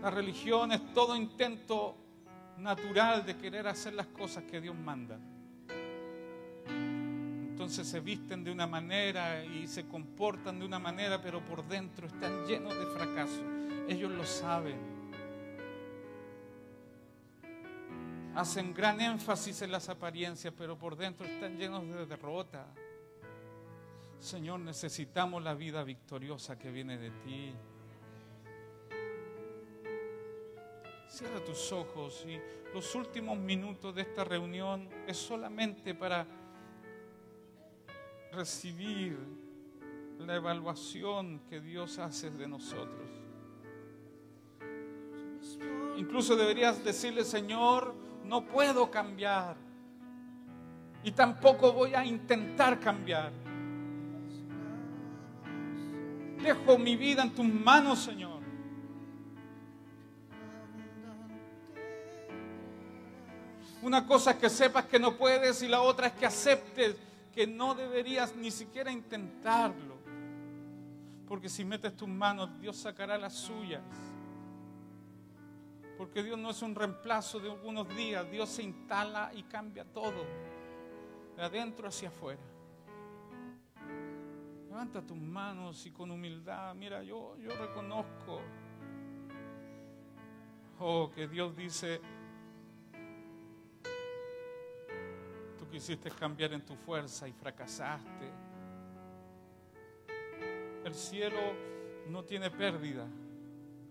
La 0.00 0.10
religión 0.10 0.70
es 0.70 0.94
todo 0.94 1.16
intento 1.16 1.96
natural 2.58 3.26
de 3.26 3.36
querer 3.36 3.66
hacer 3.66 3.94
las 3.94 4.06
cosas 4.06 4.44
que 4.44 4.60
Dios 4.60 4.76
manda. 4.76 5.18
Entonces 6.68 7.84
se 7.84 7.98
visten 7.98 8.44
de 8.44 8.52
una 8.52 8.68
manera 8.68 9.44
y 9.44 9.66
se 9.66 9.88
comportan 9.88 10.60
de 10.60 10.64
una 10.64 10.78
manera, 10.78 11.20
pero 11.20 11.44
por 11.44 11.66
dentro 11.66 12.06
están 12.06 12.46
llenos 12.46 12.78
de 12.78 12.86
fracaso. 12.86 13.42
Ellos 13.88 14.12
lo 14.12 14.24
saben. 14.24 14.97
Hacen 18.34 18.72
gran 18.72 19.00
énfasis 19.00 19.62
en 19.62 19.72
las 19.72 19.88
apariencias, 19.88 20.54
pero 20.56 20.78
por 20.78 20.96
dentro 20.96 21.26
están 21.26 21.58
llenos 21.58 21.86
de 21.88 22.06
derrota. 22.06 22.66
Señor, 24.18 24.60
necesitamos 24.60 25.42
la 25.42 25.54
vida 25.54 25.82
victoriosa 25.84 26.58
que 26.58 26.70
viene 26.70 26.98
de 26.98 27.10
ti. 27.10 27.54
Cierra 31.08 31.44
tus 31.44 31.72
ojos 31.72 32.24
y 32.28 32.38
los 32.74 32.94
últimos 32.94 33.38
minutos 33.38 33.94
de 33.94 34.02
esta 34.02 34.24
reunión 34.24 34.88
es 35.06 35.16
solamente 35.16 35.94
para 35.94 36.26
recibir 38.32 39.18
la 40.18 40.36
evaluación 40.36 41.40
que 41.48 41.60
Dios 41.60 41.98
hace 41.98 42.30
de 42.30 42.46
nosotros. 42.46 43.08
Incluso 45.96 46.36
deberías 46.36 46.84
decirle, 46.84 47.24
Señor, 47.24 47.94
no 48.28 48.44
puedo 48.44 48.90
cambiar 48.90 49.56
y 51.02 51.10
tampoco 51.12 51.72
voy 51.72 51.94
a 51.94 52.04
intentar 52.04 52.78
cambiar. 52.78 53.32
Dejo 56.42 56.78
mi 56.78 56.96
vida 56.96 57.22
en 57.22 57.34
tus 57.34 57.46
manos, 57.46 58.00
Señor. 58.00 58.38
Una 63.80 64.06
cosa 64.06 64.32
es 64.32 64.36
que 64.36 64.50
sepas 64.50 64.84
que 64.84 64.98
no 64.98 65.16
puedes 65.16 65.62
y 65.62 65.68
la 65.68 65.80
otra 65.80 66.08
es 66.08 66.12
que 66.12 66.26
aceptes 66.26 66.96
que 67.32 67.46
no 67.46 67.74
deberías 67.74 68.36
ni 68.36 68.50
siquiera 68.50 68.90
intentarlo. 68.90 69.96
Porque 71.26 71.48
si 71.48 71.64
metes 71.64 71.96
tus 71.96 72.08
manos, 72.08 72.50
Dios 72.60 72.76
sacará 72.76 73.16
las 73.16 73.34
suyas. 73.34 73.82
Porque 75.98 76.22
Dios 76.22 76.38
no 76.38 76.50
es 76.50 76.62
un 76.62 76.76
reemplazo 76.76 77.40
de 77.40 77.50
algunos 77.50 77.88
días, 77.96 78.30
Dios 78.30 78.48
se 78.48 78.62
instala 78.62 79.32
y 79.34 79.42
cambia 79.42 79.84
todo, 79.84 80.24
de 81.36 81.42
adentro 81.42 81.88
hacia 81.88 82.08
afuera. 82.08 82.40
Levanta 84.68 85.04
tus 85.04 85.16
manos 85.16 85.84
y 85.86 85.90
con 85.90 86.12
humildad, 86.12 86.72
mira, 86.76 87.02
yo, 87.02 87.36
yo 87.38 87.50
reconozco, 87.50 88.40
oh, 90.78 91.10
que 91.12 91.26
Dios 91.26 91.56
dice, 91.56 92.00
tú 95.58 95.68
quisiste 95.68 96.12
cambiar 96.12 96.52
en 96.52 96.64
tu 96.64 96.76
fuerza 96.76 97.26
y 97.26 97.32
fracasaste. 97.32 98.30
El 100.84 100.94
cielo 100.94 101.40
no 102.08 102.22
tiene 102.22 102.52
pérdida, 102.52 103.04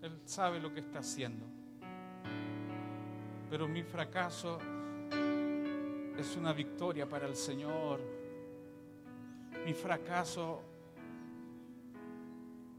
Él 0.00 0.22
sabe 0.24 0.58
lo 0.58 0.72
que 0.72 0.80
está 0.80 1.00
haciendo. 1.00 1.57
Pero 3.50 3.66
mi 3.66 3.82
fracaso 3.82 4.58
es 6.18 6.36
una 6.36 6.52
victoria 6.52 7.08
para 7.08 7.26
el 7.26 7.34
Señor. 7.34 8.00
Mi 9.64 9.72
fracaso 9.72 10.62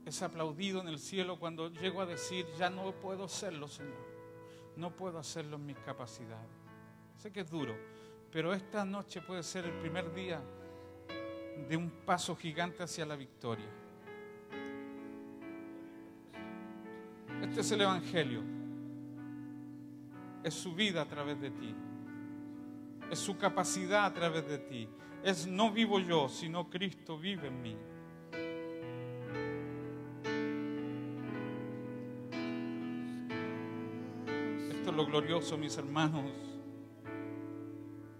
es 0.05 0.21
aplaudido 0.21 0.81
en 0.81 0.87
el 0.87 0.99
cielo 0.99 1.39
cuando 1.39 1.71
llego 1.71 2.01
a 2.01 2.05
decir, 2.05 2.45
ya 2.57 2.69
no 2.69 2.91
puedo 2.91 3.23
hacerlo, 3.23 3.67
Señor. 3.67 4.09
No 4.75 4.95
puedo 4.95 5.17
hacerlo 5.17 5.55
en 5.55 5.65
mis 5.65 5.77
capacidades. 5.79 6.49
Sé 7.17 7.31
que 7.31 7.41
es 7.41 7.49
duro, 7.49 7.75
pero 8.31 8.53
esta 8.53 8.85
noche 8.85 9.21
puede 9.21 9.43
ser 9.43 9.65
el 9.65 9.73
primer 9.73 10.13
día 10.13 10.41
de 11.67 11.77
un 11.77 11.89
paso 12.05 12.35
gigante 12.35 12.83
hacia 12.83 13.05
la 13.05 13.15
victoria. 13.15 13.69
Este 17.41 17.61
es 17.61 17.71
el 17.71 17.81
Evangelio 17.81 18.58
es 20.43 20.53
su 20.53 20.73
vida 20.73 21.01
a 21.01 21.05
través 21.05 21.39
de 21.39 21.51
ti. 21.51 21.75
Es 23.11 23.19
su 23.19 23.37
capacidad 23.37 24.05
a 24.05 24.13
través 24.13 24.47
de 24.47 24.57
ti. 24.59 24.87
Es 25.23 25.47
no 25.47 25.71
vivo 25.71 25.99
yo, 25.99 26.29
sino 26.29 26.69
Cristo 26.69 27.17
vive 27.17 27.47
en 27.47 27.61
mí. 27.61 27.77
Esto 34.71 34.89
es 34.91 34.95
lo 34.95 35.05
glorioso, 35.05 35.57
mis 35.57 35.77
hermanos. 35.77 36.31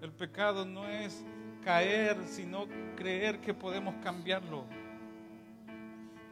El 0.01 0.11
pecado 0.11 0.65
no 0.65 0.87
es 0.87 1.23
caer, 1.63 2.17
sino 2.25 2.67
creer 2.95 3.39
que 3.41 3.53
podemos 3.53 3.95
cambiarlo. 4.03 4.65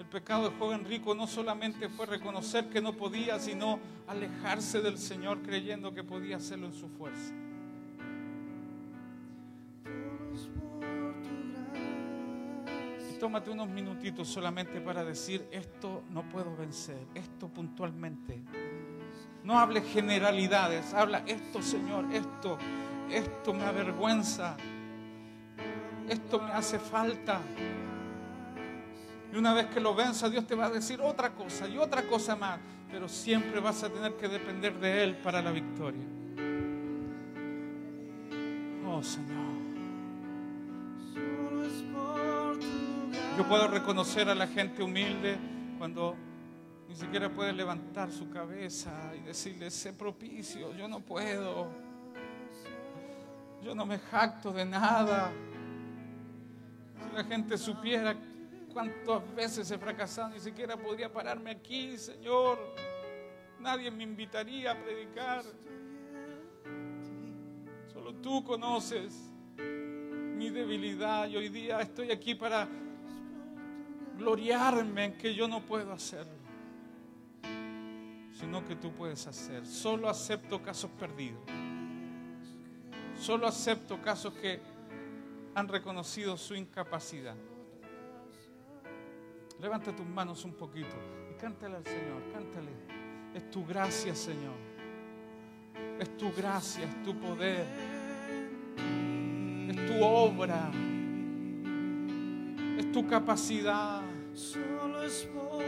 Pecado 0.10 0.50
del 0.50 0.58
joven 0.58 0.86
rico 0.86 1.14
no 1.14 1.28
solamente 1.28 1.90
fue 1.90 2.06
reconocer 2.06 2.70
que 2.70 2.82
no 2.82 2.94
podía, 2.94 3.40
sino 3.40 3.80
alejarse 4.08 4.82
del 4.82 4.98
Señor 4.98 5.42
creyendo 5.42 5.94
que 5.94 6.04
podía 6.04 6.38
hacerlo 6.38 6.68
en 6.68 6.74
su 6.74 6.88
fuerza. 6.88 7.34
Y 13.12 13.20
tómate 13.20 13.50
unos 13.52 13.68
minutitos 13.68 14.30
solamente 14.30 14.80
para 14.80 15.04
decir, 15.04 15.46
esto 15.52 16.04
no 16.10 16.24
puedo 16.30 16.56
vencer, 16.56 17.00
esto 17.14 17.50
puntualmente. 17.50 18.42
No 19.44 19.60
hable 19.60 19.82
generalidades, 19.82 20.94
habla 20.94 21.24
esto, 21.26 21.62
Señor, 21.62 22.06
esto, 22.14 22.58
esto 23.12 23.54
me 23.54 23.64
avergüenza, 23.64 24.56
esto 26.08 26.40
me 26.40 26.52
hace 26.52 26.80
falta. 26.80 27.42
Y 29.32 29.38
una 29.38 29.54
vez 29.54 29.68
que 29.68 29.80
lo 29.80 29.94
venza, 29.94 30.30
Dios 30.30 30.46
te 30.48 30.56
va 30.56 30.68
a 30.68 30.70
decir 30.70 31.02
otra 31.02 31.32
cosa 31.32 31.68
y 31.68 31.78
otra 31.78 32.04
cosa 32.04 32.36
más. 32.36 32.60
Pero 32.92 33.10
siempre 33.10 33.60
vas 33.60 33.84
a 33.84 33.90
tener 33.90 34.14
que 34.14 34.28
depender 34.28 34.80
de 34.80 35.04
Él 35.04 35.18
para 35.18 35.42
la 35.42 35.52
victoria. 35.52 36.04
Oh 38.88 39.04
Señor. 39.04 39.48
Yo 43.38 43.48
puedo 43.48 43.68
reconocer 43.68 44.30
a 44.30 44.34
la 44.34 44.48
gente 44.48 44.82
humilde 44.82 45.38
cuando 45.78 46.16
ni 46.90 46.96
siquiera 46.96 47.30
puede 47.30 47.54
levantar 47.54 48.12
su 48.12 48.30
cabeza 48.30 48.92
y 49.16 49.20
decirle, 49.20 49.70
sé 49.70 49.94
propicio, 49.94 50.74
yo 50.74 50.88
no 50.88 51.02
puedo. 51.02 51.68
Yo 53.62 53.76
no 53.76 53.86
me 53.86 54.00
jacto 54.00 54.52
de 54.52 54.66
nada. 54.66 55.32
Si 56.96 57.16
la 57.16 57.24
gente 57.26 57.58
supiera 57.58 58.16
cuántas 58.74 59.36
veces 59.36 59.70
he 59.72 59.78
fracasado, 59.78 60.30
ni 60.30 60.40
siquiera 60.40 60.78
podría 60.78 61.12
pararme 61.12 61.52
aquí, 61.52 61.98
Señor. 61.98 62.60
Nadie 63.60 63.90
me 63.92 64.04
invitaría 64.04 64.72
a 64.72 64.76
predicar. 64.76 65.44
Solo 67.92 68.14
tú 68.16 68.44
conoces 68.44 69.14
mi 69.58 70.50
debilidad 70.50 71.28
y 71.28 71.38
hoy 71.38 71.50
día 71.50 71.82
estoy 71.82 72.12
aquí 72.12 72.36
para 72.36 72.68
gloriarme 74.18 75.06
en 75.06 75.18
que 75.18 75.34
yo 75.34 75.48
no 75.48 75.62
puedo 75.66 75.92
hacerlo, 75.92 76.38
sino 78.34 78.64
que 78.66 78.76
tú 78.76 78.92
puedes 78.92 79.26
hacer. 79.26 79.66
Solo 79.66 80.10
acepto 80.10 80.62
casos 80.62 80.92
perdidos. 80.92 81.42
Solo 83.20 83.48
acepto 83.48 84.00
casos 84.02 84.34
que 84.36 84.62
han 85.56 85.68
reconocido 85.68 86.38
su 86.38 86.54
incapacidad. 86.54 87.36
Levanta 89.60 89.96
tus 89.96 90.06
manos 90.06 90.46
un 90.46 90.54
poquito 90.54 90.96
y 91.32 91.34
cántale 91.40 91.78
al 91.78 91.86
Señor, 91.86 92.22
cántale. 92.32 92.72
Es 93.34 93.50
tu 93.50 93.66
gracia, 93.66 94.16
Señor. 94.16 94.56
Es 96.00 96.16
tu 96.16 96.32
gracia, 96.32 96.86
es 96.86 97.04
tu 97.04 97.20
poder. 97.20 97.66
Es 99.68 99.86
tu 99.88 100.04
obra. 100.04 100.72
Es 102.78 102.92
tu 102.92 103.08
capacidad. 103.08 104.02
Solo 104.34 105.02
es 105.02 105.24
por 105.34 105.64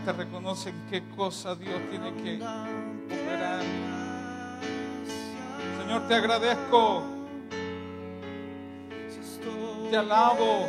Mientras 0.00 0.16
canta, 0.16 0.24
reconoce 0.24 0.72
qué 0.90 1.02
cosa 1.14 1.54
Dios 1.54 1.78
tiene 1.90 2.14
que 2.22 2.36
operar. 2.36 3.62
Señor, 5.78 6.08
te 6.08 6.14
agradezco. 6.14 7.02
Te 9.90 9.96
alabo 9.96 10.68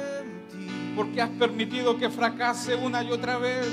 porque 0.95 1.21
has 1.21 1.29
permitido 1.29 1.97
que 1.97 2.09
fracase 2.09 2.75
una 2.75 3.03
y 3.03 3.11
otra 3.11 3.37
vez. 3.37 3.67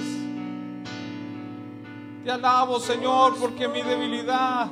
Te 2.25 2.31
alabo, 2.31 2.79
Señor, 2.79 3.37
porque 3.41 3.67
mi 3.67 3.83
debilidad 3.83 4.71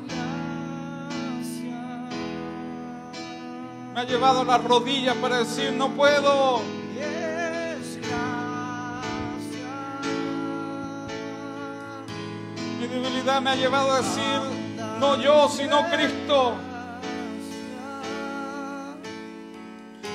me 3.94 4.00
ha 4.00 4.04
llevado 4.04 4.42
a 4.42 4.44
las 4.44 4.62
rodillas 4.62 5.16
para 5.16 5.38
decir, 5.38 5.72
no 5.72 5.88
puedo. 5.90 6.85
Me 13.26 13.50
ha 13.50 13.56
llevado 13.56 13.90
a 13.90 13.96
decir, 13.96 14.40
no 15.00 15.16
yo, 15.16 15.48
sino 15.48 15.90
Cristo. 15.90 16.54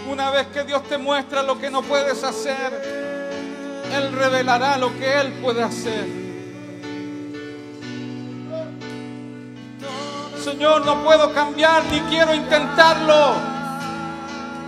Una 0.09 0.31
vez 0.31 0.47
que 0.47 0.63
Dios 0.63 0.81
te 0.83 0.97
muestra 0.97 1.43
lo 1.43 1.59
que 1.59 1.69
no 1.69 1.81
puedes 1.81 2.23
hacer, 2.23 2.71
Él 3.93 4.13
revelará 4.13 4.77
lo 4.77 4.97
que 4.97 5.19
Él 5.19 5.33
puede 5.41 5.61
hacer. 5.61 6.07
Señor, 10.41 10.85
no 10.85 11.03
puedo 11.03 11.33
cambiar 11.33 11.83
ni 11.91 11.99
quiero 12.09 12.33
intentarlo. 12.33 13.33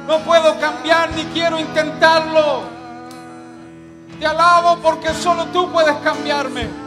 No 0.06 0.20
puedo 0.20 0.60
cambiar 0.60 1.12
ni 1.14 1.24
quiero 1.28 1.58
intentarlo. 1.58 2.64
Te 4.20 4.28
alabo 4.28 4.80
porque 4.84 5.14
solo 5.14 5.46
tú 5.46 5.72
puedes 5.72 5.96
cambiarme. 6.04 6.83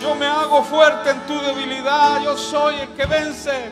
Yo 0.00 0.14
me 0.16 0.26
hago 0.26 0.64
fuerte 0.64 1.10
en 1.10 1.20
tu 1.26 1.40
debilidad. 1.40 2.20
Yo 2.22 2.36
soy 2.36 2.74
el 2.80 2.88
que 2.88 3.06
vence. 3.06 3.70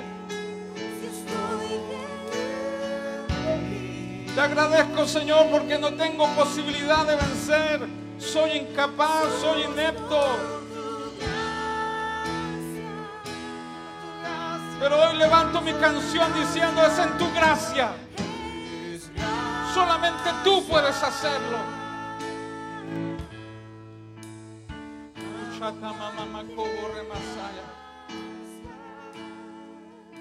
Te 4.34 4.40
agradezco, 4.40 5.06
Señor, 5.06 5.48
porque 5.50 5.76
no 5.78 5.92
tengo 5.94 6.28
posibilidad 6.28 7.04
de 7.04 7.16
vencer. 7.16 7.88
Soy 8.18 8.52
incapaz, 8.52 9.24
soy 9.40 9.62
inepto. 9.64 10.24
Pero 14.78 14.96
hoy 14.96 15.16
levanto 15.16 15.60
mi 15.60 15.72
canción 15.74 16.32
diciendo, 16.32 16.82
es 16.86 16.98
en 16.98 17.18
tu 17.18 17.30
gracia. 17.32 17.90
Solamente 19.74 20.30
tú 20.42 20.64
puedes 20.66 21.00
hacerlo. 21.02 21.58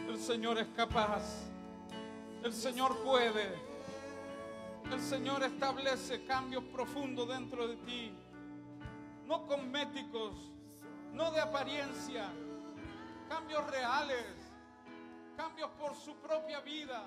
El 0.07 0.19
Señor 0.19 0.59
es 0.59 0.67
capaz. 0.75 1.23
El 2.43 2.53
Señor 2.53 2.97
puede. 2.99 3.57
El 4.91 4.99
Señor 5.01 5.43
establece 5.43 6.25
cambios 6.25 6.63
profundos 6.65 7.27
dentro 7.27 7.67
de 7.67 7.77
ti. 7.77 8.13
No 9.25 9.47
cosméticos, 9.47 10.35
no 11.13 11.31
de 11.31 11.39
apariencia. 11.41 12.29
Cambios 13.27 13.65
reales. 13.71 14.25
Cambios 15.35 15.71
por 15.79 15.95
su 15.95 16.15
propia 16.17 16.59
vida. 16.59 17.03